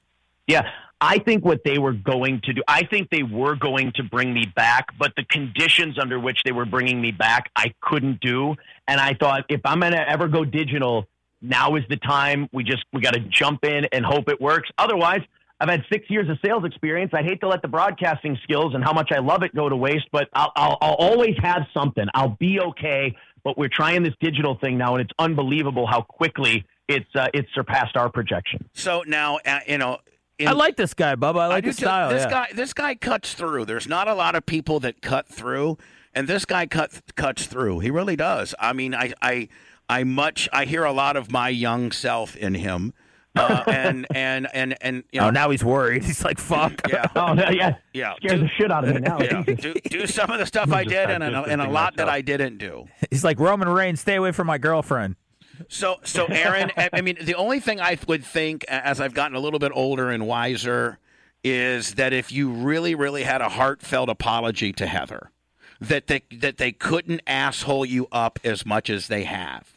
Yeah, 0.48 0.70
I 1.02 1.20
think 1.20 1.44
what 1.44 1.64
they 1.64 1.78
were 1.78 1.94
going 1.94 2.42
to 2.42 2.54
do, 2.54 2.62
I 2.68 2.84
think 2.84 3.10
they 3.10 3.24
were 3.24 3.56
going 3.56 3.92
to 3.96 4.04
bring 4.04 4.34
me 4.34 4.46
back, 4.56 4.88
but 4.98 5.14
the 5.16 5.24
conditions 5.26 6.00
under 6.00 6.20
which 6.20 6.42
they 6.46 6.52
were 6.52 6.66
bringing 6.66 7.02
me 7.02 7.12
back, 7.12 7.50
I 7.56 7.74
couldn't 7.82 8.22
do. 8.22 8.56
And 8.88 9.00
I 9.02 9.14
thought, 9.14 9.46
if 9.50 9.62
I'm 9.66 9.80
going 9.80 9.92
to 9.92 10.10
ever 10.10 10.28
go 10.28 10.46
digital, 10.46 11.08
now 11.42 11.76
is 11.76 11.84
the 11.90 11.98
time. 11.98 12.50
We 12.52 12.64
just, 12.64 12.84
we 12.94 13.02
got 13.02 13.14
to 13.14 13.20
jump 13.20 13.66
in 13.66 13.86
and 13.92 14.06
hope 14.06 14.30
it 14.30 14.40
works. 14.42 14.70
Otherwise, 14.78 15.22
I've 15.60 15.70
had 15.70 15.84
six 15.92 16.10
years 16.10 16.30
of 16.30 16.38
sales 16.44 16.66
experience. 16.66 17.12
I'd 17.14 17.26
hate 17.26 17.40
to 17.42 17.48
let 17.48 17.62
the 17.62 17.68
broadcasting 17.68 18.38
skills 18.44 18.74
and 18.76 18.84
how 18.84 18.94
much 18.94 19.12
I 19.14 19.20
love 19.20 19.44
it 19.44 19.56
go 19.56 19.70
to 19.70 19.76
waste, 19.76 20.08
but 20.12 20.28
I'll, 20.34 20.52
I'll, 20.56 20.78
I'll 20.82 20.96
always 20.96 21.36
have 21.42 21.64
something. 21.74 22.06
I'll 22.14 22.36
be 22.40 22.60
okay. 22.60 23.16
But 23.44 23.58
we're 23.58 23.70
trying 23.70 24.04
this 24.04 24.16
digital 24.20 24.58
thing 24.60 24.78
now, 24.78 24.96
and 24.96 25.02
it's 25.02 25.14
unbelievable 25.20 25.86
how 25.86 26.02
quickly 26.02 26.66
it's 26.88 27.06
uh, 27.16 27.28
it's 27.34 27.48
surpassed 27.54 27.96
our 27.96 28.10
projection. 28.10 28.68
So 28.74 29.04
now, 29.06 29.38
uh, 29.46 29.60
you 29.68 29.78
know, 29.78 30.00
in- 30.40 30.48
I 30.48 30.52
like 30.52 30.76
this 30.78 30.94
guy, 30.94 31.16
Bubba. 31.16 31.42
I 31.42 31.48
like 31.48 31.64
do 31.64 31.70
his 31.70 31.78
too. 31.78 31.86
style. 31.86 32.10
This 32.10 32.24
yeah. 32.24 32.30
guy, 32.30 32.48
this 32.54 32.74
guy 32.74 32.96
cuts 32.96 33.34
through. 33.36 33.66
There's 33.66 33.88
not 33.88 34.08
a 34.08 34.16
lot 34.16 34.36
of 34.36 34.46
people 34.46 34.80
that 34.82 35.02
cut 35.02 35.28
through, 35.28 35.78
and 36.14 36.28
this 36.28 36.44
guy 36.44 36.66
cut 36.66 37.02
cuts 37.16 37.46
through. 37.46 37.80
He 37.80 37.92
really 37.92 38.16
does. 38.16 38.56
I 38.60 38.74
mean, 38.74 38.96
I, 38.96 39.14
I, 39.22 39.48
I 39.90 40.04
much. 40.04 40.50
I 40.54 40.66
hear 40.66 40.84
a 40.84 40.92
lot 40.92 41.16
of 41.16 41.32
my 41.32 41.50
young 41.50 41.92
self 41.92 42.36
in 42.36 42.56
him, 42.56 42.94
uh, 43.36 43.64
and 43.68 44.08
and 44.14 44.48
and 44.54 44.76
and 44.82 45.04
you 45.12 45.20
know, 45.22 45.28
Oh, 45.28 45.30
now 45.32 45.50
he's 45.50 45.64
worried. 45.64 46.04
He's 46.06 46.24
like, 46.24 46.40
"Fuck." 46.40 46.82
yeah, 46.90 47.06
Oh, 47.16 47.34
no, 47.34 47.50
yeah. 47.50 47.76
yeah. 47.94 48.14
Scares 48.18 48.40
Do, 48.40 48.40
the 48.40 48.50
shit 48.58 48.72
out 48.72 48.88
of 48.88 48.96
me 48.96 49.02
now. 49.02 49.20
yeah. 49.20 49.44
do, 49.44 49.74
do 49.74 50.08
some 50.08 50.32
of 50.32 50.40
the 50.40 50.46
stuff 50.46 50.72
I 50.72 50.84
did, 50.84 51.10
and, 51.10 51.24
and, 51.24 51.36
a- 51.36 51.44
and 51.44 51.62
a 51.62 51.70
lot 51.70 51.98
that 51.98 52.10
I 52.10 52.22
didn't 52.22 52.58
do. 52.58 52.86
He's 53.12 53.24
like 53.24 53.40
Roman 53.40 53.70
Reigns. 53.70 54.02
Stay 54.02 54.16
away 54.16 54.32
from 54.32 54.48
my 54.48 54.58
girlfriend. 54.58 55.16
So, 55.70 55.98
so 56.04 56.26
Aaron, 56.26 56.70
I 56.76 56.90
I 56.94 57.02
mean, 57.02 57.18
the 57.22 57.36
only 57.36 57.60
thing 57.62 57.80
I 57.80 57.98
would 58.08 58.26
think 58.26 58.66
as 58.66 59.00
I've 59.00 59.14
gotten 59.14 59.36
a 59.38 59.40
little 59.40 59.60
bit 59.60 59.72
older 59.74 60.10
and 60.10 60.28
wiser 60.28 60.98
is 61.46 61.94
that 61.94 62.12
if 62.12 62.32
you 62.32 62.50
really, 62.52 62.94
really 62.96 63.24
had 63.24 63.40
a 63.40 63.50
heartfelt 63.50 64.10
apology 64.10 64.74
to 64.74 64.86
Heather, 64.88 65.32
that 65.80 66.08
they 66.08 66.24
that 66.32 66.58
they 66.58 66.72
couldn't 66.74 67.22
asshole 67.28 67.86
you 67.86 68.08
up 68.12 68.40
as 68.44 68.66
much 68.66 68.90
as 68.90 69.08
they 69.08 69.24
have. 69.24 69.75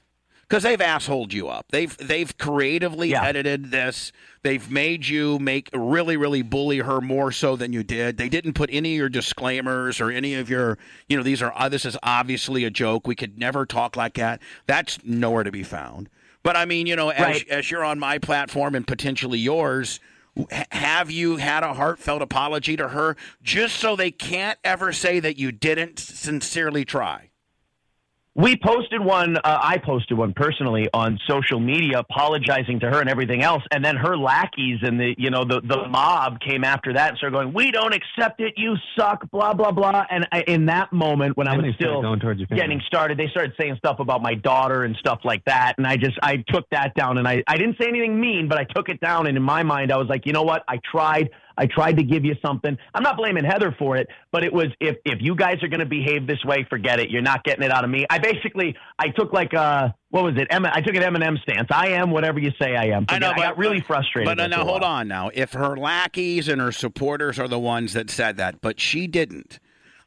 Because 0.49 0.63
they've 0.63 0.79
assholed 0.79 1.33
you 1.35 1.49
up. 1.49 1.67
They've 1.71 1.95
they've 1.99 2.37
creatively 2.39 3.11
Yeah. 3.11 3.25
edited 3.25 3.71
this. 3.71 4.13
They've 4.43 4.71
made 4.71 5.07
you 5.07 5.39
make 5.39 5.69
really 5.75 6.17
really 6.17 6.41
bully 6.43 6.79
her 6.79 7.01
more 7.03 7.31
so 7.33 7.55
than 7.55 7.73
you 7.75 7.83
did. 7.83 8.17
They 8.17 8.31
didn't 8.31 8.55
put 8.55 8.71
any 8.73 8.95
of 8.95 8.99
your 8.99 9.09
disclaimers 9.11 10.01
or 10.01 10.11
any 10.11 10.35
of 10.35 10.49
your 10.49 10.79
you 11.09 11.17
know 11.19 11.23
these 11.23 11.43
are 11.43 11.53
uh, 11.55 11.69
this 11.69 11.85
is 11.85 11.99
obviously 12.03 12.65
a 12.65 12.71
joke. 12.71 13.07
We 13.07 13.15
could 13.15 13.39
never 13.39 13.67
talk 13.67 13.95
like 13.97 14.15
that. 14.15 14.41
That's 14.67 14.99
nowhere 15.05 15.45
to 15.45 15.53
be 15.53 15.63
found. 15.65 16.09
But 16.43 16.57
I 16.57 16.65
mean, 16.65 16.87
you 16.87 16.97
know, 16.97 17.11
as, 17.11 17.21
Right. 17.21 17.49
as 17.49 17.71
you're 17.71 17.85
on 17.85 17.99
my 17.99 18.17
platform 18.19 18.75
and 18.75 18.87
potentially 18.87 19.39
yours, 19.41 20.01
have 20.71 21.11
you 21.11 21.37
had 21.37 21.63
a 21.63 21.75
heartfelt 21.75 22.23
apology 22.23 22.77
to 22.77 22.89
her 22.89 23.17
just 23.43 23.77
so 23.77 23.97
they 23.97 24.13
can't 24.13 24.59
ever 24.65 24.93
say 24.95 25.21
that 25.21 25.37
you 25.37 25.53
didn't 25.53 25.99
sincerely 25.99 26.85
try? 26.87 27.28
We 28.38 28.57
posted 28.57 29.05
one. 29.05 29.37
Uh, 29.37 29.40
I 29.61 29.79
posted 29.79 30.16
one 30.16 30.33
personally 30.33 30.88
on 30.94 31.18
social 31.29 31.59
media, 31.59 31.98
apologizing 31.98 32.79
to 32.81 32.87
her 32.88 33.01
and 33.01 33.11
everything 33.11 33.42
else. 33.42 33.64
And 33.72 33.85
then 33.85 33.96
her 33.96 34.16
lackeys 34.16 34.79
and 34.83 34.98
the 34.98 35.16
you 35.18 35.31
know 35.31 35.44
the 35.44 35.61
the 35.61 35.88
mob 35.88 36.38
came 36.38 36.62
after 36.62 36.92
that 36.92 37.09
and 37.09 37.18
started 37.18 37.35
going, 37.35 37.53
"We 37.53 37.72
don't 37.72 37.92
accept 37.92 38.40
it. 38.40 38.55
You 38.57 38.77
suck." 38.96 39.29
Blah 39.33 39.55
blah 39.55 39.72
blah. 39.72 40.05
And 40.09 40.29
I, 40.31 40.42
in 40.42 40.66
that 40.66 40.92
moment, 40.92 41.37
when 41.37 41.48
I 41.48 41.57
was 41.57 41.74
still 41.74 42.01
going 42.01 42.20
towards 42.20 42.38
your 42.38 42.46
getting 42.46 42.81
started, 42.87 43.18
they 43.18 43.27
started 43.27 43.55
saying 43.61 43.74
stuff 43.79 43.98
about 43.98 44.22
my 44.22 44.35
daughter 44.35 44.85
and 44.85 44.94
stuff 44.94 45.18
like 45.24 45.44
that. 45.46 45.74
And 45.77 45.85
I 45.85 45.96
just 45.96 46.16
I 46.22 46.37
took 46.48 46.70
that 46.70 46.94
down. 46.94 47.18
And 47.18 47.27
I 47.27 47.42
I 47.48 47.57
didn't 47.57 47.77
say 47.81 47.88
anything 47.88 48.20
mean, 48.20 48.46
but 48.48 48.57
I 48.57 48.66
took 48.72 48.88
it 48.88 49.01
down. 49.01 49.27
And 49.27 49.37
in 49.37 49.42
my 49.42 49.64
mind, 49.64 49.90
I 49.90 49.96
was 49.96 50.07
like, 50.07 50.27
you 50.27 50.33
know 50.33 50.44
what? 50.44 50.62
I 50.68 50.79
tried. 50.88 51.31
I 51.59 51.66
tried 51.66 51.96
to 51.96 52.05
give 52.05 52.24
you 52.24 52.37
something. 52.40 52.79
I'm 52.94 53.03
not 53.03 53.16
blaming 53.16 53.44
Heather 53.44 53.74
for 53.77 53.96
it, 53.96 54.07
but 54.31 54.44
it 54.44 54.53
was 54.53 54.68
if 54.81 54.96
if 55.05 55.18
you 55.20 55.35
guys 55.35 55.57
are 55.64 55.68
going 55.68 55.81
to 55.81 55.87
behave 55.87 56.27
this 56.27 56.44
way, 56.44 56.64
forget 56.70 57.01
it. 57.01 57.11
You're 57.11 57.20
not 57.20 57.42
getting 57.42 57.64
it 57.64 57.72
out 57.72 57.83
of 57.83 57.90
me. 57.90 58.07
I 58.09 58.18
basically 58.33 58.77
I 58.99 59.09
took 59.09 59.33
like 59.33 59.55
uh 59.55 59.88
what 60.11 60.25
was 60.25 60.35
it? 60.37 60.47
M- 60.51 60.64
I 60.67 60.81
took 60.81 60.95
an 60.95 61.03
Eminem 61.03 61.38
stance. 61.43 61.69
I 61.71 61.88
am 61.88 62.11
whatever 62.11 62.38
you 62.38 62.51
say 62.61 62.75
I 62.77 62.87
am. 62.87 63.05
I 63.09 63.19
know, 63.19 63.29
Forget- 63.29 63.37
but- 63.37 63.43
got 63.43 63.59
really 63.59 63.81
frustrated. 63.81 64.27
But 64.37 64.41
uh, 64.41 64.47
now 64.47 64.64
hold 64.64 64.83
on. 64.83 65.07
Now, 65.09 65.31
if 65.35 65.53
her 65.53 65.77
lackeys 65.77 66.49
and 66.49 66.61
her 66.61 66.73
supporters 66.73 67.38
are 67.38 67.49
the 67.49 67.59
ones 67.59 67.93
that 67.93 68.11
said 68.11 68.37
that, 68.38 68.61
but 68.61 68.81
she 68.81 69.07
didn't, 69.07 69.59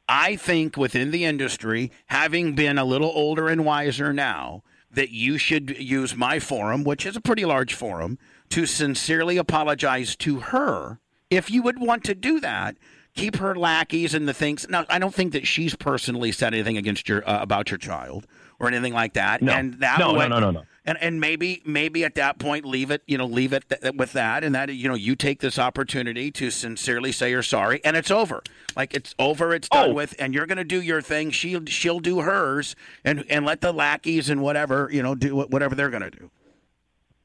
I 0.09 0.35
think 0.35 0.75
within 0.75 1.11
the 1.11 1.23
industry, 1.25 1.91
having 2.07 2.55
been 2.55 2.77
a 2.77 2.83
little 2.85 3.11
older 3.13 3.47
and 3.47 3.63
wiser 3.63 4.11
now, 4.11 4.63
that 4.89 5.11
you 5.11 5.37
should 5.37 5.77
use 5.77 6.15
my 6.15 6.39
forum, 6.39 6.83
which 6.83 7.05
is 7.05 7.15
a 7.15 7.21
pretty 7.21 7.45
large 7.45 7.73
forum, 7.73 8.17
to 8.49 8.65
sincerely 8.65 9.37
apologize 9.37 10.15
to 10.17 10.39
her. 10.39 10.99
If 11.29 11.49
you 11.49 11.61
would 11.61 11.79
want 11.79 12.03
to 12.05 12.15
do 12.15 12.39
that, 12.41 12.75
keep 13.15 13.35
her 13.37 13.55
lackeys 13.55 14.13
and 14.13 14.27
the 14.27 14.33
things. 14.33 14.67
Now, 14.69 14.85
I 14.89 14.99
don't 14.99 15.13
think 15.13 15.33
that 15.33 15.45
she's 15.47 15.75
personally 15.75 16.31
said 16.31 16.53
anything 16.53 16.77
against 16.77 17.07
your 17.09 17.27
uh, 17.29 17.41
about 17.41 17.69
your 17.71 17.77
child 17.77 18.25
or 18.59 18.67
anything 18.67 18.93
like 18.93 19.13
that. 19.13 19.41
No. 19.41 19.51
And 19.53 19.75
that 19.75 19.99
No, 19.99 20.11
no, 20.11 20.19
way, 20.19 20.27
no, 20.27 20.39
no, 20.39 20.51
no. 20.51 20.63
and 20.85 20.97
and 21.01 21.19
maybe 21.19 21.61
maybe 21.65 22.03
at 22.05 22.15
that 22.15 22.37
point 22.39 22.63
leave 22.65 22.91
it 22.91 23.01
you 23.07 23.17
know 23.17 23.25
leave 23.25 23.53
it 23.53 23.65
th- 23.69 23.93
with 23.95 24.13
that 24.13 24.43
and 24.43 24.53
that 24.55 24.73
you 24.73 24.87
know 24.87 24.95
you 24.95 25.15
take 25.15 25.39
this 25.39 25.57
opportunity 25.59 26.31
to 26.31 26.49
sincerely 26.51 27.11
say 27.11 27.29
you're 27.31 27.41
sorry 27.43 27.81
and 27.83 27.97
it's 27.97 28.11
over 28.11 28.41
like 28.75 28.93
it's 28.93 29.13
over 29.19 29.53
it's 29.53 29.67
done 29.69 29.89
Oh. 29.91 29.93
with 29.93 30.15
and 30.19 30.33
you're 30.33 30.45
going 30.45 30.57
to 30.59 30.63
do 30.63 30.81
your 30.81 31.01
thing 31.01 31.31
she'll 31.31 31.65
she'll 31.65 31.99
do 31.99 32.21
hers 32.21 32.75
and 33.03 33.25
and 33.29 33.45
let 33.45 33.61
the 33.61 33.71
lackeys 33.71 34.29
and 34.29 34.41
whatever 34.41 34.89
you 34.91 35.01
know 35.03 35.15
do 35.15 35.35
whatever 35.35 35.73
they're 35.75 35.89
going 35.89 36.03
to 36.03 36.11
do 36.11 36.29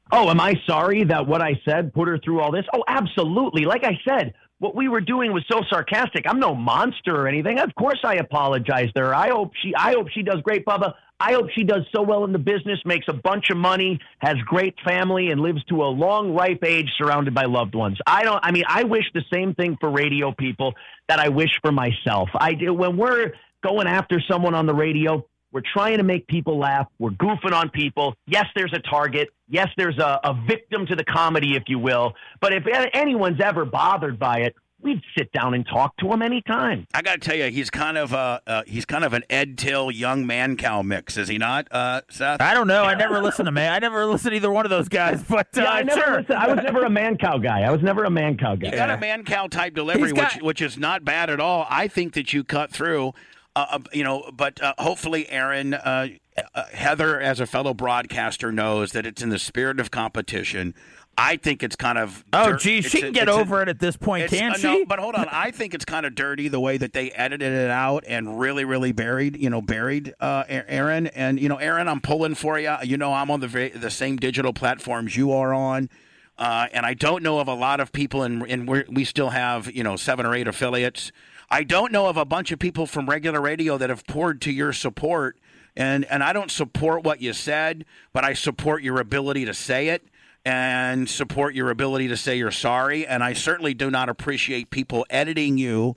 Oh, 0.09 0.29
am 0.29 0.39
I 0.39 0.55
sorry 0.65 1.03
that 1.03 1.27
what 1.27 1.41
I 1.41 1.59
said 1.65 1.93
put 1.93 2.07
her 2.07 2.17
through 2.17 2.39
all 2.39 2.49
this? 2.49 2.63
Oh, 2.73 2.81
absolutely. 2.87 3.65
Like 3.65 3.83
I 3.83 3.99
said, 4.07 4.33
what 4.59 4.75
we 4.75 4.87
were 4.87 5.01
doing 5.01 5.33
was 5.33 5.43
so 5.51 5.61
sarcastic. 5.69 6.25
I'm 6.27 6.39
no 6.39 6.55
monster 6.55 7.15
or 7.15 7.27
anything. 7.27 7.59
Of 7.59 7.75
course 7.75 7.99
I 8.03 8.15
apologize 8.15 8.91
to 8.95 9.03
her. 9.03 9.15
I 9.15 9.29
hope 9.29 9.51
she 9.61 9.73
I 9.75 9.93
hope 9.93 10.07
she 10.09 10.23
does 10.23 10.41
great, 10.41 10.65
Bubba. 10.65 10.93
I 11.19 11.33
hope 11.33 11.49
she 11.55 11.63
does 11.63 11.81
so 11.95 12.03
well 12.03 12.25
in 12.25 12.31
the 12.31 12.39
business, 12.39 12.79
makes 12.85 13.07
a 13.09 13.13
bunch 13.13 13.49
of 13.49 13.57
money, 13.57 13.99
has 14.19 14.35
great 14.45 14.75
family, 14.87 15.31
and 15.31 15.41
lives 15.41 15.63
to 15.65 15.81
a 15.81 15.89
long, 15.89 16.35
ripe 16.35 16.63
age 16.63 16.91
surrounded 16.97 17.33
by 17.33 17.45
loved 17.45 17.75
ones. 17.75 17.97
I 18.05 18.23
don't 18.23 18.39
I 18.43 18.51
mean, 18.51 18.63
I 18.67 18.83
wish 18.83 19.05
the 19.13 19.23
same 19.31 19.53
thing 19.53 19.77
for 19.79 19.89
radio 19.89 20.31
people 20.31 20.73
that 21.07 21.19
I 21.19 21.29
wish 21.29 21.51
for 21.61 21.71
myself. 21.71 22.29
I 22.35 22.53
do 22.53 22.73
when 22.73 22.97
we're 22.97 23.33
going 23.63 23.87
after 23.87 24.21
someone 24.29 24.55
on 24.55 24.65
the 24.65 24.75
radio, 24.75 25.25
we're 25.51 25.61
trying 25.73 25.97
to 25.97 26.03
make 26.03 26.27
people 26.27 26.57
laugh. 26.59 26.87
We're 26.99 27.11
goofing 27.11 27.53
on 27.53 27.69
people. 27.69 28.15
Yes, 28.27 28.45
there's 28.55 28.73
a 28.73 28.79
target. 28.79 29.29
Yes, 29.49 29.69
there's 29.77 29.97
a, 29.97 30.19
a 30.23 30.33
victim 30.47 30.85
to 30.87 30.95
the 30.95 31.05
comedy, 31.05 31.55
if 31.55 31.63
you 31.67 31.79
will. 31.79 32.13
But 32.41 32.53
if 32.53 32.63
anyone's 32.93 33.39
ever 33.41 33.63
bothered 33.65 34.19
by 34.19 34.39
it, 34.39 34.55
we'd 34.81 35.01
sit 35.17 35.31
down 35.31 35.53
and 35.55 35.65
talk 35.65 35.95
to 35.97 36.07
them 36.07 36.21
anytime. 36.21 36.85
i 36.93 37.01
got 37.01 37.13
to 37.13 37.17
tell 37.19 37.35
you 37.35 37.45
he's 37.49 37.71
kind 37.71 37.97
of 37.97 38.13
uh, 38.13 38.39
uh 38.45 38.61
he's 38.67 38.85
kind 38.85 39.03
of 39.03 39.13
an 39.13 39.23
ed 39.27 39.57
till 39.57 39.89
young 39.89 40.23
Mancow 40.23 40.85
mix 40.85 41.17
is 41.17 41.27
he 41.27 41.39
not 41.39 41.67
uh 41.71 42.01
seth 42.11 42.39
I 42.41 42.53
don't 42.53 42.67
know. 42.67 42.83
I 42.83 42.93
never 42.93 43.19
listened 43.19 43.47
to 43.47 43.51
man. 43.51 43.73
I 43.73 43.79
never 43.79 44.05
listened 44.05 44.33
to 44.33 44.35
either 44.35 44.51
one 44.51 44.65
of 44.65 44.69
those 44.69 44.87
guys. 44.87 45.23
But 45.27 45.47
uh, 45.57 45.61
Yeah, 45.63 45.69
I 45.71 45.81
never 45.81 45.99
sure. 46.01 46.17
listened- 46.19 46.37
I 46.37 46.47
was 46.53 46.63
never 46.63 46.85
a 46.85 46.89
Mancow 46.89 47.41
guy. 47.43 47.61
I 47.61 47.71
was 47.71 47.81
never 47.81 48.03
a 48.03 48.09
Mancow 48.09 48.59
guy. 48.59 48.69
You 48.69 48.75
got 48.75 48.91
a 48.91 48.97
Mancow 48.97 49.49
type 49.49 49.73
delivery, 49.73 50.11
got- 50.13 50.35
which 50.35 50.43
which 50.43 50.61
is 50.61 50.77
not 50.77 51.03
bad 51.03 51.31
at 51.31 51.39
all. 51.39 51.65
I 51.71 51.87
think 51.87 52.13
that 52.13 52.31
you 52.31 52.43
cut 52.43 52.69
through. 52.69 53.13
Uh, 53.57 53.65
uh, 53.71 53.79
you 53.91 54.03
know, 54.03 54.29
but 54.31 54.61
uh, 54.61 54.75
hopefully, 54.77 55.27
Aaron, 55.29 55.73
uh, 55.73 56.09
uh, 56.53 56.63
Heather, 56.71 57.19
as 57.19 57.39
a 57.39 57.47
fellow 57.47 57.73
broadcaster, 57.73 58.51
knows 58.51 58.91
that 58.91 59.07
it's 59.07 59.23
in 59.23 59.29
the 59.29 59.39
spirit 59.39 59.79
of 59.79 59.89
competition. 59.89 60.75
I 61.17 61.37
think 61.37 61.63
it's 61.63 61.75
kind 61.75 61.97
of. 61.97 62.23
Oh, 62.31 62.51
dir- 62.51 62.57
geez, 62.57 62.85
it's 62.85 62.91
she 62.91 62.99
a- 62.99 63.01
can 63.05 63.13
get 63.13 63.27
it's 63.27 63.35
a- 63.35 63.39
over 63.39 63.63
it 63.63 63.67
at 63.67 63.79
this 63.79 63.97
point, 63.97 64.29
can 64.29 64.51
uh, 64.51 64.53
she? 64.53 64.67
No, 64.67 64.85
but 64.85 64.99
hold 64.99 65.15
on. 65.15 65.27
I 65.31 65.49
think 65.49 65.73
it's 65.73 65.85
kind 65.85 66.05
of 66.05 66.13
dirty 66.13 66.49
the 66.49 66.59
way 66.59 66.77
that 66.77 66.93
they 66.93 67.09
edited 67.09 67.51
it 67.51 67.71
out 67.71 68.03
and 68.07 68.39
really, 68.39 68.63
really 68.63 68.91
buried, 68.91 69.35
you 69.37 69.49
know, 69.49 69.63
buried 69.63 70.13
uh, 70.19 70.43
Aaron. 70.47 71.07
And 71.07 71.39
you 71.39 71.49
know, 71.49 71.57
Aaron, 71.57 71.87
I'm 71.87 71.99
pulling 71.99 72.35
for 72.35 72.59
you. 72.59 72.75
You 72.83 72.97
know, 72.97 73.11
I'm 73.11 73.31
on 73.31 73.39
the 73.39 73.47
the 73.73 73.89
same 73.89 74.17
digital 74.17 74.53
platforms 74.53 75.17
you 75.17 75.31
are 75.31 75.51
on. 75.51 75.89
Uh, 76.37 76.67
and 76.71 76.85
I 76.85 76.93
don't 76.93 77.23
know 77.23 77.39
of 77.39 77.47
a 77.47 77.55
lot 77.55 77.79
of 77.79 77.91
people, 77.91 78.21
and 78.21 78.67
we 78.87 79.03
still 79.03 79.31
have 79.31 79.71
you 79.71 79.83
know 79.83 79.95
seven 79.95 80.27
or 80.27 80.35
eight 80.35 80.47
affiliates. 80.47 81.11
I 81.49 81.63
don't 81.63 81.91
know 81.91 82.07
of 82.07 82.17
a 82.17 82.25
bunch 82.25 82.51
of 82.51 82.59
people 82.59 82.85
from 82.85 83.09
regular 83.09 83.39
radio 83.39 83.77
that 83.77 83.89
have 83.89 84.05
poured 84.05 84.41
to 84.41 84.51
your 84.51 84.73
support, 84.73 85.37
and 85.75 86.03
and 86.05 86.23
I 86.23 86.33
don't 86.33 86.51
support 86.51 87.03
what 87.03 87.21
you 87.21 87.33
said, 87.33 87.85
but 88.11 88.23
I 88.23 88.33
support 88.33 88.83
your 88.83 88.99
ability 88.99 89.45
to 89.45 89.53
say 89.53 89.89
it 89.89 90.07
and 90.43 91.09
support 91.09 91.55
your 91.55 91.69
ability 91.69 92.07
to 92.07 92.17
say 92.17 92.37
you're 92.37 92.51
sorry. 92.51 93.05
And 93.05 93.23
I 93.23 93.33
certainly 93.33 93.73
do 93.73 93.91
not 93.91 94.07
appreciate 94.09 94.69
people 94.69 95.05
editing 95.09 95.57
you 95.57 95.95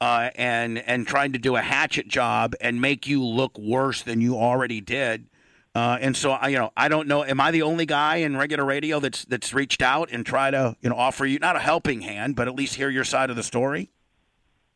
uh, 0.00 0.30
and 0.34 0.78
and 0.78 1.06
trying 1.06 1.32
to 1.32 1.38
do 1.38 1.56
a 1.56 1.60
hatchet 1.62 2.08
job 2.08 2.54
and 2.60 2.80
make 2.80 3.06
you 3.06 3.24
look 3.24 3.58
worse 3.58 4.02
than 4.02 4.20
you 4.20 4.36
already 4.36 4.80
did. 4.80 5.28
Uh, 5.74 5.96
and 6.00 6.16
so 6.16 6.32
I, 6.32 6.48
you 6.48 6.58
know, 6.58 6.72
I 6.76 6.88
don't 6.88 7.06
know. 7.06 7.24
Am 7.24 7.40
I 7.40 7.52
the 7.52 7.62
only 7.62 7.86
guy 7.86 8.16
in 8.16 8.36
regular 8.36 8.64
radio 8.64 8.98
that's 8.98 9.24
that's 9.24 9.54
reached 9.54 9.82
out 9.82 10.10
and 10.10 10.26
try 10.26 10.50
to 10.50 10.76
you 10.80 10.90
know 10.90 10.96
offer 10.96 11.24
you 11.24 11.38
not 11.38 11.54
a 11.54 11.60
helping 11.60 12.00
hand, 12.00 12.34
but 12.34 12.48
at 12.48 12.54
least 12.56 12.74
hear 12.74 12.90
your 12.90 13.04
side 13.04 13.30
of 13.30 13.36
the 13.36 13.44
story? 13.44 13.90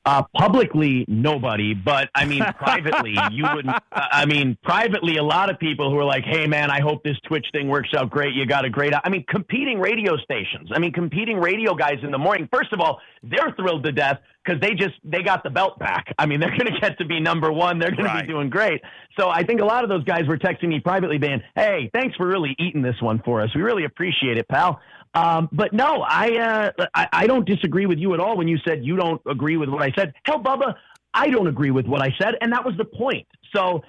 Uh, 0.05 0.25
publicly, 0.37 1.05
nobody, 1.07 1.75
but 1.75 2.11
I 2.13 2.25
mean, 2.25 2.43
privately, 2.59 3.15
you 3.31 3.45
wouldn't. 3.55 3.77
I 3.93 4.27
mean, 4.27 4.59
privately, 4.65 5.19
a 5.19 5.23
lot 5.23 5.49
of 5.49 5.61
people 5.61 5.91
who 5.93 5.97
are 5.99 6.05
like, 6.05 6.25
"Hey, 6.25 6.49
man, 6.49 6.73
I 6.73 6.81
hope 6.81 7.05
this 7.05 7.17
Twitch 7.29 7.47
thing 7.53 7.69
works 7.69 7.91
out 7.97 8.11
great. 8.11 8.35
You 8.35 8.45
got 8.45 8.65
a 8.65 8.71
great." 8.71 8.93
I 9.05 9.09
mean, 9.09 9.25
competing 9.29 9.79
radio 9.79 10.17
stations. 10.17 10.71
I 10.75 10.81
mean, 10.81 10.93
competing 10.93 11.39
radio 11.39 11.73
guys 11.75 11.99
in 12.03 12.11
the 12.11 12.19
morning. 12.19 12.49
First 12.53 12.73
of 12.73 12.81
all, 12.81 13.01
they're 13.23 13.53
thrilled 13.57 13.85
to 13.85 13.93
death 13.93 14.19
because 14.45 14.61
they 14.61 14.75
just 14.75 14.95
they 15.05 15.23
got 15.23 15.45
the 15.45 15.51
belt 15.51 15.79
back. 15.79 16.13
I 16.19 16.27
mean, 16.27 16.41
they're 16.41 16.51
going 16.59 16.73
to 16.75 16.81
get 16.81 16.99
to 16.99 17.05
be 17.05 17.21
number 17.21 17.53
one. 17.53 17.79
They're 17.79 17.93
going 17.93 18.03
Right. 18.07 18.23
to 18.23 18.27
be 18.27 18.33
doing 18.33 18.51
great. 18.51 18.81
So 19.17 19.29
I 19.29 19.45
think 19.45 19.61
a 19.61 19.65
lot 19.65 19.85
of 19.85 19.89
those 19.89 20.03
guys 20.03 20.27
were 20.27 20.37
texting 20.37 20.67
me 20.71 20.81
privately, 20.81 21.21
saying, 21.23 21.43
"Hey, 21.55 21.91
thanks 21.95 22.17
for 22.17 22.27
really 22.27 22.57
eating 22.59 22.83
this 22.83 23.01
one 23.01 23.23
for 23.25 23.41
us. 23.41 23.51
We 23.55 23.63
really 23.63 23.85
appreciate 23.85 24.37
it, 24.37 24.49
pal." 24.49 24.81
Um, 25.15 25.49
but 25.53 25.73
no, 25.73 26.03
I, 26.03 26.73
uh, 26.79 26.87
I 26.95 27.09
I 27.13 27.27
don't 27.27 27.47
disagree 27.47 27.87
with 27.87 27.99
you 27.99 28.15
at 28.15 28.21
all 28.21 28.37
when 28.37 28.49
you 28.49 28.59
said 28.67 28.85
you 28.85 28.97
don't 28.97 29.21
agree 29.27 29.57
with 29.57 29.69
what 29.69 29.83
I 29.83 29.93
said. 29.97 30.15
Hell, 30.25 30.41
Bubba, 30.43 30.75
I 31.13 31.29
don't 31.29 31.47
agree 31.49 31.71
with 31.71 31.87
what 31.87 32.01
I 32.03 32.15
said, 32.21 32.37
and 32.41 32.53
that 32.53 32.65
was 32.65 32.75
the 32.79 32.87
point. 32.87 33.27
So, 33.55 33.83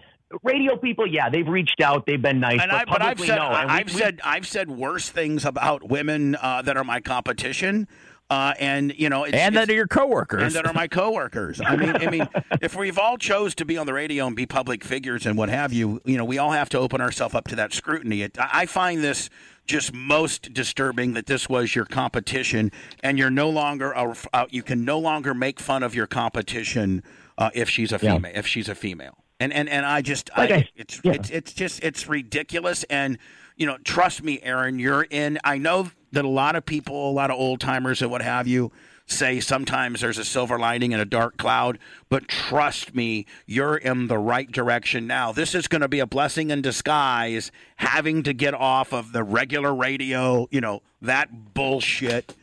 radio 0.44 0.76
people, 0.76 1.08
yeah, 1.08 1.30
they've 1.30 1.48
reached 1.48 1.80
out, 1.82 2.06
they've 2.06 2.22
been 2.22 2.42
nice, 2.42 2.60
And 2.62 2.72
but 2.72 2.76
I, 2.76 2.86
but 2.86 3.02
I've 3.02 3.18
publicly, 3.18 3.28
said 3.28 3.36
no. 3.38 3.52
And 3.52 3.72
I've 3.72 3.86
we- 3.94 4.00
said 4.00 4.20
I've 4.24 4.46
said 4.48 4.70
worse 4.70 5.10
things 5.10 5.46
about 5.46 5.88
women 5.88 6.36
uh, 6.42 6.62
that 6.64 6.76
are 6.76 6.84
my 6.84 7.00
competition, 7.00 7.88
uh, 8.30 8.54
and 8.60 8.94
you 8.98 9.10
know, 9.10 9.24
it's, 9.26 9.36
and 9.38 9.56
that 9.56 9.70
are 9.70 9.74
your 9.74 9.88
coworkers. 9.88 10.42
and 10.42 10.52
that 10.54 10.66
are 10.66 10.74
my 10.74 10.88
coworkers. 10.88 11.62
I 11.64 11.76
mean, 11.76 11.90
I 11.96 12.10
mean, 12.10 12.28
if 12.62 12.76
we've 12.76 12.98
all 12.98 13.18
chose 13.18 13.54
to 13.56 13.66
be 13.66 13.78
on 13.78 13.86
the 13.86 13.94
radio 13.94 14.26
and 14.28 14.36
be 14.36 14.46
public 14.46 14.84
figures 14.84 15.26
and 15.26 15.38
what 15.38 15.50
have 15.50 15.72
you, 15.74 16.02
you 16.06 16.18
know, 16.18 16.26
we 16.26 16.38
all 16.38 16.52
have 16.52 16.70
to 16.70 16.80
open 16.80 17.02
ourselves 17.02 17.36
up 17.36 17.48
to 17.50 17.56
that 17.58 17.74
scrutiny. 17.74 18.22
It, 18.22 18.38
I 18.40 18.66
find 18.66 19.04
this 19.04 19.30
just 19.68 19.94
most 19.94 20.52
disturbing 20.54 21.14
that 21.14 21.26
this 21.28 21.48
was 21.48 21.76
your 21.76 21.86
competition, 21.86 22.72
and 23.04 23.18
you're 23.20 23.30
no 23.30 23.50
longer 23.50 23.92
a, 23.92 24.16
uh, 24.34 24.46
you 24.50 24.64
can 24.64 24.84
no 24.84 24.98
longer 25.00 25.34
make 25.34 25.60
fun 25.60 25.84
of 25.84 25.94
your 25.96 26.08
competition 26.08 27.04
uh, 27.38 27.50
if 27.54 27.70
she's 27.70 27.92
a 27.92 28.00
Yeah. 28.02 28.16
female. 28.16 28.32
If 28.36 28.48
she's 28.48 28.68
a 28.68 28.76
female, 28.76 29.18
and 29.40 29.54
and 29.54 29.70
and 29.70 29.86
I 29.86 30.02
just 30.02 30.30
Like 30.36 30.52
I, 30.52 30.56
I- 30.56 30.70
it's 30.76 31.00
yeah. 31.04 31.14
it's 31.14 31.30
it's 31.30 31.54
just 31.54 31.84
it's 31.84 32.08
ridiculous 32.10 32.84
and 32.90 33.18
you 33.56 33.66
know 33.68 33.78
trust 33.84 34.24
me 34.24 34.40
aaron 34.42 34.80
you're 34.80 35.04
in 35.04 35.38
i 35.44 35.58
know 35.60 35.92
that 36.14 36.24
a 36.26 36.30
lot 36.30 36.56
of 36.56 36.66
people 36.66 37.10
a 37.10 37.12
lot 37.12 37.30
of 37.30 37.38
old 37.38 37.60
timers 37.60 38.02
and 38.02 38.10
what 38.10 38.22
have 38.22 38.48
you 38.48 38.72
say 39.06 39.40
sometimes 39.42 40.00
there's 40.00 40.18
a 40.18 40.24
silver 40.24 40.58
lining 40.58 40.94
in 40.94 41.00
a 41.00 41.06
dark 41.06 41.36
cloud 41.38 41.78
but 42.08 42.28
trust 42.30 42.96
me 42.96 43.26
you're 43.46 43.76
in 43.76 44.08
the 44.08 44.18
right 44.18 44.50
direction 44.52 45.06
now 45.06 45.32
this 45.34 45.54
is 45.54 45.68
going 45.68 45.82
to 45.82 45.90
be 45.90 46.00
a 46.00 46.06
blessing 46.08 46.52
in 46.52 46.62
disguise 46.62 47.52
having 47.76 48.24
to 48.24 48.34
get 48.34 48.54
off 48.54 48.94
of 48.94 49.12
the 49.12 49.22
regular 49.22 49.76
radio 49.76 50.48
you 50.52 50.62
know 50.62 50.82
that 51.02 51.54
bullshit 51.54 52.36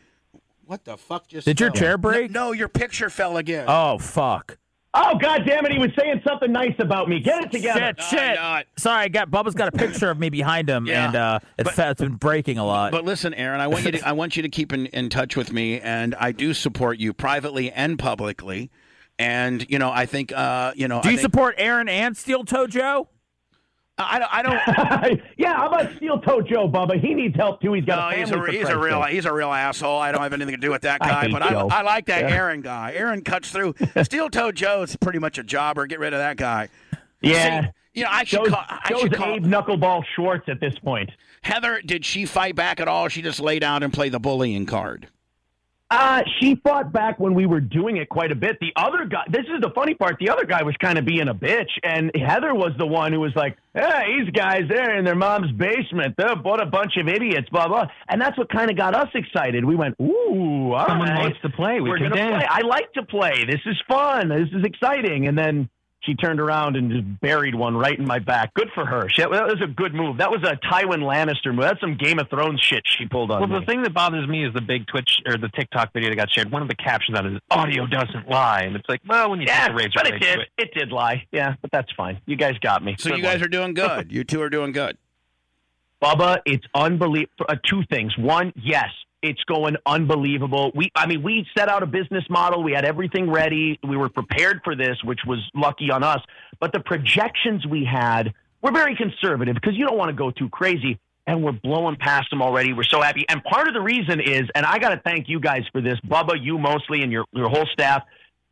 what 0.66 0.84
the 0.84 0.96
fuck 0.96 1.26
just 1.26 1.46
Did 1.46 1.58
your 1.58 1.70
chair 1.70 1.96
break? 1.96 2.30
no, 2.30 2.48
no 2.48 2.52
your 2.52 2.68
picture 2.68 3.08
fell 3.08 3.38
again 3.38 3.64
oh 3.66 3.96
fuck! 3.98 4.58
Oh 4.94 5.16
God 5.18 5.42
damn 5.46 5.64
it, 5.66 5.72
he 5.72 5.78
was 5.78 5.90
saying 5.98 6.20
something 6.26 6.50
nice 6.52 6.74
about 6.78 7.08
me. 7.08 7.20
Get 7.20 7.44
it 7.44 7.52
together. 7.52 7.94
Shit, 7.98 8.02
shit. 8.10 8.34
know. 8.36 8.60
Sorry, 8.76 9.04
I 9.04 9.08
got 9.08 9.30
Bubba's 9.30 9.54
got 9.54 9.68
a 9.68 9.76
picture 9.76 10.10
of 10.10 10.18
me 10.18 10.30
behind 10.30 10.68
him, 10.68 10.86
Yeah, 10.86 11.06
and 11.06 11.16
uh, 11.16 11.38
it's, 11.58 11.74
but- 11.76 11.90
it's 11.90 12.00
been 12.00 12.14
breaking 12.14 12.58
a 12.58 12.64
lot. 12.66 12.92
But 12.92 13.04
listen, 13.04 13.34
Aaron, 13.34 13.60
I 13.60 13.66
want 13.68 13.84
you 13.84 13.92
to 13.92 14.00
I 14.08 14.12
want 14.12 14.36
you 14.36 14.42
to 14.42 14.48
keep 14.48 14.72
in, 14.72 14.86
in 14.86 15.08
touch 15.10 15.36
with 15.36 15.52
me, 15.52 15.80
and 15.80 16.14
I 16.16 16.32
do 16.32 16.54
support 16.54 16.98
you 16.98 17.12
privately 17.12 17.70
and 17.70 17.98
publicly. 17.98 18.70
And 19.18 19.66
you 19.68 19.78
know, 19.78 19.90
I 19.90 20.06
think 20.06 20.32
uh, 20.32 20.72
you 20.74 20.88
know, 20.88 21.00
Do 21.02 21.08
I 21.08 21.12
you 21.12 21.18
think- 21.18 21.30
support 21.30 21.54
Aaron 21.58 21.88
and 21.88 22.16
Steel 22.16 22.44
Toe 22.44 22.66
Joe? 22.66 23.08
I 24.08 24.18
don't. 24.18 24.34
I 24.34 24.42
don't 25.08 25.20
yeah, 25.36 25.56
how 25.56 25.68
about 25.68 25.94
Steel 25.96 26.18
Toe 26.20 26.42
Joe, 26.42 26.68
Bubba? 26.68 27.00
He 27.00 27.14
needs 27.14 27.36
help 27.36 27.60
too. 27.60 27.72
He's 27.72 27.84
got 27.84 28.10
no, 28.10 28.16
a 28.16 28.20
he's 28.20 28.30
a 28.30 28.50
he's 28.50 28.68
a 28.68 28.78
real 28.78 29.02
he's 29.02 29.24
a 29.24 29.32
real 29.32 29.52
asshole. 29.52 29.98
I 29.98 30.12
don't 30.12 30.22
have 30.22 30.32
anything 30.32 30.54
to 30.54 30.60
do 30.60 30.70
with 30.70 30.82
that 30.82 31.00
guy, 31.00 31.22
hate 31.22 31.32
but 31.32 31.42
I, 31.42 31.54
I 31.54 31.82
like 31.82 32.06
that 32.06 32.22
Yeah. 32.22 32.36
Aaron 32.36 32.60
guy. 32.60 32.92
Aaron 32.94 33.22
cuts 33.22 33.50
through. 33.50 33.74
Steel 34.02 34.30
Toe 34.30 34.52
Joe's 34.52 34.96
pretty 34.96 35.18
much 35.18 35.38
a 35.38 35.42
jobber. 35.42 35.86
Get 35.86 35.98
rid 35.98 36.12
of 36.12 36.18
that 36.18 36.36
guy. 36.36 36.68
Yeah. 37.22 37.62
See, 37.62 37.68
you 37.94 38.04
know, 38.04 38.10
I 38.12 38.24
should 38.24 38.40
Joe's, 38.40 38.48
call. 38.50 38.64
I 38.68 38.88
Joe's 38.88 39.00
should 39.02 39.14
call 39.14 39.34
Abe 39.34 39.44
Knuckleball 39.44 40.04
Schwartz 40.14 40.48
at 40.48 40.60
this 40.60 40.78
point. 40.78 41.10
Heather. 41.42 41.80
Did 41.84 42.04
she 42.04 42.24
fight 42.26 42.54
back 42.54 42.80
at 42.80 42.88
all? 42.88 43.08
She 43.08 43.22
just 43.22 43.40
lay 43.40 43.58
down 43.58 43.82
and 43.82 43.92
play 43.92 44.08
the 44.08 44.20
bullying 44.20 44.66
card. 44.66 45.08
Uh, 45.90 46.22
she 46.38 46.54
fought 46.54 46.92
back 46.92 47.18
when 47.18 47.34
we 47.34 47.46
were 47.46 47.60
doing 47.60 47.96
it 47.96 48.08
quite 48.08 48.30
a 48.30 48.34
bit. 48.36 48.58
The 48.60 48.72
other 48.76 49.04
guy, 49.06 49.24
this 49.28 49.44
is 49.52 49.60
the 49.60 49.70
funny 49.74 49.94
part. 49.94 50.18
The 50.20 50.30
other 50.30 50.44
guy 50.44 50.62
was 50.62 50.76
kind 50.76 50.98
of 50.98 51.04
being 51.04 51.26
a 51.26 51.34
bitch, 51.34 51.70
and 51.82 52.12
Heather 52.14 52.54
was 52.54 52.70
the 52.78 52.86
one 52.86 53.12
who 53.12 53.18
was 53.18 53.32
like, 53.34 53.56
"Hey, 53.74 54.04
these 54.20 54.30
guys, 54.30 54.62
they're 54.68 54.96
in 54.96 55.04
their 55.04 55.16
mom's 55.16 55.50
basement. 55.50 56.14
They're 56.16 56.36
what 56.36 56.62
a 56.62 56.66
bunch 56.66 56.96
of 56.96 57.08
idiots." 57.08 57.48
Blah 57.50 57.66
blah. 57.66 57.86
And 58.08 58.20
that's 58.20 58.38
what 58.38 58.48
kind 58.50 58.70
of 58.70 58.76
got 58.76 58.94
us 58.94 59.08
excited. 59.14 59.64
We 59.64 59.74
went, 59.74 59.96
"Ooh, 60.00 60.74
all 60.74 60.86
Someone 60.86 61.08
right. 61.08 61.18
wants 61.22 61.38
to 61.42 61.48
play. 61.50 61.80
We 61.80 61.90
We're 61.90 61.98
can 61.98 62.10
gonna 62.10 62.16
dance." 62.16 62.44
play. 62.44 62.46
I 62.48 62.60
like 62.60 62.92
to 62.92 63.02
play. 63.02 63.44
This 63.44 63.60
is 63.66 63.76
fun. 63.88 64.28
This 64.28 64.48
is 64.52 64.64
exciting." 64.64 65.26
And 65.26 65.36
then 65.36 65.68
she 66.02 66.14
turned 66.14 66.40
around 66.40 66.76
and 66.76 66.90
just 66.90 67.20
buried 67.20 67.54
one 67.54 67.76
right 67.76 67.98
in 67.98 68.06
my 68.06 68.18
back. 68.18 68.54
Good 68.54 68.70
for 68.74 68.86
her. 68.86 69.08
She, 69.10 69.20
that 69.20 69.30
was 69.30 69.60
a 69.62 69.66
good 69.66 69.94
move. 69.94 70.16
That 70.18 70.30
was 70.30 70.42
a 70.42 70.56
Tywin 70.56 71.00
Lannister 71.02 71.54
move. 71.54 71.60
That's 71.64 71.80
some 71.80 71.96
Game 71.96 72.18
of 72.18 72.28
Thrones 72.30 72.60
shit 72.60 72.82
she 72.86 73.06
pulled 73.06 73.30
on 73.30 73.40
Well, 73.40 73.48
me. 73.48 73.60
the 73.60 73.66
thing 73.66 73.82
that 73.82 73.92
bothers 73.92 74.26
me 74.26 74.44
is 74.46 74.54
the 74.54 74.62
big 74.62 74.86
Twitch 74.86 75.18
or 75.26 75.36
the 75.36 75.48
TikTok 75.50 75.92
video 75.92 76.08
that 76.08 76.16
got 76.16 76.30
shared. 76.32 76.50
One 76.50 76.62
of 76.62 76.68
the 76.68 76.74
captions 76.74 77.18
on 77.18 77.26
it 77.26 77.32
is 77.34 77.40
"Audio 77.50 77.86
doesn't 77.86 78.28
lie," 78.30 78.62
and 78.62 78.76
it's 78.76 78.88
like, 78.88 79.02
well, 79.06 79.28
when 79.30 79.40
you 79.40 79.46
Yeah, 79.46 79.66
take 79.66 79.68
the 79.68 79.74
razor 79.76 79.90
but 79.94 80.06
it 80.06 80.18
did. 80.20 80.38
it. 80.40 80.48
It 80.56 80.74
did 80.74 80.90
lie. 80.90 81.26
Yeah, 81.32 81.54
but 81.60 81.70
that's 81.70 81.92
fine. 81.92 82.18
You 82.26 82.36
guys 82.36 82.56
got 82.60 82.82
me. 82.82 82.96
So 82.98 83.10
Good 83.10 83.18
you 83.18 83.22
guys 83.22 83.36
one. 83.40 83.44
are 83.44 83.48
doing 83.48 83.74
good. 83.74 84.10
You 84.10 84.24
two 84.24 84.40
are 84.40 84.50
doing 84.50 84.72
good. 84.72 84.96
Bubba, 86.02 86.38
it's 86.46 86.64
unbelievable. 86.74 87.44
Uh, 87.46 87.56
two 87.62 87.82
things. 87.90 88.16
One, 88.16 88.52
yes, 88.56 88.88
it's 89.22 89.42
going 89.44 89.76
unbelievable. 89.86 90.72
We, 90.74 90.90
I 90.94 91.06
mean, 91.06 91.22
we 91.22 91.46
set 91.56 91.68
out 91.68 91.82
a 91.82 91.86
business 91.86 92.24
model. 92.30 92.62
We 92.62 92.72
had 92.72 92.84
everything 92.84 93.30
ready. 93.30 93.78
We 93.86 93.96
were 93.96 94.08
prepared 94.08 94.60
for 94.64 94.74
this, 94.74 94.96
which 95.04 95.20
was 95.26 95.38
lucky 95.54 95.90
on 95.90 96.02
us. 96.02 96.20
But 96.58 96.72
the 96.72 96.80
projections 96.80 97.66
we 97.66 97.84
had 97.84 98.32
were 98.62 98.72
very 98.72 98.96
conservative 98.96 99.54
because 99.54 99.76
you 99.76 99.86
don't 99.86 99.98
want 99.98 100.10
to 100.10 100.16
go 100.16 100.30
too 100.30 100.48
crazy. 100.48 100.98
And 101.26 101.44
we're 101.44 101.52
blowing 101.52 101.96
past 101.96 102.30
them 102.30 102.42
already. 102.42 102.72
We're 102.72 102.82
so 102.82 103.00
happy. 103.00 103.24
And 103.28 103.44
part 103.44 103.68
of 103.68 103.74
the 103.74 103.80
reason 103.80 104.20
is, 104.20 104.48
and 104.54 104.66
I 104.66 104.78
got 104.78 104.88
to 104.88 105.00
thank 105.04 105.28
you 105.28 105.38
guys 105.38 105.62
for 105.70 105.80
this, 105.80 106.00
Bubba, 106.00 106.42
you 106.42 106.58
mostly, 106.58 107.02
and 107.02 107.12
your 107.12 107.24
your 107.32 107.48
whole 107.48 107.66
staff. 107.72 108.02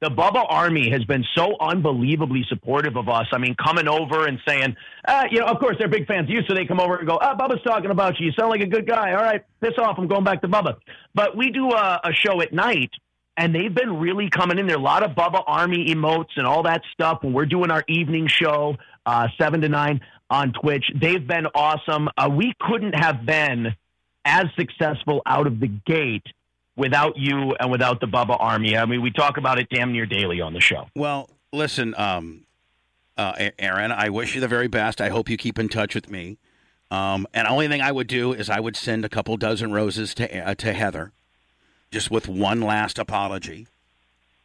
The 0.01 0.11
Bubba 0.11 0.47
Army 0.49 0.91
has 0.91 1.05
been 1.05 1.25
so 1.37 1.57
unbelievably 1.61 2.45
supportive 2.49 2.97
of 2.97 3.09
us. 3.09 3.27
I 3.33 3.39
mean, 3.39 3.57
coming 3.57 3.89
over 3.89 4.27
and 4.29 4.39
saying, 4.47 4.77
uh, 5.07 5.25
you 5.29 5.41
know, 5.41 5.47
of 5.47 5.59
course 5.59 5.75
they're 5.77 5.89
big 5.89 6.07
fans 6.07 6.29
of 6.29 6.31
you, 6.31 6.43
so 6.47 6.55
they 6.55 6.67
come 6.67 6.79
over 6.79 6.99
and 6.99 7.09
go, 7.09 7.19
ah, 7.21 7.35
Bubba's 7.35 7.63
talking 7.65 7.91
about 7.91 8.21
you. 8.21 8.27
You 8.27 8.33
sound 8.39 8.51
like 8.51 8.61
a 8.61 8.67
good 8.67 8.87
guy. 8.87 9.13
All 9.13 9.23
right, 9.23 9.45
piss 9.61 9.73
off. 9.77 9.99
I'm 9.99 10.07
going 10.07 10.23
back 10.23 10.41
to 10.43 10.49
Bubba. 10.49 10.77
But 11.15 11.37
we 11.37 11.51
do 11.51 11.73
a, 11.73 12.01
a 12.05 12.13
show 12.13 12.41
at 12.41 12.53
night, 12.53 12.91
and 13.37 13.53
they've 13.53 13.75
been 13.75 13.99
really 13.99 14.31
coming 14.31 14.59
in 14.59 14.69
there. 14.69 14.77
A 14.77 14.81
lot 14.81 15.03
of 15.03 15.17
Bubba 15.17 15.43
Army 15.49 15.87
emotes 15.87 16.37
and 16.37 16.47
all 16.47 16.63
that 16.63 16.83
stuff. 16.93 17.19
When 17.23 17.33
we're 17.33 17.47
doing 17.47 17.73
our 17.73 17.83
evening 17.89 18.29
show, 18.29 18.77
uh, 19.05 19.27
seven 19.37 19.63
to 19.63 19.69
nine 19.69 20.01
on 20.31 20.53
Twitch, 20.53 20.85
they've 20.95 21.27
been 21.27 21.47
awesome. 21.57 22.09
Uh, 22.17 22.29
we 22.31 22.55
couldn't 22.61 22.95
have 22.95 23.27
been 23.27 23.75
as 24.25 24.45
successful 24.57 25.23
out 25.27 25.49
of 25.49 25.59
the 25.59 25.67
gate 25.67 26.27
without 26.79 27.19
you 27.19 27.55
and 27.61 27.71
without 27.71 28.01
the 28.01 28.07
Bubba 28.07 28.37
Army. 28.39 28.77
I 28.77 28.87
mean, 28.87 29.03
we 29.03 29.11
talk 29.11 29.37
about 29.37 29.59
it 29.59 29.69
damn 29.69 29.93
near 29.93 30.07
daily 30.07 30.41
on 30.41 30.55
the 30.55 30.61
show. 30.61 30.89
Well, 30.95 31.29
listen, 31.53 31.95
um, 31.99 32.47
uh, 33.19 33.51
Aaron, 33.59 33.91
I 33.93 34.09
wish 34.09 34.35
you 34.35 34.41
the 34.41 34.49
very 34.49 34.69
best. 34.69 35.01
I 35.01 35.09
hope 35.09 35.29
you 35.29 35.37
keep 35.37 35.59
in 35.59 35.69
touch 35.69 35.95
with 35.95 36.09
me. 36.09 36.39
Um, 36.91 37.27
and 37.35 37.47
the 37.47 37.51
only 37.51 37.69
thing 37.69 37.83
I 37.83 37.93
would 37.93 38.07
do 38.07 38.33
is 38.33 38.49
I 38.49 38.61
would 38.61 38.77
send 38.77 39.05
a 39.05 39.09
couple 39.09 39.37
dozen 39.37 39.73
roses 39.73 40.15
to 40.15 40.39
uh, 40.49 40.55
to 40.55 40.73
Heather, 40.73 41.13
just 41.91 42.11
with 42.11 42.29
one 42.29 42.63
last 42.63 42.99
apology. 42.99 43.67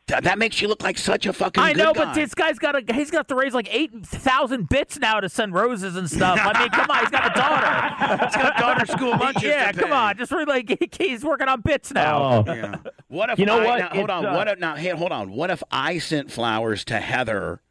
Th- 0.07 0.21
That 0.21 0.37
makes 0.37 0.61
you 0.61 0.67
look 0.67 0.83
like 0.83 0.97
such 0.97 1.25
a 1.25 1.31
fucking. 1.33 1.63
I 1.63 1.71
good 1.73 1.77
know, 1.79 1.93
guy. 1.93 2.05
but 2.05 2.13
this 2.13 2.33
guy's 2.33 2.59
got 2.59 2.73
to 2.73 2.93
he's 2.93 3.09
got 3.09 3.27
to 3.29 3.35
raise 3.35 3.53
like 3.53 3.73
eight 3.73 3.91
thousand 4.05 4.67
bits 4.67 4.99
now 4.99 5.19
to 5.21 5.29
send 5.29 5.53
roses 5.53 5.95
and 5.95 6.09
stuff. 6.11 6.37
I 6.41 6.59
mean, 6.59 6.69
come 6.69 6.89
on, 6.91 6.99
he's 6.99 7.09
got 7.09 7.25
a 7.31 7.39
daughter. 7.39 8.23
It's 8.25 8.35
got 8.35 8.57
daughter 8.57 8.85
school 8.85 9.11
lunches. 9.19 9.43
yeah, 9.43 9.71
to 9.71 9.79
come 9.79 9.93
on, 9.93 10.17
just 10.17 10.31
really 10.31 10.45
like 10.45 10.95
he's 10.99 11.23
working 11.23 11.47
on 11.47 11.61
bits 11.61 11.91
now. 11.93 12.43
Oh, 12.47 12.53
Yeah. 12.53 12.75
What 13.07 13.29
if 13.29 13.37
You 13.37 13.45
know 13.45 13.59
I, 13.61 13.65
what? 13.65 13.79
Now, 13.79 13.89
hold 13.89 14.03
It's, 14.05 14.11
on. 14.11 14.25
uh, 14.25 14.33
what 14.35 14.47
if 14.47 14.59
now? 14.59 14.75
Hey, 14.75 14.89
hold 14.89 15.11
on. 15.11 15.31
What 15.31 15.51
if 15.51 15.61
I 15.71 15.99
sent 15.99 16.31
flowers 16.31 16.83
to 16.85 16.99
Heather 16.99 17.61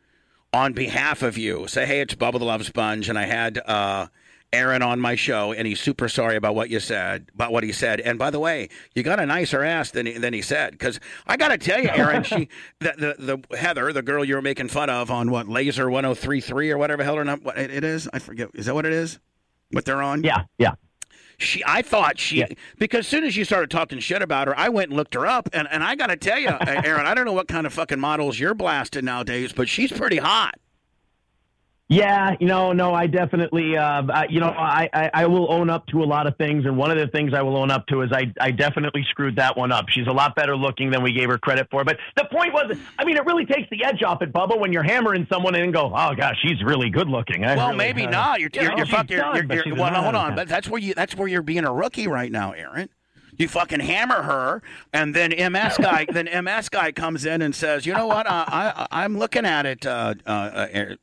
on 0.54 0.72
behalf 0.72 1.20
of 1.22 1.36
you? 1.36 1.66
Say, 1.66 1.84
hey, 1.84 2.00
it's 2.00 2.14
Bubba 2.14 2.38
the 2.38 2.44
Love 2.44 2.64
Sponge, 2.64 3.08
and 3.08 3.18
I 3.18 3.24
had 3.26 3.58
uh, 3.66 4.06
Aaron 4.52 4.82
on 4.82 5.00
my 5.00 5.14
show, 5.14 5.52
and 5.52 5.66
he's 5.66 5.80
super 5.80 6.08
sorry 6.08 6.36
about 6.36 6.54
what 6.54 6.68
you 6.68 6.78
said, 6.80 7.30
about 7.34 7.52
what 7.52 7.64
he 7.64 7.72
said. 7.72 8.00
And 8.00 8.18
by 8.18 8.30
the 8.30 8.38
way, 8.38 8.68
you 8.94 9.02
got 9.02 9.18
a 9.18 9.26
nicer 9.26 9.62
ass 9.64 9.90
than 9.90 10.06
he, 10.06 10.12
than 10.18 10.34
he 10.34 10.42
said. 10.42 10.72
Because 10.72 11.00
I 11.26 11.36
got 11.36 11.48
to 11.48 11.58
tell 11.58 11.80
you, 11.80 11.88
Aaron, 11.88 12.22
she 12.22 12.48
the, 12.80 13.16
the 13.18 13.38
the 13.50 13.56
Heather, 13.56 13.92
the 13.92 14.02
girl 14.02 14.24
you 14.24 14.34
were 14.34 14.42
making 14.42 14.68
fun 14.68 14.90
of 14.90 15.10
on 15.10 15.30
what 15.30 15.46
Lazer 15.46 15.90
1033 15.90 16.70
or 16.70 16.78
whatever 16.78 17.02
hell 17.02 17.16
or 17.18 17.24
not, 17.24 17.42
what 17.42 17.56
it 17.58 17.82
is. 17.84 18.08
I 18.12 18.18
forget. 18.18 18.50
Is 18.54 18.66
that 18.66 18.74
what 18.74 18.84
it 18.86 18.92
is? 18.92 19.18
What 19.70 19.84
they're 19.86 20.02
on? 20.02 20.22
yeah, 20.22 20.42
yeah. 20.58 20.74
She, 21.38 21.62
I 21.66 21.82
thought 21.82 22.20
she, 22.20 22.36
Yeah. 22.40 22.46
because 22.78 23.00
as 23.00 23.08
soon 23.08 23.24
as 23.24 23.36
you 23.36 23.44
started 23.44 23.68
talking 23.70 23.98
shit 23.98 24.22
about 24.22 24.46
her, 24.46 24.56
I 24.56 24.68
went 24.68 24.90
and 24.90 24.96
looked 24.96 25.14
her 25.14 25.26
up, 25.26 25.48
and, 25.52 25.66
and 25.72 25.82
I 25.82 25.96
got 25.96 26.06
to 26.08 26.16
tell 26.16 26.38
you, 26.38 26.50
Aaron, 26.60 27.04
I 27.06 27.14
don't 27.14 27.24
know 27.24 27.32
what 27.32 27.48
kind 27.48 27.66
of 27.66 27.72
fucking 27.72 27.98
models 27.98 28.38
you're 28.38 28.54
blasting 28.54 29.06
nowadays, 29.06 29.52
but 29.52 29.68
she's 29.68 29.90
pretty 29.90 30.18
hot. 30.18 30.54
Yeah, 31.92 32.36
you 32.40 32.46
know, 32.46 32.72
no, 32.72 32.94
I 32.94 33.06
definitely, 33.06 33.76
uh, 33.76 34.04
I, 34.08 34.26
you 34.30 34.40
know, 34.40 34.48
I, 34.48 34.88
I, 34.94 35.10
I 35.12 35.26
will 35.26 35.52
own 35.52 35.68
up 35.68 35.86
to 35.88 36.02
a 36.02 36.06
lot 36.06 36.26
of 36.26 36.34
things, 36.38 36.64
and 36.64 36.78
one 36.78 36.90
of 36.90 36.96
the 36.96 37.06
things 37.08 37.34
I 37.34 37.42
will 37.42 37.54
own 37.54 37.70
up 37.70 37.86
to 37.88 38.00
is 38.00 38.10
I, 38.10 38.32
I 38.40 38.50
definitely 38.50 39.04
screwed 39.10 39.36
that 39.36 39.58
one 39.58 39.72
up. 39.72 39.90
She's 39.90 40.06
a 40.06 40.12
lot 40.12 40.34
better 40.34 40.56
looking 40.56 40.90
than 40.90 41.02
we 41.02 41.12
gave 41.12 41.28
her 41.28 41.36
credit 41.36 41.68
for. 41.70 41.84
But 41.84 41.98
the 42.16 42.24
point 42.32 42.54
was, 42.54 42.78
I 42.98 43.04
mean, 43.04 43.18
it 43.18 43.26
really 43.26 43.44
takes 43.44 43.68
the 43.68 43.84
edge 43.84 44.02
off 44.02 44.22
it, 44.22 44.32
Bubba, 44.32 44.58
when 44.58 44.72
you're 44.72 44.82
hammering 44.82 45.26
someone 45.30 45.54
and 45.54 45.70
go, 45.70 45.92
oh 45.94 46.14
gosh, 46.14 46.36
she's 46.40 46.62
really 46.64 46.88
good 46.88 47.08
looking. 47.08 47.44
I 47.44 47.56
Well, 47.56 47.66
really, 47.66 47.76
maybe 47.76 48.06
not. 48.06 48.40
You're, 48.40 48.48
you 48.54 48.62
you're, 48.62 48.70
know, 48.70 48.76
you're, 48.78 48.86
she's 48.86 48.94
fuck, 48.94 49.10
you're, 49.10 49.36
you're, 49.36 49.66
you're 49.66 49.76
well, 49.76 49.92
no, 49.92 50.00
hold 50.00 50.14
on, 50.14 50.34
but 50.34 50.48
that's 50.48 50.68
where 50.70 50.80
you, 50.80 50.94
that's 50.94 51.14
where 51.14 51.28
you're 51.28 51.42
being 51.42 51.66
a 51.66 51.72
rookie 51.72 52.08
right 52.08 52.32
now, 52.32 52.52
Aaron. 52.52 52.88
You 53.36 53.48
fucking 53.48 53.80
hammer 53.80 54.22
her, 54.22 54.62
and 54.94 55.14
then 55.14 55.30
MS 55.30 55.76
guy, 55.76 56.06
then 56.12 56.26
MS 56.42 56.70
guy 56.70 56.92
comes 56.92 57.26
in 57.26 57.42
and 57.42 57.54
says, 57.54 57.84
you 57.84 57.92
know 57.92 58.06
what, 58.06 58.26
uh, 58.26 58.46
I, 58.48 58.86
I, 58.90 59.04
I'm 59.04 59.18
looking 59.18 59.44
at 59.44 59.66
it, 59.66 59.84
uh, 59.84 60.14
uh, 60.26 60.30
uh, 60.30 60.94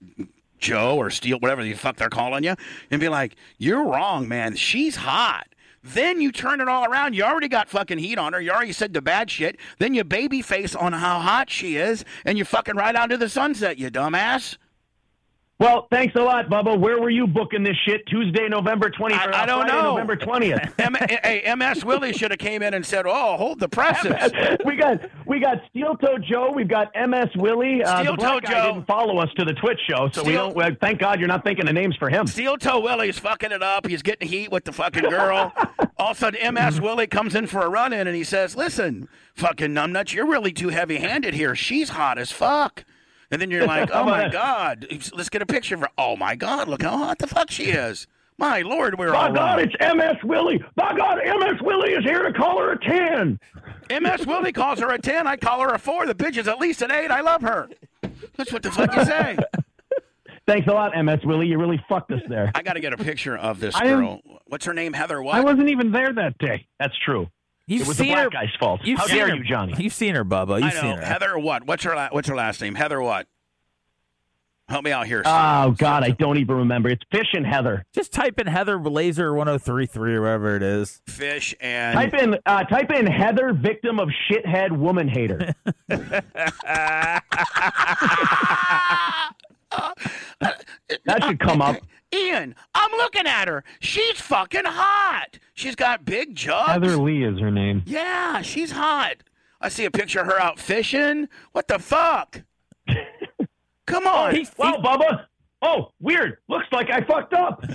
Joe 0.60 0.98
or 0.98 1.10
Steele, 1.10 1.40
whatever 1.40 1.64
the 1.64 1.74
fuck 1.74 1.98
they're 1.98 2.10
calling 2.10 2.44
you, 2.44 2.56
and 2.92 3.00
be 3.00 3.10
like, 3.10 3.36
"You're 3.58 3.84
wrong, 3.84 4.28
man. 4.28 4.56
She's 4.56 4.98
hot." 4.98 5.48
Then 5.84 6.20
you 6.20 6.32
turn 6.32 6.60
it 6.60 6.68
all 6.68 6.86
around. 6.86 7.16
You 7.16 7.24
already 7.24 7.48
got 7.48 7.70
fucking 7.70 8.00
heat 8.00 8.18
on 8.18 8.34
her. 8.34 8.42
You 8.42 8.52
already 8.52 8.74
said 8.74 8.94
the 8.94 9.02
bad 9.02 9.32
shit. 9.32 9.58
Then 9.78 9.94
you 9.94 10.04
baby 10.04 10.42
face 10.42 10.76
on 10.76 10.92
how 10.94 11.20
hot 11.20 11.50
she 11.50 11.78
is, 11.78 12.04
and 12.26 12.38
you 12.38 12.44
fucking 12.44 12.76
right 12.76 12.96
out 12.96 13.10
to 13.12 13.18
the 13.18 13.30
sunset, 13.30 13.78
you 13.78 13.90
dumbass. 13.90 14.58
Well, 15.60 15.88
thanks 15.92 16.16
a 16.16 16.22
lot, 16.22 16.50
Bubba. 16.50 16.80
Where 16.80 17.02
were 17.02 17.10
you 17.10 17.28
booking 17.28 17.64
this 17.64 17.76
shit? 17.86 18.06
Tuesday, 18.08 18.48
November 18.48 18.90
20th. 18.90 19.12
I- 19.12 19.26
I 19.26 19.44
uh, 19.44 19.46
don't 19.46 19.62
Friday, 19.68 19.82
know. 19.82 19.90
November 19.98 20.16
20th. 20.16 20.74
M- 20.80 20.96
hey, 21.22 21.54
MS 21.56 21.84
Willie 21.84 22.14
should 22.14 22.32
have 22.32 22.40
came 22.40 22.62
in 22.62 22.74
and 22.74 22.86
said, 22.86 23.06
"Oh, 23.06 23.36
hold 23.36 23.60
the 23.60 23.68
presses." 23.68 24.14
we 24.66 24.78
got 24.78 25.02
we 25.28 25.40
got 25.42 25.58
Steel 25.70 25.96
Toe 25.96 26.18
Joe. 26.18 26.52
We've 26.56 26.68
got 26.70 26.88
MS 26.96 27.30
Willie. 27.36 27.84
Uh, 27.84 28.00
Steel 28.02 28.16
Toe 28.16 28.40
Joe. 28.40 28.74
didn't 28.74 28.88
follow 28.88 29.18
us 29.20 29.30
to 29.38 29.44
the 29.44 29.54
Twitch 29.54 29.80
show, 29.90 30.10
so 30.14 30.24
we 30.24 30.32
don't. 30.32 30.56
Well, 30.56 30.72
thank 30.80 31.00
God 31.00 31.20
you're 31.20 31.28
not 31.28 31.44
thinking 31.44 31.68
of 31.68 31.74
names 31.74 31.98
for 31.98 32.10
him. 32.10 32.26
Steel 32.26 32.58
Toe 32.58 32.80
Willie's 32.80 33.20
fucking 33.20 33.52
it 33.52 33.62
up. 33.62 33.86
He's 33.86 34.02
getting 34.02 34.30
heat 34.30 34.52
with 34.54 34.64
the 34.64 34.72
fucking 34.72 35.10
girl. 35.10 35.54
All 35.98 36.12
of 36.12 36.18
a 36.18 36.20
sudden, 36.20 36.54
MS 36.54 36.80
Willie 36.80 37.08
comes 37.08 37.36
in 37.36 37.48
for 37.48 37.60
a 37.62 37.70
run 37.70 37.92
in 37.92 38.08
and 38.08 38.16
he 38.16 38.24
says, 38.24 38.56
Listen, 38.56 39.10
fucking 39.36 39.72
numbnuts, 39.72 40.14
you're 40.14 40.26
really 40.26 40.54
too 40.54 40.70
heavy 40.70 40.96
handed 40.96 41.34
here. 41.34 41.54
She's 41.56 41.90
hot 41.90 42.18
as 42.18 42.32
fuck. 42.32 42.86
And 43.32 43.42
then 43.42 43.52
you're 43.52 43.66
like, 43.68 43.90
Oh 43.94 44.04
my 44.04 44.30
God. 44.30 44.88
Let's 45.14 45.30
get 45.30 45.42
a 45.42 45.46
picture 45.46 45.76
of 45.76 45.82
her. 45.82 45.90
Oh 45.98 46.16
my 46.16 46.36
God, 46.36 46.68
look 46.68 46.82
how 46.82 46.98
hot 46.98 47.20
the 47.20 47.28
fuck 47.28 47.52
she 47.52 47.66
is. 47.66 48.08
My 48.38 48.62
Lord, 48.62 48.98
we're 48.98 49.12
By 49.12 49.28
all 49.28 49.34
God, 49.34 49.58
wrong. 49.60 49.68
it's 49.68 49.96
MS 49.96 50.24
Willie. 50.24 50.64
By 50.76 50.96
God, 50.96 51.18
MS 51.26 51.62
Willie 51.62 51.92
is 51.92 52.04
here 52.06 52.24
to 52.24 52.32
call 52.32 52.58
her 52.60 52.72
a 52.72 52.80
ten. 52.80 53.38
MS 53.90 54.26
Willie 54.26 54.54
calls 54.54 54.80
her 54.80 54.90
a 54.92 54.98
10. 54.98 55.28
I 55.28 55.36
call 55.36 55.60
her 55.62 55.74
a 55.74 55.80
4. 55.80 56.06
The 56.06 56.16
bitch 56.16 56.38
is 56.38 56.48
at 56.48 56.60
least 56.60 56.82
an 56.82 56.92
8. 56.92 57.10
I 57.12 57.20
love 57.22 57.42
her. 57.42 57.68
That's 58.38 58.54
what 58.54 58.62
the 58.64 58.72
fuck 58.72 58.96
you 58.96 59.04
say. 59.04 59.36
Thanks 60.48 60.68
a 60.68 60.72
lot, 60.72 60.92
MS 61.04 61.20
Willie. 61.26 61.48
You 61.48 61.58
really 61.60 61.84
fucked 61.90 62.12
us 62.12 62.22
there. 62.30 62.52
I 62.56 62.62
got 62.62 62.74
to 62.74 62.80
get 62.80 62.94
a 62.94 62.98
picture 62.98 63.36
of 63.38 63.60
this 63.60 63.76
I 63.76 63.86
am- 63.88 64.00
girl. 64.00 64.22
What's 64.48 64.66
her 64.66 64.74
name? 64.74 64.94
Heather 64.94 65.22
what? 65.22 65.36
I 65.36 65.42
wasn't 65.42 65.70
even 65.70 65.92
there 65.92 66.14
that 66.14 66.38
day. 66.38 66.66
That's 66.80 66.98
true. 67.04 67.28
You've 67.70 67.84
it 67.84 67.88
was 67.88 67.98
seen 67.98 68.08
the 68.08 68.14
black 68.14 68.24
her. 68.26 68.30
guy's 68.32 68.56
fault. 68.60 68.82
How 68.98 69.06
dare 69.06 69.30
her, 69.30 69.36
you, 69.36 69.44
Johnny? 69.44 69.76
You've 69.78 69.94
seen 69.94 70.16
her, 70.16 70.26
Bubba. 70.26 70.56
You've 70.56 70.72
I 70.72 70.74
know. 70.74 70.82
seen 70.82 70.96
her. 70.98 71.06
Heather 71.06 71.38
what? 71.38 71.68
What's 71.68 71.84
her 71.84 71.96
la- 71.96 72.10
what's 72.10 72.28
her 72.28 72.36
last 72.36 72.62
name? 72.62 72.74
Heather 72.74 73.00
what? 73.00 73.28
Help 74.68 74.84
me 74.86 74.92
out 74.92 75.08
here. 75.08 75.22
Oh 75.26 75.72
God, 75.78 76.04
I 76.04 76.12
don't 76.12 76.38
even 76.38 76.56
remember. 76.58 76.90
It's 76.90 77.02
Fish 77.12 77.28
and 77.34 77.46
Heather. 77.46 77.86
Just 77.94 78.12
type 78.12 78.40
in 78.40 78.48
Heather 78.48 78.78
Lazer 78.78 79.36
1033 79.36 80.16
or 80.16 80.22
whatever 80.22 80.56
it 80.56 80.64
is. 80.64 81.02
Fish 81.08 81.56
and 81.60 81.96
Type 81.96 82.14
in 82.14 82.36
uh, 82.46 82.64
type 82.66 82.92
in 82.92 83.08
Heather, 83.08 83.54
victim 83.54 84.00
of 84.00 84.10
shithead 84.30 84.72
woman 84.72 85.08
hater. 85.08 85.54
that 85.90 87.24
should 91.24 91.40
come 91.40 91.62
up. 91.62 91.78
Ian, 92.14 92.56
I'm 92.74 92.79
looking 93.00 93.28
at 93.28 93.48
her. 93.48 93.64
She's 93.80 94.20
fucking 94.22 94.66
hot. 94.66 95.40
She's 95.54 95.76
got 95.76 96.06
big 96.06 96.36
jugs. 96.36 96.72
Heather 96.72 96.98
Lee 96.98 97.24
is 97.24 97.40
her 97.40 97.52
name. 97.52 97.84
Yeah, 97.86 98.42
she's 98.42 98.72
hot. 98.72 99.18
I 99.62 99.70
see 99.70 99.86
a 99.86 99.92
picture 99.92 100.20
of 100.22 100.28
her 100.28 100.40
out 100.40 100.60
fishing. 100.60 101.28
What 101.52 101.68
the 101.68 101.80
fuck? 101.80 102.44
Come 103.88 104.08
on. 104.08 104.36
He's- 104.36 104.54
Well, 104.58 104.82
Bubba. 104.82 105.26
Oh, 105.62 105.92
weird. 106.00 106.38
Looks 106.48 106.68
like 106.72 106.90
I 106.90 107.02
fucked 107.02 107.34
up. 107.34 107.62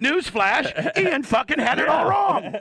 Newsflash, 0.00 0.96
Ian 0.98 1.22
fucking 1.22 1.58
had 1.58 1.78
it 1.78 1.88
all 1.88 2.08
wrong. 2.08 2.54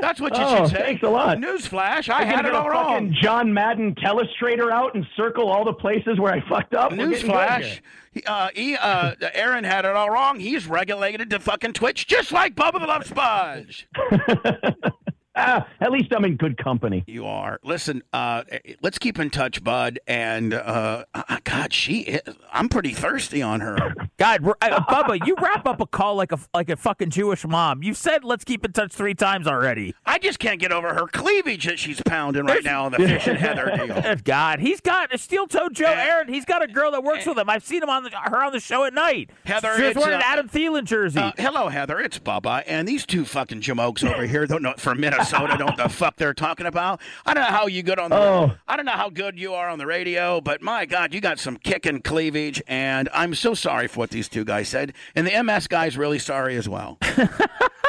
That's 0.00 0.20
what 0.20 0.36
you 0.36 0.42
Oh, 0.44 0.56
should 0.64 0.76
say. 0.76 0.82
thanks 0.82 1.02
a 1.02 1.08
lot. 1.08 1.38
Newsflash, 1.38 2.08
I 2.08 2.20
I 2.20 2.24
had 2.24 2.44
it 2.46 2.54
all 2.54 2.68
wrong. 2.68 2.92
fucking 3.10 3.16
John 3.20 3.52
Madden 3.52 3.94
telestrator 3.96 4.70
out 4.70 4.94
and 4.94 5.06
circle 5.16 5.48
all 5.48 5.64
the 5.64 5.72
places 5.74 6.18
where 6.20 6.32
I 6.32 6.40
fucked 6.48 6.74
up. 6.74 6.92
We're 6.92 7.06
Newsflash, 7.08 7.80
uh, 8.26 8.48
he, 8.54 8.76
uh, 8.76 9.14
Aaron 9.34 9.64
had 9.64 9.84
it 9.84 9.94
all 9.96 10.10
wrong. 10.10 10.40
He's 10.40 10.66
regulated 10.66 11.30
to 11.30 11.38
fucking 11.38 11.72
Twitch 11.74 12.06
just 12.06 12.32
like 12.32 12.54
Bubba 12.54 12.80
the 12.80 12.86
Love 12.86 13.06
Sponge. 13.06 13.88
Ah, 15.38 15.68
at 15.80 15.92
least 15.92 16.12
I'm 16.14 16.24
in 16.24 16.36
good 16.36 16.56
company. 16.56 17.04
You 17.06 17.26
are. 17.26 17.60
Listen, 17.62 18.02
uh, 18.14 18.44
let's 18.80 18.98
keep 18.98 19.18
in 19.18 19.28
touch, 19.28 19.62
bud. 19.62 20.00
And 20.06 20.54
uh, 20.54 21.04
uh, 21.12 21.38
God, 21.44 21.74
she, 21.74 22.00
is, 22.00 22.22
I'm 22.50 22.70
pretty 22.70 22.92
thirsty 22.92 23.42
on 23.42 23.60
her. 23.60 23.76
God, 24.18 24.46
uh, 24.62 24.80
Bubba, 24.84 25.26
you 25.26 25.36
wrap 25.38 25.66
up 25.66 25.80
a 25.82 25.86
call 25.86 26.14
like 26.14 26.32
a 26.32 26.38
like 26.54 26.70
a 26.70 26.76
fucking 26.76 27.10
Jewish 27.10 27.46
mom. 27.46 27.82
You 27.82 27.92
said 27.92 28.24
let's 28.24 28.44
keep 28.44 28.64
in 28.64 28.72
touch 28.72 28.92
three 28.92 29.14
times 29.14 29.46
already. 29.46 29.94
I 30.06 30.18
just 30.18 30.38
can't 30.38 30.58
get 30.58 30.72
over 30.72 30.94
her 30.94 31.06
cleavage 31.06 31.66
that 31.66 31.78
she's 31.78 32.00
pounding 32.00 32.46
right 32.46 32.64
now 32.64 32.86
on 32.86 32.92
the 32.92 32.98
fish 32.98 33.26
and 33.26 33.36
Heather 33.36 33.76
deal. 33.76 34.16
God, 34.24 34.60
he's 34.60 34.80
got 34.80 35.14
a 35.14 35.18
steel 35.18 35.46
toe 35.46 35.68
Joe 35.68 35.84
Aaron. 35.84 36.32
He's 36.32 36.46
got 36.46 36.62
a 36.62 36.66
girl 36.66 36.92
that 36.92 37.04
works 37.04 37.26
with 37.26 37.36
him. 37.36 37.50
I've 37.50 37.64
seen 37.64 37.82
him 37.82 37.90
on 37.90 38.04
the, 38.04 38.10
her 38.10 38.42
on 38.42 38.52
the 38.52 38.60
show 38.60 38.84
at 38.84 38.94
night. 38.94 39.28
Heather, 39.44 39.76
she 39.76 39.82
was 39.82 39.90
it's, 39.90 39.98
wearing 39.98 40.14
an 40.14 40.22
uh, 40.22 40.24
Adam 40.24 40.48
Thielen 40.48 40.84
jersey. 40.84 41.20
Uh, 41.20 41.32
hello, 41.36 41.68
Heather. 41.68 42.00
It's 42.00 42.18
Bubba, 42.18 42.62
and 42.66 42.88
these 42.88 43.04
two 43.04 43.26
fucking 43.26 43.60
jamokes 43.60 44.02
over 44.10 44.26
here 44.26 44.46
don't 44.46 44.62
know 44.62 44.72
from 44.78 44.98
Minnesota 45.00 45.25
don't 45.30 45.76
the 45.76 45.88
fuck 45.88 46.16
they're 46.16 46.34
talking 46.34 46.66
about. 46.66 47.00
I 47.24 47.34
don't 47.34 47.44
know 47.44 47.50
how 47.50 47.66
you 47.66 47.82
good 47.82 47.98
on 47.98 48.10
the. 48.10 48.16
Oh. 48.16 48.52
I 48.66 48.76
don't 48.76 48.86
know 48.86 48.92
how 48.92 49.10
good 49.10 49.38
you 49.38 49.54
are 49.54 49.68
on 49.68 49.78
the 49.78 49.86
radio, 49.86 50.40
but 50.40 50.62
my 50.62 50.86
God, 50.86 51.14
you 51.14 51.20
got 51.20 51.38
some 51.38 51.56
kicking 51.56 52.02
cleavage, 52.02 52.62
and 52.66 53.08
I'm 53.12 53.34
so 53.34 53.54
sorry 53.54 53.88
for 53.88 54.00
what 54.00 54.10
these 54.10 54.28
two 54.28 54.44
guys 54.44 54.68
said, 54.68 54.92
and 55.14 55.26
the 55.26 55.42
MS 55.42 55.66
guy's 55.68 55.96
really 55.96 56.18
sorry 56.18 56.56
as 56.56 56.68
well. 56.68 56.98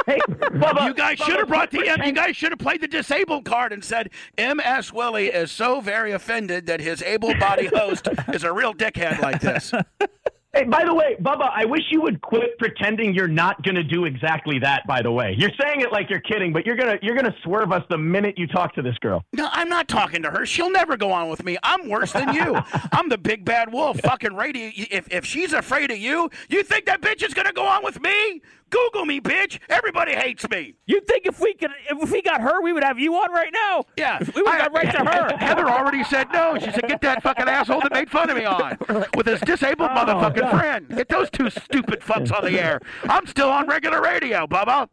Hey, 0.07 0.19
Bubba, 0.29 0.87
You 0.87 0.93
guys 0.93 1.17
should 1.19 1.35
have 1.35 1.49
brought 1.49 1.69
the 1.69 1.79
you 1.79 2.13
guys 2.13 2.37
should 2.37 2.53
have 2.53 2.59
played 2.59 2.79
the 2.79 2.87
disabled 2.87 3.43
card 3.43 3.73
and 3.73 3.83
said 3.83 4.09
MS 4.37 4.93
Willie 4.93 5.27
is 5.27 5.51
so 5.51 5.81
very 5.81 6.13
offended 6.13 6.65
that 6.67 6.79
his 6.79 7.01
able-bodied 7.03 7.73
host 7.73 8.07
is 8.33 8.45
a 8.45 8.53
real 8.53 8.73
dickhead 8.73 9.19
like 9.19 9.41
this. 9.41 9.73
Hey, 10.53 10.63
by 10.63 10.85
the 10.85 10.93
way, 10.93 11.15
Bubba, 11.21 11.51
I 11.53 11.65
wish 11.65 11.81
you 11.91 12.01
would 12.01 12.21
quit 12.21 12.57
pretending 12.57 13.13
you're 13.13 13.27
not 13.27 13.61
going 13.63 13.75
to 13.75 13.83
do 13.83 14.05
exactly 14.05 14.59
that. 14.59 14.87
By 14.87 15.01
the 15.01 15.11
way, 15.11 15.35
you're 15.37 15.51
saying 15.61 15.81
it 15.81 15.91
like 15.91 16.09
you're 16.09 16.21
kidding, 16.21 16.53
but 16.53 16.65
you're 16.65 16.77
gonna 16.77 16.97
you're 17.01 17.15
gonna 17.15 17.35
swerve 17.43 17.71
us 17.71 17.83
the 17.89 17.97
minute 17.97 18.37
you 18.37 18.47
talk 18.47 18.73
to 18.75 18.81
this 18.81 18.97
girl. 18.99 19.23
No, 19.33 19.49
I'm 19.51 19.67
not 19.67 19.87
talking 19.89 20.23
to 20.23 20.31
her. 20.31 20.45
She'll 20.45 20.71
never 20.71 20.95
go 20.95 21.11
on 21.11 21.29
with 21.29 21.43
me. 21.43 21.57
I'm 21.63 21.89
worse 21.89 22.13
than 22.13 22.33
you. 22.33 22.55
I'm 22.91 23.09
the 23.09 23.17
big 23.17 23.43
bad 23.43 23.71
wolf. 23.73 23.99
Fucking 23.99 24.35
radio. 24.35 24.71
If 24.73 25.11
if 25.11 25.25
she's 25.25 25.51
afraid 25.51 25.91
of 25.91 25.97
you, 25.97 26.29
you 26.49 26.63
think 26.63 26.85
that 26.85 27.01
bitch 27.01 27.23
is 27.23 27.33
gonna 27.33 27.53
go 27.53 27.65
on 27.65 27.83
with 27.83 28.01
me? 28.01 28.41
Google 28.69 29.05
me, 29.05 29.21
bitch. 29.21 29.59
Everybody 29.69 30.13
hates 30.13 30.47
me. 30.49 30.75
you 30.85 31.01
think 31.01 31.25
if 31.25 31.39
we 31.39 31.53
could, 31.53 31.71
if 31.89 32.11
we 32.11 32.21
got 32.21 32.41
her, 32.41 32.61
we 32.61 32.73
would 32.73 32.83
have 32.83 32.99
you 32.99 33.15
on 33.15 33.31
right 33.31 33.51
now? 33.53 33.83
Yeah, 33.97 34.19
we 34.35 34.41
would 34.41 34.51
have 34.51 34.71
got 34.71 34.73
right 34.73 34.91
to 34.91 35.05
her. 35.05 35.37
Heather 35.39 35.69
already 35.69 36.03
said 36.03 36.27
no. 36.31 36.57
She 36.57 36.71
said, 36.71 36.87
"Get 36.87 37.01
that 37.01 37.23
fucking 37.23 37.47
asshole 37.47 37.81
that 37.81 37.93
made 37.93 38.09
fun 38.09 38.29
of 38.29 38.37
me 38.37 38.45
on 38.45 38.77
with 39.15 39.25
his 39.25 39.39
disabled 39.41 39.89
oh, 39.91 39.95
motherfucking 39.95 40.39
God. 40.39 40.59
friend. 40.59 40.89
Get 40.89 41.09
those 41.09 41.29
two 41.29 41.49
stupid 41.49 42.01
fucks 42.01 42.31
on 42.31 42.43
the 42.43 42.59
air. 42.61 42.79
I'm 43.03 43.25
still 43.27 43.49
on 43.49 43.67
regular 43.67 44.01
radio, 44.01 44.47
Bubba." 44.47 44.89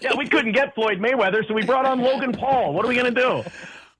yeah, 0.00 0.12
we 0.16 0.28
couldn't 0.28 0.52
get 0.52 0.74
Floyd 0.74 0.98
Mayweather, 0.98 1.46
so 1.46 1.54
we 1.54 1.64
brought 1.64 1.86
on 1.86 2.00
Logan 2.00 2.32
Paul. 2.32 2.74
What 2.74 2.84
are 2.84 2.88
we 2.88 2.96
gonna 2.96 3.10
do? 3.10 3.42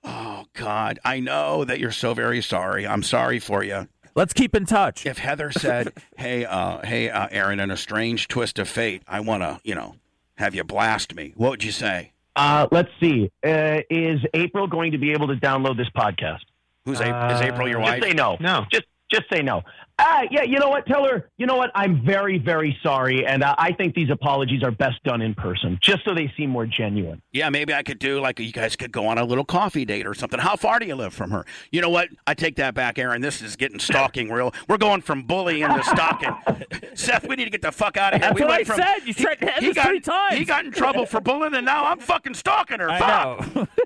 Oh 0.04 0.46
God, 0.54 0.98
I 1.04 1.20
know 1.20 1.64
that 1.64 1.78
you're 1.78 1.92
so 1.92 2.14
very 2.14 2.42
sorry. 2.42 2.86
I'm 2.86 3.02
sorry 3.02 3.38
for 3.38 3.62
you. 3.62 3.88
Let's 4.14 4.32
keep 4.32 4.54
in 4.54 4.66
touch. 4.66 5.06
If 5.06 5.18
Heather 5.18 5.50
said, 5.50 5.92
"Hey, 6.16 6.44
uh, 6.44 6.84
hey, 6.84 7.08
uh, 7.08 7.28
Aaron, 7.30 7.60
in 7.60 7.70
a 7.70 7.76
strange 7.76 8.28
twist 8.28 8.58
of 8.58 8.68
fate, 8.68 9.02
I 9.08 9.20
want 9.20 9.42
to, 9.42 9.60
you 9.64 9.74
know, 9.74 9.96
have 10.36 10.54
you 10.54 10.64
blast 10.64 11.14
me," 11.14 11.32
what 11.36 11.50
would 11.50 11.64
you 11.64 11.72
say? 11.72 12.12
Uh, 12.36 12.66
let's 12.70 12.90
see. 13.00 13.30
Uh, 13.44 13.80
is 13.90 14.20
April 14.34 14.66
going 14.66 14.92
to 14.92 14.98
be 14.98 15.12
able 15.12 15.28
to 15.28 15.36
download 15.36 15.76
this 15.76 15.88
podcast? 15.90 16.40
Who's 16.84 17.00
A- 17.00 17.32
is 17.34 17.40
April 17.40 17.68
your 17.68 17.78
wife? 17.80 18.00
Just 18.00 18.10
say 18.10 18.14
no. 18.14 18.36
No. 18.40 18.64
Just 18.70 18.84
just 19.12 19.24
say 19.32 19.42
no. 19.42 19.62
Ah, 19.98 20.22
yeah. 20.30 20.42
You 20.42 20.58
know 20.58 20.68
what? 20.68 20.86
Tell 20.86 21.04
her. 21.04 21.30
You 21.36 21.46
know 21.46 21.56
what? 21.56 21.70
I'm 21.74 22.04
very 22.04 22.38
very 22.38 22.76
sorry, 22.82 23.26
and 23.26 23.42
uh, 23.42 23.54
I 23.58 23.72
think 23.72 23.94
these 23.94 24.10
apologies 24.10 24.62
are 24.62 24.70
best 24.70 25.02
done 25.04 25.20
in 25.20 25.34
person, 25.34 25.78
just 25.82 26.04
so 26.04 26.14
they 26.14 26.32
seem 26.36 26.50
more 26.50 26.66
genuine. 26.66 27.22
Yeah, 27.32 27.50
maybe 27.50 27.74
I 27.74 27.82
could 27.82 27.98
do 27.98 28.20
like 28.20 28.40
you 28.40 28.52
guys 28.52 28.74
could 28.74 28.90
go 28.90 29.06
on 29.06 29.18
a 29.18 29.24
little 29.24 29.44
coffee 29.44 29.84
date 29.84 30.06
or 30.06 30.14
something. 30.14 30.40
How 30.40 30.56
far 30.56 30.78
do 30.78 30.86
you 30.86 30.96
live 30.96 31.12
from 31.14 31.30
her? 31.30 31.44
You 31.70 31.82
know 31.82 31.90
what? 31.90 32.08
I 32.26 32.34
take 32.34 32.56
that 32.56 32.74
back, 32.74 32.98
Aaron. 32.98 33.20
This 33.20 33.42
is 33.42 33.54
getting 33.54 33.78
stalking 33.92 34.30
real. 34.30 34.54
We're 34.68 34.78
going 34.78 35.02
from 35.02 35.24
bullying 35.24 35.68
to 35.68 35.84
stalking. 35.84 36.34
Seth, 36.94 37.28
we 37.28 37.36
need 37.36 37.44
to 37.44 37.50
get 37.50 37.62
the 37.62 37.72
fuck 37.72 37.96
out 37.96 38.14
of 38.14 38.20
here. 38.20 38.30
That's 38.30 38.40
we 38.40 38.46
what 38.46 38.50
went 38.50 38.60
I 38.62 38.64
from, 38.64 38.76
said. 38.78 39.06
You 39.06 39.14
tried 39.14 39.36
to 39.36 39.46
have 39.46 39.62
this 39.62 39.74
got, 39.74 39.86
three 39.86 40.00
times. 40.00 40.38
He 40.38 40.44
got 40.44 40.64
in 40.64 40.72
trouble 40.72 41.06
for 41.06 41.20
bullying, 41.20 41.54
and 41.54 41.66
now 41.66 41.84
I'm 41.84 41.98
fucking 41.98 42.34
stalking 42.34 42.80
her. 42.80 42.88
Fuck. 42.98 43.54
Know. 43.54 43.68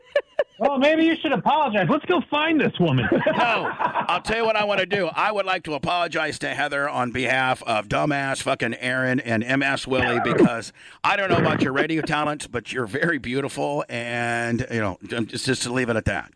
Well, 0.59 0.79
maybe 0.79 1.05
you 1.05 1.17
should 1.21 1.33
apologize. 1.33 1.87
Let's 1.91 2.05
go 2.07 2.23
find 2.31 2.61
this 2.61 2.73
woman. 2.81 3.07
No, 3.27 3.71
I'll 4.09 4.23
tell 4.23 4.39
you 4.39 4.45
what 4.47 4.57
I 4.57 4.65
want 4.65 4.81
to 4.81 4.87
do. 4.87 5.09
I 5.09 5.31
would 5.31 5.45
like 5.45 5.65
to 5.65 5.75
apologize 5.75 6.39
to 6.39 6.49
Heather 6.49 6.89
on 6.89 7.11
behalf 7.13 7.63
of 7.65 7.89
dumbass 7.89 8.41
fucking 8.43 8.75
Aaron 8.77 9.21
and 9.21 9.45
MS 9.61 9.87
Willie 9.87 10.21
because 10.25 10.73
I 11.05 11.17
don't 11.17 11.29
know 11.31 11.37
about 11.37 11.61
your 11.63 11.73
radio 11.75 12.01
talents, 12.01 12.47
but 12.47 12.73
you're 12.73 12.87
very 12.87 13.19
beautiful, 13.19 13.85
and 13.91 14.67
you 14.71 14.81
know, 14.81 14.99
um, 15.15 15.27
just 15.27 15.45
just 15.45 15.63
to 15.65 15.73
leave 15.73 15.91
it 15.91 15.97
at 15.97 16.07
that. 16.07 16.33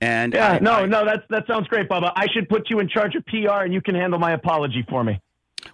And 0.00 0.34
Yeah. 0.34 0.52
I- 0.52 0.58
no. 0.60 0.72
I- 0.72 0.86
no. 0.86 1.04
That's 1.04 1.22
that 1.30 1.46
sounds 1.48 1.66
great, 1.68 1.88
Bubba. 1.88 2.12
I 2.14 2.26
should 2.32 2.48
put 2.48 2.70
you 2.70 2.78
in 2.78 2.88
charge 2.88 3.14
of 3.16 3.24
PR, 3.26 3.64
and 3.64 3.72
you 3.74 3.80
can 3.80 3.94
handle 3.96 4.18
my 4.20 4.32
apology 4.32 4.84
for 4.88 5.02
me. 5.02 5.20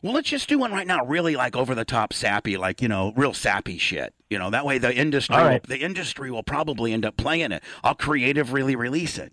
Well, 0.02 0.12
let's 0.12 0.28
just 0.28 0.48
do 0.48 0.58
one 0.58 0.72
right 0.72 0.86
now, 0.86 1.04
really 1.04 1.34
like 1.34 1.56
over 1.56 1.74
the 1.74 1.84
top 1.84 2.12
sappy, 2.12 2.56
like 2.56 2.80
you 2.80 2.88
know, 2.88 3.12
real 3.16 3.34
sappy 3.34 3.78
shit. 3.78 4.14
You 4.30 4.38
know, 4.38 4.50
that 4.50 4.64
way 4.64 4.78
the 4.78 4.94
industry, 4.94 5.36
right. 5.36 5.62
will, 5.66 5.76
the 5.76 5.82
industry 5.82 6.30
will 6.30 6.42
probably 6.42 6.92
end 6.92 7.04
up 7.04 7.16
playing 7.16 7.52
it. 7.52 7.62
I'll 7.82 7.94
creatively 7.94 8.76
release 8.76 9.18
it. 9.18 9.32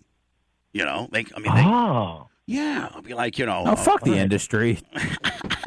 You 0.72 0.84
know, 0.84 1.08
they, 1.12 1.24
I 1.34 1.40
mean, 1.40 1.54
they, 1.54 1.62
Oh. 1.64 2.28
yeah, 2.46 2.88
I'll 2.94 3.02
be 3.02 3.14
like, 3.14 3.38
you 3.38 3.46
know, 3.46 3.62
Oh, 3.66 3.72
uh, 3.72 3.76
fuck 3.76 4.02
the 4.02 4.16
industry. 4.16 4.78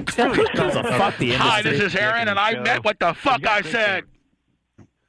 Gives 0.06 0.18
a 0.18 0.84
fuck 0.84 1.18
the 1.18 1.32
industry? 1.32 1.36
Hi, 1.36 1.62
this 1.62 1.82
is 1.82 1.96
Aaron, 1.96 2.28
and 2.28 2.38
I 2.40 2.60
meant 2.60 2.84
what 2.84 3.00
the 3.00 3.14
fuck 3.14 3.46
I 3.48 3.62
said. 3.62 4.04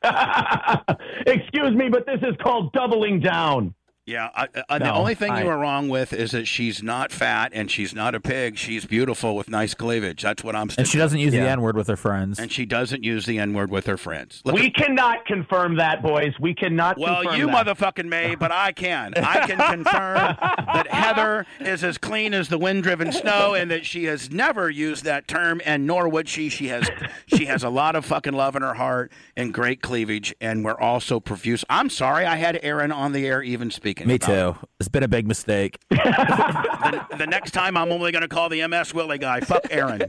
Excuse 1.27 1.75
me, 1.75 1.89
but 1.89 2.07
this 2.07 2.21
is 2.23 2.35
called 2.43 2.73
doubling 2.73 3.21
down. 3.21 3.75
Yeah, 4.11 4.29
I, 4.35 4.49
I, 4.69 4.79
the 4.79 4.93
only 4.93 5.15
thing 5.15 5.31
I- 5.31 5.43
you 5.43 5.47
were 5.47 5.57
wrong 5.59 5.89
with 5.89 6.13
is 6.13 6.33
that 6.33 6.47
she's 6.49 6.83
not 6.83 7.13
fat 7.13 7.53
and 7.55 7.71
she's 7.71 7.95
not 7.95 8.15
a 8.17 8.21
pig. 8.21 8.59
She's 8.59 8.85
beautiful 8.85 9.37
with 9.37 9.49
nice 9.49 9.73
cleavage. 9.75 10.23
That's 10.23 10.43
what 10.43 10.57
I'm. 10.57 10.69
And 10.77 10.89
she 10.89 10.99
doesn't 10.99 11.21
use 11.21 11.33
the 11.33 11.39
N 11.39 11.61
word 11.61 11.77
with 11.77 11.87
her 11.87 11.97
friends. 11.97 12.39
And 12.41 12.51
she 12.51 12.67
doesn't 12.67 13.05
use 13.05 13.27
the 13.27 13.39
N 13.39 13.53
word 13.55 13.71
with 13.71 13.87
her 13.87 13.97
friends. 13.97 14.43
Look 14.45 14.57
We 14.57 14.67
at- 14.67 14.75
cannot 14.75 15.25
confirm 15.27 15.77
that, 15.77 16.03
boys. 16.03 16.33
We 16.41 16.55
cannot. 16.55 16.97
Confirm 16.97 17.15
that. 17.15 17.25
Well, 17.27 17.39
you 17.39 17.47
that. 17.47 17.67
motherfucking 17.67 18.07
may, 18.07 18.35
but 18.39 18.51
I 18.51 18.73
can. 18.73 19.15
I 19.17 19.47
can 19.47 19.59
confirm 19.59 20.17
that 20.17 20.89
Heather 20.91 21.47
is 21.61 21.85
as 21.85 21.97
clean 21.99 22.35
as 22.35 22.49
the 22.49 22.59
wind-driven 22.59 23.13
snow, 23.13 23.55
and 23.55 23.71
that 23.71 23.87
she 23.87 24.05
has 24.07 24.31
never 24.31 24.69
used 24.69 25.05
that 25.05 25.29
term, 25.29 25.61
and 25.65 25.87
nor 25.87 26.09
would 26.09 26.29
she. 26.29 26.49
She 26.49 26.67
has, 26.69 26.91
she 27.27 27.45
has 27.47 27.63
a 27.63 27.71
lot 27.71 27.95
of 27.95 28.05
fucking 28.05 28.33
love 28.35 28.57
in 28.57 28.63
her 28.63 28.75
heart 28.75 29.13
and 29.37 29.55
great 29.55 29.83
cleavage, 29.83 30.35
and 30.41 30.65
we're 30.65 30.79
all 30.81 30.99
so 31.01 31.21
profuse. 31.21 31.65
I'm 31.71 31.91
sorry 31.91 32.27
I 32.27 32.37
had 32.37 32.59
Aaron 32.63 32.91
on 32.91 33.13
the 33.13 33.27
air 33.27 33.43
even 33.43 33.71
speaking. 33.71 34.00
Me 34.07 34.15
about 34.17 34.57
too. 34.61 34.67
It's 34.79 34.89
been 34.89 35.03
a 35.03 35.09
big 35.09 35.27
mistake. 35.27 35.79
the, 35.91 37.07
the 37.19 37.27
next 37.27 37.53
time 37.53 37.77
I'm 37.77 37.91
only 37.93 38.13
going 38.13 38.23
to 38.23 38.29
call 38.29 38.49
the 38.49 38.67
MS 38.67 38.95
Willie 38.95 39.19
guy. 39.19 39.41
Fuck 39.41 39.67
Aaron. 39.71 40.03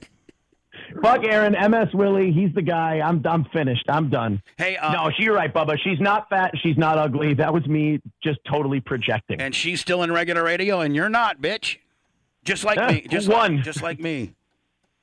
Fuck 1.01 1.23
Aaron, 1.23 1.53
MS 1.71 1.93
Willie. 1.93 2.31
He's 2.31 2.53
the 2.53 2.61
guy. 2.61 2.99
I'm 3.03 3.25
I'm 3.25 3.45
finished. 3.45 3.85
I'm 3.89 4.09
done. 4.09 4.41
Hey, 4.57 4.77
uh, 4.77 4.91
no, 4.93 5.09
she- 5.15 5.23
you're 5.23 5.35
right, 5.35 5.53
Bubba. 5.53 5.77
She's 5.83 5.99
not 5.99 6.29
fat. 6.29 6.51
She's 6.61 6.77
not 6.77 6.97
ugly. 6.97 7.33
That 7.33 7.53
was 7.53 7.65
me 7.67 7.99
just 8.23 8.39
totally 8.49 8.79
projecting. 8.81 9.39
and 9.41 9.53
she's 9.55 9.79
still 9.81 10.03
in 10.03 10.11
regular 10.11 10.43
radio, 10.43 10.81
and 10.81 10.95
you're 10.95 11.09
not, 11.09 11.41
bitch. 11.41 11.77
Just 12.43 12.63
like 12.63 12.77
me. 12.89 13.05
Just 13.09 13.29
one. 13.29 13.57
Like, 13.57 13.65
just 13.65 13.81
like 13.81 13.99
me. 13.99 14.33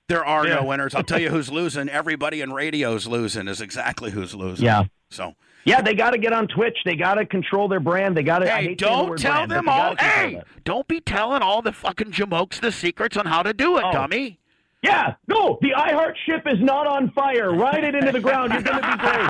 There 0.09 0.25
are 0.25 0.47
Yeah. 0.47 0.57
no 0.57 0.65
winners. 0.65 0.95
I'll 0.95 1.05
tell 1.05 1.21
you 1.21 1.29
who's 1.31 1.51
losing. 1.51 1.89
Everybody 1.89 2.41
in 2.41 2.53
radio's 2.53 3.07
losing. 3.07 3.47
Is 3.47 3.61
exactly 3.61 4.11
who's 4.11 4.35
losing. 4.35 4.65
Yeah. 4.65 4.85
So 5.11 5.35
Yeah, 5.65 5.83
they 5.83 5.95
got 5.95 6.11
to 6.11 6.19
get 6.19 6.33
on 6.33 6.49
Twitch. 6.49 6.79
They 6.85 6.97
got 6.97 7.15
to 7.15 7.27
control 7.27 7.69
their 7.69 7.81
brand. 7.81 8.17
They 8.17 8.23
got 8.23 8.39
to. 8.41 8.49
hey, 8.51 8.75
don't 8.75 9.19
tell 9.19 9.47
them 9.47 9.69
all. 9.69 9.95
Hey, 9.97 10.41
don't 10.65 10.89
be 10.89 11.01
telling 11.01 11.43
all 11.43 11.61
the 11.63 11.73
fucking 11.73 12.13
jamokes 12.13 12.61
the 12.61 12.73
secrets 12.73 13.17
on 13.17 13.27
how 13.27 13.43
to 13.43 13.53
do 13.53 13.77
it, 13.79 13.85
Oh. 13.87 13.93
dummy. 13.93 14.39
Yeah, 14.81 15.15
no, 15.27 15.59
the 15.61 15.71
iHeart 15.77 16.15
ship 16.25 16.45
is 16.47 16.61
not 16.61 16.87
on 16.87 17.11
fire. 17.11 17.53
Ride 17.53 17.83
it 17.83 17.97
into 17.97 18.13
the 18.13 18.21
ground. 18.21 18.53
You're 18.53 18.63
going 18.63 18.81
to 18.81 18.91
be 18.91 18.97
great. 18.97 19.29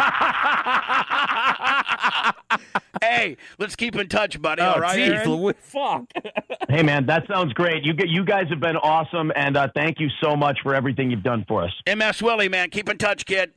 Hey, 3.00 3.36
let's 3.58 3.76
keep 3.76 3.94
in 3.94 4.08
touch, 4.08 4.40
buddy. 4.42 4.60
Oh, 4.60 4.72
all 4.72 4.80
right, 4.80 4.98
jeez, 4.98 5.14
Aaron? 5.14 5.30
Louis, 5.30 5.54
fuck. 5.60 6.04
hey, 6.68 6.82
man, 6.82 7.06
that 7.06 7.28
sounds 7.28 7.52
great. 7.52 7.84
You 7.84 7.92
get, 7.94 8.08
you 8.08 8.24
guys 8.24 8.46
have 8.50 8.58
been 8.58 8.76
awesome, 8.76 9.30
and 9.36 9.56
uh, 9.56 9.68
thank 9.74 10.00
you 10.00 10.08
so 10.20 10.34
much 10.34 10.58
for 10.64 10.74
everything 10.74 11.08
you've 11.10 11.22
done 11.22 11.44
for 11.46 11.62
us. 11.62 11.70
MS 11.86 12.20
Willie, 12.22 12.48
man, 12.48 12.70
keep 12.70 12.88
in 12.88 12.98
touch, 12.98 13.24
kid. 13.24 13.52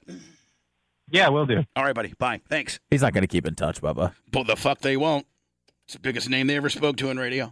Yeah, 1.11 1.29
we'll 1.29 1.45
do. 1.45 1.63
All 1.75 1.83
right, 1.83 1.95
buddy. 1.95 2.13
Bye. 2.17 2.41
Thanks. 2.49 2.79
He's 2.89 3.01
not 3.01 3.13
going 3.13 3.21
to 3.23 3.27
keep 3.27 3.45
in 3.45 3.55
touch, 3.55 3.81
Bubba. 3.81 4.13
But 4.31 4.47
the 4.47 4.55
fuck 4.55 4.79
they 4.79 4.97
won't. 4.97 5.25
It's 5.85 5.93
the 5.93 5.99
biggest 5.99 6.29
name 6.29 6.47
they 6.47 6.55
ever 6.55 6.69
spoke 6.69 6.97
to 6.97 7.09
in 7.09 7.17
radio. 7.19 7.51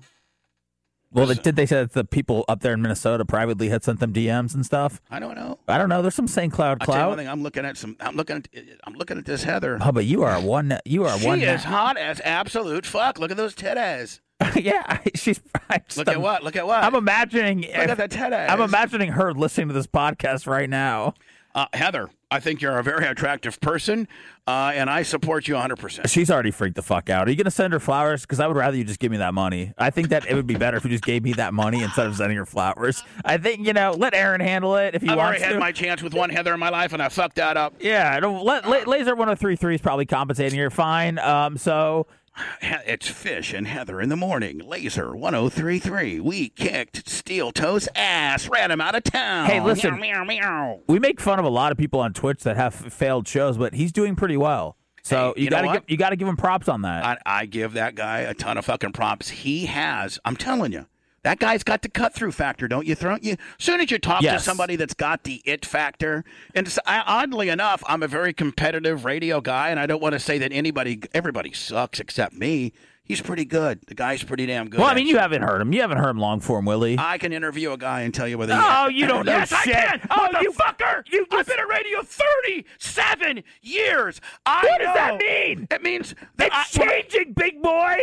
Well, 1.12 1.26
they, 1.26 1.34
did 1.34 1.56
they 1.56 1.66
say 1.66 1.78
that 1.78 1.94
the 1.94 2.04
people 2.04 2.46
up 2.48 2.62
there 2.62 2.74
in 2.74 2.84
Minnesota 2.84 3.26
privately 3.26 3.70
had 3.70 3.84
sent 3.84 4.00
them 4.00 4.14
DMs 4.14 4.54
and 4.54 4.64
stuff? 4.64 5.02
I 5.10 5.20
don't 5.20 5.34
know. 5.34 5.58
I 5.68 5.80
don't 5.80 5.90
know. 5.90 6.04
There's 6.04 6.14
some 6.14 6.28
St. 6.28 6.54
Cloud 6.54 6.78
I'll 6.82 6.86
tell 6.86 6.94
cloud. 6.94 7.18
thing. 7.18 7.28
I'm 7.28 7.42
looking 7.42 7.66
at 7.66 7.78
some. 7.78 7.98
I'm 8.00 8.16
looking 8.16 8.36
at. 8.38 8.48
I'm 8.84 8.94
looking 8.94 9.18
at 9.18 9.26
this 9.26 9.42
Heather. 9.44 9.80
Oh, 9.82 9.92
but 9.92 10.06
you 10.06 10.22
are 10.22 10.40
one. 10.40 10.78
You 10.86 11.06
are 11.06 11.18
She 11.18 11.26
one. 11.26 11.42
is 11.42 11.64
hot 11.64 11.98
as 11.98 12.22
absolute 12.24 12.86
fuck. 12.86 13.18
Look 13.18 13.32
at 13.32 13.38
those 13.38 13.56
titties. 13.56 14.20
yeah, 14.56 15.00
she's. 15.16 15.42
I'm 15.72 15.82
just- 15.88 15.98
Look 15.98 16.08
at 16.10 16.22
what? 16.22 16.44
Look 16.44 16.56
at 16.56 16.68
what? 16.68 16.84
I'm 16.84 16.94
imagining. 16.94 17.62
Look 17.62 17.72
at 17.76 17.98
that 17.98 18.12
titties. 18.12 18.48
I'm 18.48 18.62
imagining 18.62 19.12
her 19.14 19.34
listening 19.34 19.70
to 19.70 19.74
this 19.74 19.88
podcast 19.88 20.46
right 20.46 20.70
now. 20.70 21.16
Uh, 21.60 21.66
Heather, 21.74 22.10
I 22.32 22.40
think 22.40 22.62
you're 22.62 22.80
a 22.80 22.84
very 22.84 23.06
attractive 23.06 23.60
person, 23.60 24.08
uh, 24.48 24.72
and 24.74 24.90
I 24.90 25.02
support 25.04 25.46
you 25.46 25.56
100. 25.56 25.76
percent 25.78 26.10
She's 26.10 26.32
already 26.32 26.52
freaked 26.52 26.78
the 26.78 26.82
fuck 26.82 27.10
out. 27.10 27.28
Are 27.28 27.32
you 27.32 27.36
going 27.36 27.44
to 27.44 27.52
send 27.52 27.74
her 27.74 27.82
flowers? 27.82 28.22
Because 28.22 28.40
I 28.40 28.48
would 28.48 28.56
rather 28.56 28.78
you 28.78 28.86
just 28.86 29.02
give 29.02 29.12
me 29.12 29.18
that 29.18 29.34
money. 29.34 29.74
I 29.78 29.90
think 29.90 30.08
that 30.10 30.26
it 30.26 30.36
would 30.36 30.48
be 30.48 30.56
better 30.56 30.78
if 30.78 30.86
you 30.86 30.90
just 30.90 31.04
gave 31.04 31.22
me 31.22 31.34
that 31.34 31.54
money 31.54 31.84
instead 31.84 32.08
of 32.08 32.16
sending 32.16 32.38
her 32.38 32.46
flowers. 32.46 33.04
I 33.26 33.36
think 33.40 33.68
you 33.68 33.74
know, 33.74 33.92
let 33.92 34.14
Aaron 34.14 34.40
handle 34.40 34.78
it 34.78 34.96
if 34.96 35.02
he 35.02 35.10
I've 35.10 35.18
wants 35.18 35.42
already 35.42 35.54
had 35.54 35.60
my 35.60 35.74
chance 35.74 36.02
with 36.02 36.14
one 36.14 36.30
Heather 36.30 36.54
in 36.54 36.62
my 36.62 36.70
life, 36.70 36.94
and 36.94 37.02
I 37.04 37.10
fucked 37.10 37.36
that 37.36 37.58
up. 37.58 37.74
Yeah, 37.82 38.18
don't 38.22 38.46
let, 38.46 38.66
la- 38.70 38.86
Lazer 38.86 39.18
1033 39.18 39.76
is 39.76 39.82
probably 39.82 40.06
compensating 40.06 40.58
her 40.60 40.70
fine. 40.70 41.20
Um, 41.20 41.58
so 41.58 42.08
It's 42.62 43.08
Fish 43.08 43.54
and 43.54 43.68
Heather 43.68 44.02
in 44.02 44.10
the 44.10 44.16
morning. 44.16 44.60
Lazer 44.60 45.14
1033. 45.16 46.20
We 46.20 46.50
kicked 46.50 47.08
Steel 47.10 47.52
Toe's 47.52 47.88
ass, 47.96 48.50
ran 48.50 48.72
him 48.72 48.82
out 48.82 48.96
of 48.96 49.04
town. 49.04 49.46
Hey, 49.46 49.60
listen. 49.62 50.00
Meow, 50.00 50.24
meow, 50.24 50.42
meow. 50.42 50.80
we 50.88 51.00
make 51.00 51.20
fun 51.20 51.40
of 51.40 51.46
a 51.46 51.50
lot 51.50 51.72
of 51.72 51.78
people 51.78 52.00
on 52.00 52.14
Twitch 52.14 52.44
that 52.44 52.58
have 52.58 52.74
failed 52.74 53.28
shows, 53.28 53.58
but 53.58 53.74
he's 53.74 53.92
doing 53.92 54.16
pretty 54.16 54.38
well. 54.38 54.76
So 55.04 55.34
Hey, 55.36 55.42
you, 55.42 55.46
you 55.46 55.50
gotta 55.52 55.68
give 55.74 55.84
you 55.88 55.98
gotta 55.98 56.16
give 56.16 56.28
him 56.28 56.38
props 56.38 56.68
on 56.68 56.82
that. 56.84 57.06
I, 57.06 57.18
I 57.42 57.46
give 57.46 57.74
that 57.74 57.96
guy 57.96 58.20
a 58.20 58.34
ton 58.34 58.58
of 58.58 58.66
fucking 58.66 58.92
props. 58.92 59.30
He 59.30 59.66
has. 59.68 60.20
I'm 60.26 60.36
telling 60.36 60.72
you. 60.72 60.86
That 61.24 61.40
guy's 61.40 61.64
got 61.64 61.82
the 61.82 61.90
cut 61.90 62.14
through 62.14 62.32
factor, 62.32 62.68
don't 62.68 62.86
you? 62.88 62.96
Throw 62.96 63.18
you. 63.22 63.36
Soon 63.58 63.82
as 63.82 63.92
you 63.92 64.00
talk 64.00 64.22
to 64.22 64.40
somebody 64.40 64.76
that's 64.76 64.94
got 64.94 65.24
the 65.24 65.42
it 65.46 65.66
factor, 65.66 66.24
and 66.56 66.74
I, 66.86 67.00
oddly 67.06 67.50
enough, 67.50 67.84
I'm 67.88 68.04
a 68.04 68.08
very 68.08 68.34
competitive 68.34 69.06
radio 69.06 69.42
guy, 69.42 69.70
and 69.70 69.80
I 69.80 69.86
don't 69.86 70.02
want 70.02 70.14
to 70.14 70.20
say 70.20 70.38
that 70.40 70.52
anybody, 70.54 71.02
everybody 71.14 71.52
sucks 71.54 72.00
except 72.00 72.34
me. 72.34 72.74
He's 73.04 73.22
pretty 73.22 73.44
good. 73.46 73.80
The 73.88 73.96
guy's 73.96 74.22
pretty 74.24 74.46
damn 74.46 74.70
good. 74.70 74.80
well, 74.80 74.88
I 74.88 74.94
mean, 74.94 75.08
you 75.08 75.18
haven't 75.18 75.42
heard 75.42 75.62
him. 75.62 75.74
You 75.74 75.82
haven't 75.82 75.98
heard 75.98 76.12
him 76.12 76.20
long 76.20 76.42
form, 76.42 76.66
Willie. 76.66 76.96
I 77.00 77.18
can 77.18 77.34
interview 77.34 77.72
a 77.72 77.78
guy 77.78 78.02
and 78.02 78.14
tell 78.14 78.28
you 78.28 78.38
whether. 78.38 78.54
He's 78.54 78.64
Oh, 78.64 78.88
you 78.88 79.08
don't 79.08 79.26
know 79.26 79.32
yes, 79.32 79.50
shit. 79.50 79.76
I 79.76 79.98
can. 79.98 80.08
Oh, 80.12 80.28
you- 80.42 80.52
fucker! 80.52 81.02
you 81.12 81.26
I've 81.32 81.48
been 81.48 81.58
at 81.58 81.68
radio 81.68 82.04
thirty-seven 82.04 83.44
years. 83.62 84.22
I 84.46 84.64
What 84.64 84.78
does 84.82 84.94
that 84.94 85.18
mean? 85.18 85.68
It 85.72 85.82
means 85.82 86.14
that 86.38 86.48
it's 86.54 86.78
I, 86.80 86.86
changing, 86.86 87.34
big 87.34 87.62
boy. 87.64 87.98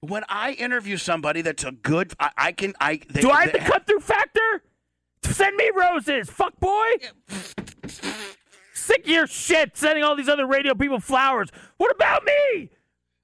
When 0.00 0.24
I 0.28 0.52
interview 0.52 0.96
somebody 0.96 1.42
that's 1.42 1.64
a 1.64 1.72
good, 1.72 2.12
I, 2.18 2.30
I 2.36 2.52
can. 2.52 2.74
I 2.80 3.00
they, 3.08 3.20
Do 3.20 3.30
I 3.30 3.42
have 3.44 3.52
they- 3.52 3.58
the 3.58 3.64
cut 3.64 3.86
through 3.86 4.00
factor? 4.00 4.62
Send 5.22 5.56
me 5.56 5.70
roses, 5.74 6.28
fuck 6.30 6.58
boy. 6.58 6.92
Sick 8.74 9.00
of 9.04 9.08
your 9.08 9.26
shit 9.26 9.76
sending 9.76 10.02
all 10.02 10.16
these 10.16 10.28
other 10.28 10.46
radio 10.46 10.74
people 10.74 10.98
flowers. 11.00 11.50
What 11.76 11.94
about 11.94 12.24
me? 12.24 12.70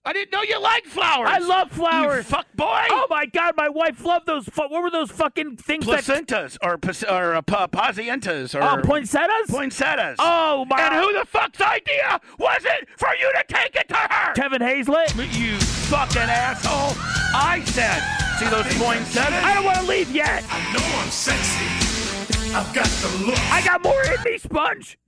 I 0.04 0.12
didn't 0.12 0.30
know 0.32 0.42
you 0.42 0.60
liked 0.60 0.86
flowers. 0.86 1.28
I 1.32 1.38
love 1.38 1.70
You 1.72 1.78
flowers. 1.78 2.26
fuck 2.26 2.46
boy. 2.54 2.84
Oh 2.90 3.06
my 3.10 3.26
god, 3.26 3.54
my 3.56 3.68
wife 3.68 4.04
loved 4.04 4.26
those. 4.26 4.44
Fu- 4.44 4.68
what 4.68 4.82
were 4.82 4.90
those 4.90 5.10
fucking 5.10 5.56
things 5.56 5.84
that? 5.86 6.04
Placentas 6.04 6.56
or 6.62 6.78
pas- 6.78 7.02
or 7.02 7.34
uh, 7.34 7.42
pa- 7.42 7.66
pazientas 7.66 8.54
or 8.54 8.62
Oh, 8.62 8.82
poinsettias. 8.82 9.50
poinsettias. 9.50 10.16
Oh 10.20 10.64
my. 10.70 10.80
And 10.80 10.94
who 10.94 11.12
the 11.18 11.24
fuck's 11.26 11.60
idea 11.60 12.20
was 12.38 12.62
it 12.64 12.88
for 12.98 13.08
you 13.18 13.32
to 13.32 13.44
take 13.48 13.74
it 13.74 13.88
to 13.88 13.96
her? 13.96 14.32
Kevin 14.34 14.60
Hazlett. 14.60 15.12
You 15.16 15.58
fucking 15.86 16.22
asshole! 16.22 16.94
I 17.32 17.62
said, 17.64 18.02
see 18.38 18.46
those 18.46 18.66
poinsettias? 18.76 19.44
I 19.44 19.54
don't 19.54 19.64
want 19.64 19.78
to 19.78 19.84
leave 19.84 20.10
yet. 20.10 20.44
I 20.50 20.72
know 20.72 20.84
I'm 20.98 21.10
sexy. 21.10 21.64
I've 22.54 22.74
got 22.74 22.86
the 22.86 23.26
look. 23.26 23.38
I 23.52 23.64
got 23.64 23.82
more 23.84 24.02
in 24.02 24.22
me, 24.24 24.38
Sponge. 24.38 24.98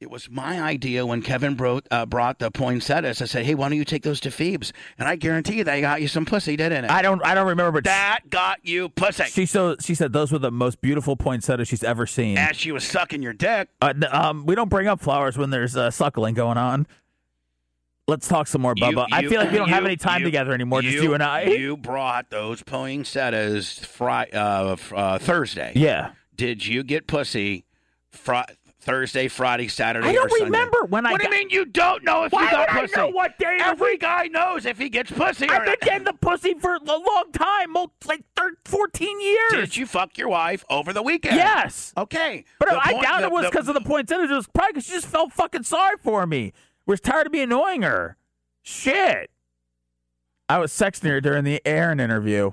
It 0.00 0.10
was 0.10 0.30
my 0.30 0.62
idea 0.62 1.04
when 1.04 1.20
Kevin 1.20 1.56
brought, 1.56 1.86
uh, 1.90 2.06
brought 2.06 2.38
the 2.38 2.50
poinsettias. 2.50 3.20
I 3.20 3.26
said, 3.26 3.44
hey, 3.44 3.54
why 3.54 3.68
don't 3.68 3.76
you 3.76 3.84
take 3.84 4.02
those 4.02 4.20
to 4.20 4.30
Phoebe's? 4.30 4.72
And 4.98 5.06
I 5.06 5.16
guarantee 5.16 5.58
you 5.58 5.64
they 5.64 5.82
got 5.82 6.00
you 6.00 6.08
some 6.08 6.24
pussy, 6.24 6.56
didn't 6.56 6.86
it? 6.86 6.90
I 6.90 7.02
don't. 7.02 7.22
I 7.24 7.34
don't 7.34 7.48
remember, 7.48 7.72
but 7.72 7.84
that 7.84 8.20
got 8.30 8.64
you 8.64 8.88
pussy. 8.88 9.24
she 9.24 9.44
so 9.44 9.76
she 9.78 9.94
said 9.94 10.14
those 10.14 10.32
were 10.32 10.38
the 10.38 10.50
most 10.50 10.80
beautiful 10.80 11.16
poinsettias 11.16 11.68
she's 11.68 11.84
ever 11.84 12.06
seen. 12.06 12.38
As 12.38 12.56
she 12.56 12.72
was 12.72 12.84
sucking 12.84 13.20
your 13.20 13.34
dick. 13.34 13.68
Uh, 13.82 13.92
um, 14.10 14.46
we 14.46 14.54
don't 14.54 14.70
bring 14.70 14.86
up 14.86 15.00
flowers 15.00 15.36
when 15.36 15.50
there's 15.50 15.76
uh, 15.76 15.90
suckling 15.90 16.34
going 16.34 16.56
on. 16.56 16.86
Let's 18.10 18.26
talk 18.26 18.48
some 18.48 18.60
more, 18.62 18.74
You- 18.76 18.84
Bubba. 18.86 19.06
I 19.12 19.22
feel 19.22 19.40
like 19.40 19.52
we 19.52 19.56
don't 19.56 19.68
have 19.68 19.84
any 19.84 19.96
time 19.96 20.20
you- 20.20 20.24
together 20.26 20.52
anymore, 20.52 20.82
just 20.82 20.94
you 21.02 21.14
and 21.14 21.22
I. 21.22 21.42
You 21.44 21.76
brought 21.76 22.28
those 22.30 22.60
poinsettias 22.62 23.78
Fri- 23.84 24.32
uh, 24.32 24.76
uh, 24.94 25.18
Thursday. 25.18 25.72
yeah. 25.76 26.10
Did 26.34 26.66
you 26.66 26.82
get 26.82 27.06
pussy 27.06 27.64
fri- 28.10 28.42
Thursday, 28.80 29.28
Friday, 29.28 29.68
Saturday, 29.68 30.08
I 30.08 30.12
don't 30.12 30.26
or 30.26 30.30
Sunday? 30.30 30.44
remember 30.46 30.84
when 30.88 31.04
I 31.06 31.12
What 31.12 31.20
do 31.20 31.26
got- 31.28 31.32
you 31.34 31.38
mean 31.38 31.50
you 31.50 31.66
don't 31.66 32.02
know 32.02 32.24
if 32.24 32.32
Why 32.32 32.44
you 32.44 32.50
got 32.50 32.74
would 32.80 32.90
I 32.92 32.96
know 32.96 33.08
what 33.10 33.38
day 33.38 33.58
Every 33.60 33.98
guy 33.98 34.24
knows 34.28 34.64
if 34.66 34.78
he 34.78 34.88
gets 34.88 35.10
pussy 35.10 35.48
I've 35.48 35.66
been 35.66 35.76
getting 35.82 36.04
the 36.04 36.14
pussy 36.14 36.54
for 36.54 36.74
a 36.76 36.82
long 36.82 37.24
time, 37.32 37.74
like 38.06 38.22
thir- 38.34 38.56
14 38.64 39.20
years. 39.20 39.50
Did 39.52 39.76
you 39.76 39.84
fuck 39.86 40.16
your 40.16 40.28
wife 40.30 40.64
over 40.70 40.92
the 40.94 41.02
weekend? 41.02 41.36
Yes. 41.36 41.92
Okay. 41.96 42.44
But 42.58 42.70
The 42.70 42.80
I 42.80 42.92
point- 42.92 43.02
doubt 43.04 43.20
the- 43.20 43.26
it 43.26 43.32
was 43.32 43.46
because 43.50 43.68
of 43.68 43.74
the 43.74 43.82
poinsettias. 43.82 44.30
It 44.30 44.34
was 44.34 44.48
probably 44.48 44.72
because 44.72 44.86
she 44.86 44.92
just 44.94 45.06
felt 45.08 45.32
fucking 45.34 45.64
sorry 45.64 45.96
for 46.02 46.26
me. 46.26 46.52
Was 46.90 47.00
tired 47.00 47.28
of 47.28 47.32
me 47.32 47.40
annoying 47.40 47.82
her. 47.82 48.16
Shit. 48.62 49.30
I 50.48 50.58
was 50.58 50.72
sexting 50.72 51.08
her 51.08 51.20
during 51.20 51.44
the 51.44 51.64
Aaron 51.64 52.00
interview. 52.00 52.50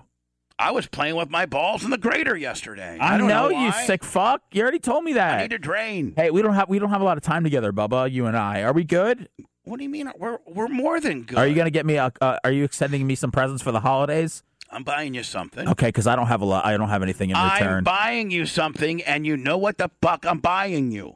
I 0.60 0.70
was 0.70 0.86
playing 0.86 1.16
with 1.16 1.32
my 1.32 1.48
balls 1.48 1.84
in 1.84 1.90
the 1.90 1.98
grater 1.98 2.38
yesterday. 2.38 3.00
I, 3.02 3.18
don't 3.18 3.30
know, 3.30 3.50
know, 3.50 3.66
you 3.66 3.72
sick 3.88 4.04
fuck. 4.04 4.44
You 4.52 4.62
already 4.62 4.78
told 4.78 5.06
me 5.06 5.14
that. 5.14 5.40
I 5.40 5.42
need 5.42 5.50
to 5.50 5.58
drain. 5.58 6.14
Hey, 6.16 6.30
we 6.30 6.44
don't 6.44 6.54
have 6.54 6.70
we 6.70 6.78
don't 6.78 6.92
have 6.92 7.02
a 7.02 7.04
lot 7.04 7.18
of 7.18 7.24
time 7.24 7.44
together, 7.44 7.74
Bubba. 7.74 8.12
You 8.12 8.28
and 8.28 8.38
I. 8.38 8.62
Are 8.62 8.74
we 8.74 8.84
good? 8.84 9.28
What 9.64 9.78
do 9.78 9.84
you 9.84 9.90
mean? 9.90 10.12
We're 10.20 10.38
we're 10.46 10.68
more 10.68 11.00
than 11.00 11.24
good. 11.24 11.40
Are 11.40 11.48
you 11.48 11.56
gonna 11.56 11.72
get 11.72 11.88
me? 11.88 11.96
A, 11.96 12.14
uh, 12.22 12.38
are 12.44 12.52
you 12.52 12.64
extending 12.64 13.08
me 13.08 13.16
some 13.16 13.32
presents 13.32 13.64
for 13.64 13.72
the 13.72 13.80
holidays? 13.80 14.44
I'm 14.70 14.84
buying 14.84 15.16
you 15.16 15.24
something. 15.24 15.68
Okay, 15.68 15.88
because 15.88 16.06
I 16.06 16.16
don't 16.16 16.28
have 16.28 16.42
a 16.42 16.46
lot. 16.46 16.64
I 16.64 16.78
don't 16.78 16.90
have 16.90 17.02
anything 17.02 17.32
in 17.32 17.38
return. 17.38 17.80
I'm 17.80 17.84
buying 17.84 18.30
you 18.30 18.46
something, 18.46 19.02
and 19.02 19.26
you 19.26 19.36
know 19.36 19.58
what 19.58 19.80
the 19.80 19.90
fuck 20.00 20.28
I'm 20.28 20.38
buying 20.38 20.92
you. 20.92 21.16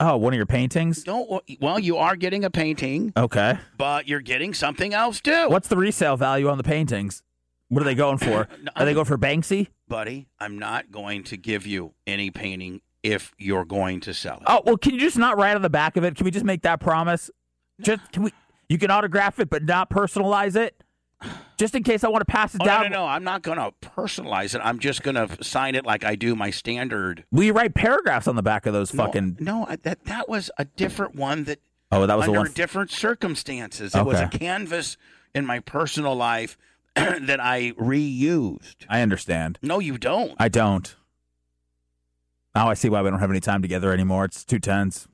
Oh, 0.00 0.16
one 0.16 0.32
of 0.32 0.36
your 0.36 0.46
paintings. 0.46 1.02
Don't. 1.02 1.28
Well, 1.60 1.78
you 1.78 1.96
are 1.96 2.16
getting 2.16 2.44
a 2.44 2.50
painting, 2.50 3.12
Okay. 3.16 3.58
but 3.76 4.08
you're 4.08 4.20
getting 4.20 4.54
something 4.54 4.94
else 4.94 5.20
too. 5.20 5.48
What's 5.48 5.68
the 5.68 5.76
resale 5.76 6.16
value 6.16 6.48
on 6.48 6.56
the 6.58 6.64
paintings? 6.64 7.22
What 7.68 7.82
are 7.82 7.84
they 7.84 7.94
going 7.94 8.18
for? 8.18 8.48
No, 8.62 8.72
Are 8.76 8.84
they 8.84 8.94
going 8.94 9.04
for 9.06 9.18
Banksy? 9.18 9.68
buddy? 9.88 10.28
I'm 10.40 10.58
not 10.58 10.90
going 10.90 11.22
to 11.24 11.36
give 11.36 11.66
you 11.66 11.94
any 12.06 12.30
painting 12.30 12.80
if 13.02 13.32
you're 13.38 13.64
going 13.64 14.00
to 14.00 14.12
sell 14.14 14.36
it. 14.38 14.42
Oh 14.46 14.62
well, 14.64 14.76
can 14.76 14.94
you 14.94 15.00
just 15.00 15.16
not 15.18 15.36
write 15.38 15.54
on 15.56 15.62
the 15.62 15.70
back 15.70 15.96
of 15.96 16.04
it? 16.04 16.14
Can 16.16 16.24
we 16.24 16.30
just 16.30 16.44
make 16.44 16.62
that 16.62 16.80
promise? 16.80 17.30
Just 17.80 18.10
can 18.12 18.22
we? 18.22 18.32
You 18.68 18.76
can 18.78 18.90
autograph 18.90 19.38
it, 19.40 19.48
but 19.50 19.62
not 19.64 19.88
personalize 19.90 20.56
it. 20.56 20.82
Just 21.58 21.74
in 21.74 21.82
case 21.82 22.04
I 22.04 22.08
want 22.08 22.20
to 22.26 22.32
pass 22.32 22.54
it 22.54 22.60
Oh, 22.62 22.64
down. 22.64 22.84
no, 22.84 22.88
no! 23.00 23.06
I'm 23.06 23.24
not 23.24 23.42
going 23.42 23.58
to 23.58 23.72
personalize 23.82 24.54
it. 24.54 24.60
I'm 24.64 24.78
just 24.78 25.02
going 25.02 25.16
to 25.16 25.42
sign 25.44 25.74
it 25.74 25.84
like 25.84 26.04
I 26.04 26.14
do 26.14 26.34
my 26.36 26.50
standard. 26.50 27.24
You 27.32 27.52
write 27.52 27.74
paragraphs 27.74 28.28
on 28.28 28.36
the 28.36 28.42
back 28.42 28.64
of 28.66 28.72
those 28.72 28.94
No, 28.94 29.04
fucking? 29.04 29.36
No, 29.40 29.66
I- 29.68 29.76
that 29.76 30.04
that 30.04 30.28
was 30.28 30.50
a 30.56 30.64
different 30.64 31.16
one 31.16 31.44
that 31.44 31.58
Oh, 31.90 32.06
that 32.06 32.16
was 32.16 32.28
under 32.28 32.44
different 32.50 32.90
circumstances. 32.90 33.94
It 33.94 34.04
was 34.04 34.20
a 34.20 34.28
canvas 34.28 34.96
in 35.34 35.44
my 35.46 35.58
personal 35.60 36.14
life 36.14 36.56
that 36.94 37.40
I 37.40 37.72
reused. 37.72 38.76
I 38.88 39.00
understand. 39.02 39.58
No, 39.62 39.78
you 39.80 39.98
don't. 39.98 40.34
I 40.38 40.48
don't. 40.48 40.94
Now 42.54 42.68
I 42.68 42.74
see 42.74 42.88
why 42.88 43.02
we 43.02 43.10
don't 43.10 43.20
have 43.20 43.30
any 43.30 43.40
time 43.40 43.62
together 43.62 43.92
anymore. 43.92 44.24
It's 44.26 44.44
too 44.44 44.58
tense. 44.58 45.08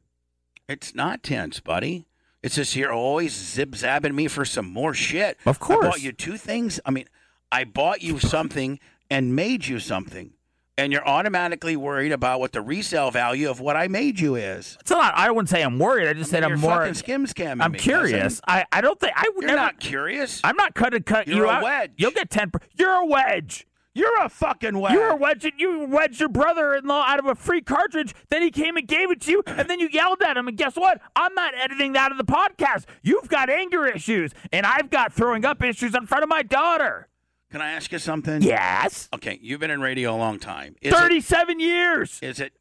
It's 0.68 0.94
not 0.94 1.22
tense, 1.22 1.60
buddy. 1.60 2.06
It's 2.44 2.54
just 2.56 2.76
you're 2.76 2.92
always 2.92 3.32
zip 3.32 3.70
zabbing 3.70 4.14
me 4.14 4.28
for 4.28 4.44
some 4.44 4.70
more 4.70 4.92
shit. 4.94 5.38
Of 5.46 5.58
course. 5.58 5.84
I 5.84 5.88
bought 5.88 6.02
you 6.02 6.12
two 6.12 6.36
things. 6.36 6.78
I 6.84 6.90
mean, 6.90 7.06
I 7.50 7.64
bought 7.64 8.02
you 8.02 8.18
something 8.18 8.78
and 9.10 9.34
made 9.34 9.66
you 9.66 9.78
something. 9.80 10.34
And 10.76 10.92
you're 10.92 11.06
automatically 11.08 11.76
worried 11.76 12.10
about 12.12 12.40
what 12.40 12.50
the 12.52 12.60
resale 12.60 13.10
value 13.12 13.48
of 13.48 13.60
what 13.60 13.76
I 13.76 13.86
made 13.88 14.18
you 14.20 14.34
is. 14.34 14.76
It's 14.80 14.90
not. 14.90 15.14
I 15.16 15.30
wouldn't 15.30 15.48
say 15.48 15.62
I'm 15.62 15.78
worried. 15.78 16.08
I 16.08 16.12
just 16.14 16.30
said 16.30 16.42
you're 16.42 16.52
I'm 16.52 16.60
more. 16.60 16.78
fucking 16.78 16.94
skim 16.94 17.26
scamming 17.26 17.62
I'm 17.62 17.72
me, 17.72 17.78
curious. 17.78 18.40
cousin. 18.40 18.40
I, 18.48 18.64
I 18.72 18.80
don't 18.80 18.98
think 19.00 19.12
I 19.16 19.22
would 19.36 19.42
You're 19.42 19.52
never. 19.52 19.60
not 19.60 19.78
curious. 19.80 20.40
I'm 20.44 20.56
not 20.56 20.74
cutting 20.74 21.04
cut 21.04 21.28
You're 21.28 21.36
you 21.38 21.48
a 21.48 21.52
out. 21.52 21.62
wedge. 21.62 21.92
You'll 21.96 22.10
get 22.10 22.28
ten. 22.28 22.50
per- 22.50 22.58
You're 22.76 22.90
a 22.92 23.06
wedge. 23.06 23.66
You're 23.96 24.22
a 24.24 24.28
fucking 24.28 24.76
wedge. 24.78 24.92
You 24.94 25.00
were 25.00 25.14
wedging. 25.14 25.52
You 25.56 25.86
wedged 25.86 26.18
your 26.18 26.28
brother-in-law 26.28 27.04
out 27.06 27.20
of 27.20 27.26
a 27.26 27.36
free 27.36 27.60
cartridge. 27.60 28.12
Then 28.28 28.42
he 28.42 28.50
came 28.50 28.76
and 28.76 28.88
gave 28.88 29.10
it 29.12 29.20
to 29.22 29.30
you, 29.30 29.42
and 29.46 29.70
then 29.70 29.78
you 29.78 29.88
yelled 29.88 30.20
at 30.22 30.36
him. 30.36 30.48
And 30.48 30.56
guess 30.56 30.74
what? 30.74 31.00
I'm 31.14 31.32
not 31.34 31.54
editing 31.56 31.92
that 31.92 32.10
of 32.10 32.18
the 32.18 32.24
podcast. 32.24 32.86
You've 33.02 33.28
got 33.28 33.48
anger 33.48 33.86
issues, 33.86 34.32
and 34.52 34.66
I've 34.66 34.90
got 34.90 35.12
throwing 35.12 35.44
up 35.44 35.62
issues 35.62 35.94
in 35.94 36.06
front 36.06 36.24
of 36.24 36.28
my 36.28 36.42
daughter. 36.42 37.06
Can 37.52 37.62
I 37.62 37.70
ask 37.70 37.92
you 37.92 38.00
something? 38.00 38.42
Yes, 38.42 39.08
Okay, 39.14 39.38
you've 39.40 39.60
been 39.60 39.70
in 39.70 39.80
radio 39.80 40.12
a 40.12 40.18
long 40.18 40.40
time. 40.40 40.74
Is 40.82 40.92
thirty-seven 40.92 41.60
years. 41.60 42.18
Is 42.20 42.40
it? 42.40 42.52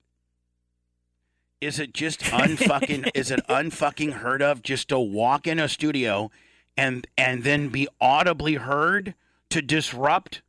Is 1.60 1.80
it 1.80 1.96
just 1.96 2.20
unfucking? 2.26 3.10
is 3.16 3.32
it 3.32 3.40
unfucking 3.50 4.14
heard 4.14 4.44
of 4.44 4.62
just 4.62 4.90
to 4.90 5.00
walk 5.00 5.48
in 5.48 5.58
a 5.58 5.68
studio, 5.68 6.30
and 6.78 7.08
and 7.18 7.44
then 7.44 7.70
be 7.70 7.88
audibly 8.00 8.54
heard 8.56 9.16
to 9.50 9.64
disrupt 9.64 10.43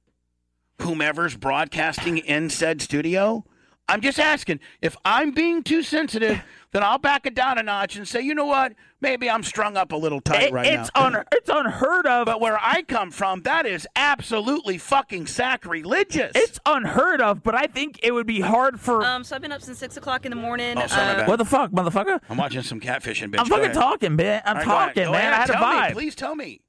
whomever's 0.80 1.36
broadcasting 1.36 2.18
in 2.18 2.50
said 2.50 2.80
studio? 2.82 3.44
I'm 3.86 4.00
just 4.00 4.18
asking. 4.18 4.60
If 4.80 4.96
I'm 5.04 5.32
being 5.32 5.62
too 5.62 5.82
sensitive, 5.82 6.40
then 6.72 6.82
I'll 6.82 6.96
back 6.96 7.26
it 7.26 7.34
down 7.34 7.58
a 7.58 7.62
notch 7.62 7.96
and 7.96 8.08
say, 8.08 8.22
you 8.22 8.34
know 8.34 8.46
what? 8.46 8.72
Maybe 9.02 9.28
I'm 9.28 9.42
strung 9.42 9.76
up 9.76 9.92
a 9.92 9.96
little 9.96 10.22
tight 10.22 10.44
It- 10.44 10.52
right 10.54 10.64
it's 10.66 10.90
now. 10.96 11.04
un, 11.04 11.24
it's 11.32 11.50
unheard 11.50 12.06
of. 12.06 12.24
But 12.24 12.40
where 12.40 12.58
I 12.58 12.80
come 12.80 13.10
from, 13.10 13.42
that 13.42 13.66
is 13.66 13.86
absolutely 13.94 14.78
fucking 14.78 15.26
sacrilegious. 15.26 16.32
It's 16.34 16.58
unheard 16.64 17.20
of. 17.20 17.42
But 17.42 17.54
I 17.56 17.66
think 17.66 18.00
it 18.02 18.12
would 18.12 18.26
be 18.26 18.40
hard 18.40 18.80
for. 18.80 19.04
Um, 19.04 19.22
so 19.22 19.36
I've 19.36 19.42
been 19.42 19.52
up 19.52 19.60
since 19.60 19.76
six 19.80 19.98
o'clock 19.98 20.24
in 20.24 20.30
the 20.30 20.36
morning. 20.36 20.78
Oh, 20.78 20.86
sorry, 20.86 21.20
Uh, 21.22 21.26
what 21.26 21.36
the 21.36 21.44
fuck, 21.44 21.70
motherfucker? 21.70 22.20
I'm 22.30 22.38
watching 22.38 22.62
some 22.62 22.80
catfishing, 22.80 23.32
bitch. 23.32 23.40
I'm 23.40 23.46
fucking 23.46 23.72
talking, 23.72 24.16
man. 24.16 24.40
I'm 24.46 24.56
All 24.56 24.62
right, 24.62 24.64
go 24.66 24.72
ahead. 24.72 24.94
talking, 24.94 25.12
man. 25.12 25.14
ahead. 25.14 25.32
I 25.34 25.36
had 25.36 25.50
a 25.50 25.52
tell 25.52 25.62
vibe. 25.62 25.88
Me. 25.88 25.92
Please 25.92 26.14
tell 26.14 26.34
me. 26.34 26.62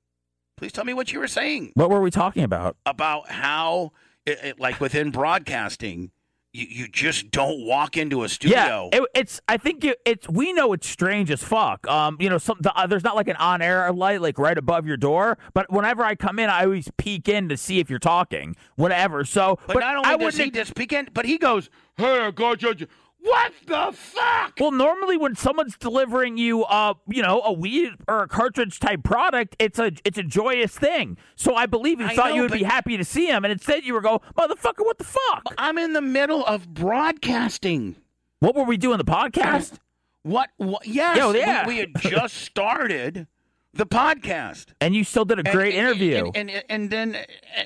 Please 0.57 0.71
tell 0.71 0.85
me 0.85 0.93
what 0.93 1.11
you 1.11 1.19
were 1.19 1.27
saying 1.27 1.71
What 1.75 1.89
were 1.89 2.01
we 2.01 2.11
talking 2.11 2.43
about? 2.43 2.77
about 2.85 3.29
how, 3.29 3.91
it, 4.25 4.39
it, 4.43 4.59
like 4.59 4.79
within 4.79 5.11
broadcasting, 5.11 6.11
you, 6.53 6.65
you 6.69 6.87
just 6.87 7.31
don't 7.31 7.65
walk 7.65 7.97
into 7.97 8.23
a 8.23 8.29
studio. 8.29 8.89
Yeah, 8.93 8.99
it, 8.99 9.03
it's. 9.13 9.41
I 9.49 9.57
think 9.57 9.83
it, 9.83 9.99
it's. 10.05 10.29
We 10.29 10.53
know 10.53 10.71
it's 10.71 10.87
strange 10.87 11.29
as 11.29 11.43
fuck. 11.43 11.85
Um, 11.87 12.15
you 12.21 12.29
know, 12.29 12.37
some 12.37 12.57
the, 12.61 12.73
uh, 12.73 12.87
there's 12.87 13.03
not 13.03 13.17
like 13.17 13.27
an 13.27 13.35
on-air 13.35 13.91
light 13.91 14.21
like 14.21 14.39
right 14.39 14.57
above 14.57 14.87
your 14.87 14.95
door. 14.95 15.37
But 15.53 15.69
whenever 15.69 16.01
I 16.03 16.15
come 16.15 16.39
in, 16.39 16.49
I 16.49 16.63
always 16.63 16.89
peek 16.95 17.27
in 17.27 17.49
to 17.49 17.57
see 17.57 17.79
if 17.79 17.89
you're 17.89 17.99
talking. 17.99 18.55
Whatever. 18.75 19.25
So, 19.25 19.59
but, 19.67 19.79
not 19.79 19.97
only 19.97 20.07
I 20.07 20.15
does 20.15 20.37
he 20.37 20.43
wouldn't. 20.43 20.55
just 20.55 20.69
speak 20.69 20.93
in, 20.93 21.09
but 21.13 21.25
he 21.25 21.37
goes, 21.37 21.69
"Hey, 21.97 22.31
God, 22.31 22.59
judge, 22.59 22.87
what 23.25 23.51
the 23.65 23.91
fuck?" 23.93 24.53
well, 24.59 24.71
normally 24.71 25.17
when 25.17 25.35
someone's 25.35 25.77
delivering 25.77 26.37
you, 26.37 26.63
uh, 26.63 26.93
you 27.07 27.21
know, 27.21 27.41
a 27.41 27.51
weed 27.51 27.91
or 28.07 28.23
a 28.23 28.27
cartridge 28.27 28.79
type 28.79 29.03
product, 29.03 29.55
it's 29.59 29.79
a 29.79 29.91
it's 30.03 30.17
a 30.17 30.23
joyous 30.23 30.77
thing. 30.77 31.17
So 31.35 31.55
I 31.55 31.65
believe 31.65 31.99
you 31.99 32.05
I 32.07 32.15
thought 32.15 32.29
know, 32.29 32.35
you 32.35 32.41
would 32.43 32.51
be 32.51 32.63
happy 32.63 32.97
to 32.97 33.03
see 33.03 33.27
him, 33.27 33.43
and 33.43 33.51
instead 33.51 33.83
you 33.83 33.93
were 33.93 34.01
go, 34.01 34.21
motherfucker, 34.37 34.85
what 34.85 34.97
the 34.97 35.03
fuck? 35.03 35.53
I'm 35.57 35.77
in 35.77 35.93
the 35.93 36.01
middle 36.01 36.45
of 36.45 36.73
broadcasting. 36.73 37.95
What 38.39 38.55
were 38.55 38.63
we 38.63 38.77
doing? 38.77 38.97
The 38.97 39.05
podcast? 39.05 39.79
What? 40.23 40.49
what 40.57 40.87
yes, 40.87 41.17
Yo, 41.17 41.33
we- 41.33 41.39
yeah. 41.39 41.67
we, 41.67 41.77
had 41.77 41.89
just 41.99 42.35
started 42.41 43.27
the 43.75 43.85
podcast. 43.85 44.73
And 44.81 44.95
you 44.95 45.03
still 45.03 45.23
did 45.23 45.37
a 45.37 45.43
great 45.43 45.75
And- 45.75 45.87
interview, 45.87 46.31
and, 46.33 46.49
and, 46.49 46.63
and 46.67 46.89
then 46.89 47.17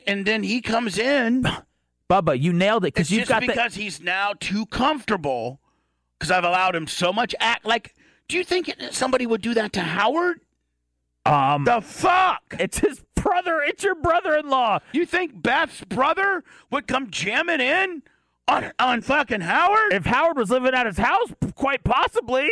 and 0.05 0.25
then 0.25 0.43
he 0.43 0.59
comes 0.61 0.97
in. 0.97 1.47
Bubba. 2.09 2.39
You 2.39 2.51
nailed 2.53 2.83
it 2.85 2.93
because 2.93 3.11
you've 3.11 3.21
just 3.21 3.29
got 3.29 3.41
the. 3.41 3.47
because 3.47 3.75
he's 3.75 4.01
now 4.01 4.33
too 4.39 4.65
comfortable 4.65 5.59
because 6.17 6.31
I've 6.31 6.43
allowed 6.43 6.75
him 6.75 6.87
so 6.87 7.13
much 7.13 7.35
act. 7.39 7.65
Like, 7.65 7.95
do 8.27 8.37
you 8.37 8.43
think 8.43 8.73
somebody 8.91 9.25
would 9.27 9.41
do 9.41 9.53
that 9.53 9.73
to 9.73 9.81
Howard? 9.81 10.41
Um, 11.25 11.65
The 11.65 11.81
fuck? 11.81 12.41
it's 12.59 12.79
his 12.79 13.03
brother. 13.15 13.61
It's 13.61 13.83
your 13.83 13.95
brother-in-law. 13.95 14.79
You 14.93 15.05
think 15.05 15.41
Beth's 15.41 15.83
brother 15.83 16.43
would 16.71 16.87
come 16.87 17.09
jamming 17.11 17.59
in 17.61 18.01
on 18.47 18.71
on 18.79 19.01
fucking 19.01 19.41
Howard? 19.41 19.93
If 19.93 20.05
Howard 20.05 20.37
was 20.37 20.49
living 20.49 20.73
at 20.73 20.85
his 20.87 20.97
house, 20.97 21.29
quite 21.55 21.83
possibly. 21.83 22.49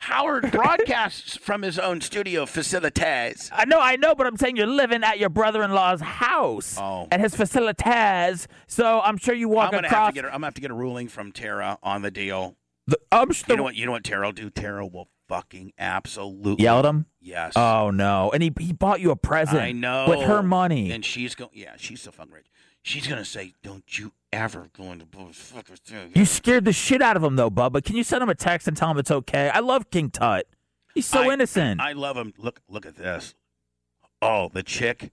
Howard 0.00 0.50
broadcasts 0.52 1.36
from 1.36 1.62
his 1.62 1.78
own 1.78 2.00
studio 2.00 2.46
facilities. 2.46 3.50
I 3.52 3.64
know, 3.64 3.80
I 3.80 3.96
know, 3.96 4.14
but 4.14 4.26
I'm 4.26 4.36
saying 4.36 4.56
you're 4.56 4.66
living 4.66 5.02
at 5.02 5.18
your 5.18 5.28
brother-in-law's 5.28 6.00
house 6.00 6.76
Oh. 6.78 7.08
at 7.10 7.20
his 7.20 7.34
facilities. 7.34 8.46
So 8.66 9.00
I'm 9.00 9.18
sure 9.18 9.34
you 9.34 9.48
walk 9.48 9.66
I'm 9.66 9.72
gonna 9.78 9.88
across. 9.88 10.06
have 10.06 10.14
to 10.14 10.20
get. 10.22 10.24
A, 10.24 10.28
I'm 10.28 10.32
gonna 10.34 10.46
have 10.46 10.54
to 10.54 10.60
get 10.60 10.70
a 10.70 10.74
ruling 10.74 11.08
from 11.08 11.32
Tara 11.32 11.78
on 11.82 12.02
the 12.02 12.10
deal. 12.10 12.56
the, 12.86 12.98
I'm 13.12 13.32
sure 13.32 13.46
You 13.48 13.56
know 13.56 13.62
what? 13.64 13.74
You 13.74 13.86
know 13.86 13.92
what 13.92 14.04
Tara 14.04 14.26
will 14.26 14.32
do? 14.32 14.50
Tara 14.50 14.86
will 14.86 15.08
fucking 15.28 15.72
absolutely 15.78 16.62
Yell 16.64 16.78
at 16.78 16.84
him. 16.86 17.06
Yes. 17.20 17.52
Oh 17.56 17.90
no! 17.90 18.30
And 18.32 18.42
he 18.42 18.52
he 18.58 18.72
bought 18.72 19.00
you 19.00 19.10
a 19.10 19.16
present. 19.16 19.58
I 19.60 19.72
know. 19.72 20.06
with 20.08 20.22
her 20.22 20.42
money. 20.42 20.90
And 20.92 21.04
she's 21.04 21.34
going. 21.34 21.50
Yeah, 21.52 21.74
she's 21.76 22.00
so 22.02 22.10
fucking 22.12 22.32
rich. 22.32 22.46
She's 22.82 23.06
gonna 23.06 23.24
say, 23.24 23.52
"Don't 23.62 23.98
you 23.98 24.12
ever 24.32 24.68
go 24.76 24.92
into 24.92 25.06
motherfuckers." 25.06 26.16
You 26.16 26.24
scared 26.24 26.64
the 26.64 26.72
shit 26.72 27.02
out 27.02 27.16
of 27.16 27.22
him 27.24 27.36
though, 27.36 27.50
Bubba. 27.50 27.82
Can 27.84 27.96
you 27.96 28.04
send 28.04 28.22
him 28.22 28.28
a 28.28 28.34
text 28.34 28.68
and 28.68 28.76
tell 28.76 28.90
him 28.90 28.98
it's 28.98 29.10
okay? 29.10 29.48
I 29.50 29.60
love 29.60 29.90
King 29.90 30.10
Tut. 30.10 30.46
He's 30.94 31.06
so 31.06 31.28
I- 31.30 31.32
innocent. 31.34 31.80
I 31.80 31.92
love 31.92 32.16
him. 32.16 32.32
Look, 32.38 32.60
look 32.68 32.86
at 32.86 32.96
this. 32.96 33.34
Oh, 34.20 34.50
the 34.52 34.62
chick 34.62 35.10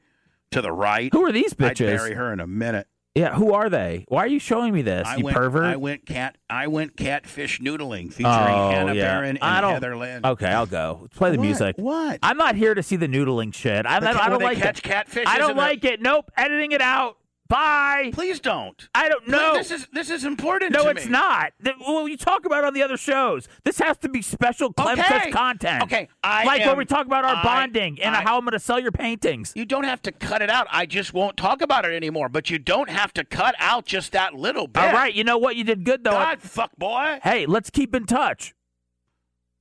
to 0.52 0.62
the 0.62 0.72
right. 0.72 1.12
Who 1.14 1.24
are 1.26 1.32
these 1.32 1.54
bitches? 1.54 1.90
I'd 1.90 1.96
marry 1.98 2.14
her 2.14 2.34
in 2.34 2.40
a 2.40 2.48
minute. 2.48 2.88
Yeah, 3.14 3.34
who 3.36 3.54
are 3.54 3.70
they? 3.70 4.04
Why 4.10 4.26
are 4.26 4.28
you 4.28 4.40
showing 4.40 4.74
me 4.74 4.82
this? 4.82 5.08
I 5.08 5.16
you 5.16 5.24
went, 5.24 5.38
pervert. 5.38 5.64
I 5.64 5.78
went 5.78 6.06
cat. 6.06 6.38
I 6.50 6.68
went 6.68 6.98
catfish 6.98 7.62
noodling 7.62 8.12
featuring 8.12 8.26
oh 8.36 8.72
Hannah 8.72 8.94
yeah. 8.94 9.04
Barron 9.06 9.38
and 9.38 9.44
I 9.44 9.62
don't. 9.62 9.72
Heather 9.72 9.96
Lynn. 9.96 10.26
Okay, 10.26 10.48
I'll 10.50 10.66
go. 10.66 11.08
Play 11.16 11.32
the 11.32 11.38
What? 11.38 11.44
music. 11.46 11.76
What? 11.78 12.20
I'm 12.22 12.36
not 12.36 12.56
here 12.56 12.74
to 12.74 12.84
see 12.84 12.98
the 12.98 13.08
noodling 13.08 13.54
shit. 13.54 13.86
I, 13.86 14.02
The 14.02 14.10
I, 14.10 14.26
I 14.26 14.30
don't 14.30 14.42
like 14.44 14.58
catch 14.58 14.80
it. 14.80 14.84
catfish, 14.84 15.24
I 15.28 15.38
don't 15.38 15.56
like 15.56 15.86
it. 15.86 16.02
Nope. 16.02 16.30
Editing 16.36 16.74
it 16.74 16.82
out. 16.82 17.16
Bye. 17.48 18.10
Please 18.12 18.40
don't. 18.40 18.90
I 18.96 19.08
don't 19.08 19.28
know. 19.28 19.54
This 19.54 19.70
is 19.70 19.88
this 19.94 20.10
is 20.10 20.24
important. 20.26 20.72
No, 20.74 20.88
it's 20.88 21.06
me. 21.06 21.12
not. 21.12 21.54
Th- 21.64 21.76
Well, 21.80 22.08
you 22.08 22.18
talk 22.18 22.44
about 22.46 22.64
it 22.64 22.68
on 22.68 22.74
the 22.74 22.82
other 22.82 22.98
shows. 22.98 23.48
This 23.64 23.78
has 23.80 23.98
to 23.98 24.10
be 24.10 24.24
special 24.24 24.74
Clem 24.74 25.00
Okay. 25.00 25.30
Content. 25.30 25.84
Okay, 25.84 26.10
I 26.24 26.44
like 26.44 26.62
am- 26.62 26.70
when 26.70 26.78
we 26.78 26.86
talk 26.86 27.06
about 27.06 27.24
our 27.24 27.36
I- 27.36 27.44
bonding 27.44 28.02
and 28.02 28.16
I- 28.16 28.22
how 28.24 28.38
I'm 28.40 28.46
going 28.46 28.54
to 28.54 28.60
sell 28.60 28.80
your 28.80 28.92
paintings. 28.92 29.54
You 29.56 29.64
don't 29.66 29.84
have 29.84 30.02
to 30.04 30.12
cut 30.12 30.42
it 30.42 30.50
out. 30.50 30.66
I 30.72 30.88
just 30.88 31.14
won't 31.14 31.38
talk 31.38 31.62
about 31.62 31.86
it 31.86 31.94
anymore. 31.94 32.30
But 32.30 32.50
you 32.50 32.58
don't 32.58 32.90
have 32.90 33.14
to 33.14 33.24
cut 33.24 33.54
out 33.60 33.86
just 33.86 34.12
that 34.14 34.34
little 34.34 34.66
bit. 34.68 34.82
All 34.84 34.92
right, 34.94 35.14
you 35.14 35.24
know 35.24 35.38
what? 35.38 35.56
You 35.56 35.64
did 35.64 35.84
good 35.84 36.04
though. 36.04 36.12
God, 36.12 36.42
fuck 36.42 36.76
boy. 36.78 37.20
Hey, 37.24 37.46
let's 37.46 37.70
keep 37.70 37.94
in 37.94 38.06
touch. 38.08 38.56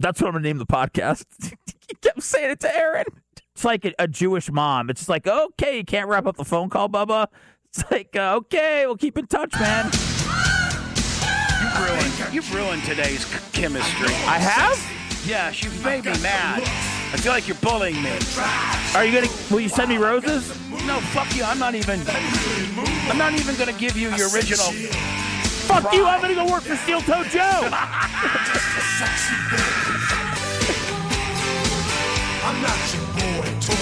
That's 0.01 0.21
what 0.23 0.29
I'm 0.29 0.33
gonna 0.35 0.45
name 0.45 0.59
the 0.59 0.67
podcast. 0.67 1.25
you 1.51 1.97
kept 2.01 2.23
saying 2.23 2.51
it 2.53 2.61
to 2.61 2.75
Aaron. 2.75 3.05
It's 3.55 3.65
like 3.65 3.85
a, 3.85 3.93
a 4.01 4.09
Jewish 4.09 4.51
mom. 4.51 4.91
It's 4.91 5.03
just 5.03 5.09
like, 5.09 5.27
okay, 5.29 5.77
you 5.77 5.85
can't 5.85 6.09
wrap 6.09 6.27
up 6.27 6.37
the 6.37 6.45
phone 6.45 6.69
call, 6.71 6.89
Bubba. 6.89 7.29
It's 7.77 7.91
like, 7.91 8.15
uh, 8.15 8.37
okay, 8.37 8.87
we'll 8.87 8.97
keep 8.97 9.19
in 9.19 9.27
touch, 9.27 9.53
man. 9.59 9.87
You've 11.61 11.81
ruined, 11.81 12.33
you've 12.33 12.55
ruined 12.55 12.85
today's 12.85 13.25
chemistry. 13.51 14.15
I 14.27 14.39
have. 14.39 14.79
Yes, 15.27 15.65
you've 15.65 15.85
made 15.85 16.05
me 16.05 16.13
mad. 16.23 16.63
I 16.63 17.17
feel 17.17 17.33
like 17.33 17.49
you're 17.49 17.57
bullying 17.57 18.01
me. 18.01 18.17
Are 18.95 19.05
you 19.05 19.13
gonna? 19.13 19.27
Will 19.51 19.59
you 19.59 19.69
send 19.69 19.89
me 19.89 19.97
roses? 19.97 20.49
No, 20.87 21.01
fuck 21.11 21.35
you. 21.35 21.43
I'm 21.43 21.59
not 21.59 21.75
even. 21.75 22.01
I'm 23.11 23.19
not 23.19 23.35
even 23.35 23.57
gonna 23.57 23.73
give 23.73 23.97
you 23.97 24.15
your 24.15 24.33
original. 24.33 24.71
Fuck 25.67 25.93
you! 25.93 26.07
I'm 26.07 26.21
gonna 26.21 26.35
go 26.37 26.47
work 26.47 26.63
for 26.63 26.77
Steel 26.77 27.01
Toe 27.01 27.25
Joe. 27.25 27.41
I'm 32.45 32.63
not 32.63 32.95
your 32.95 33.74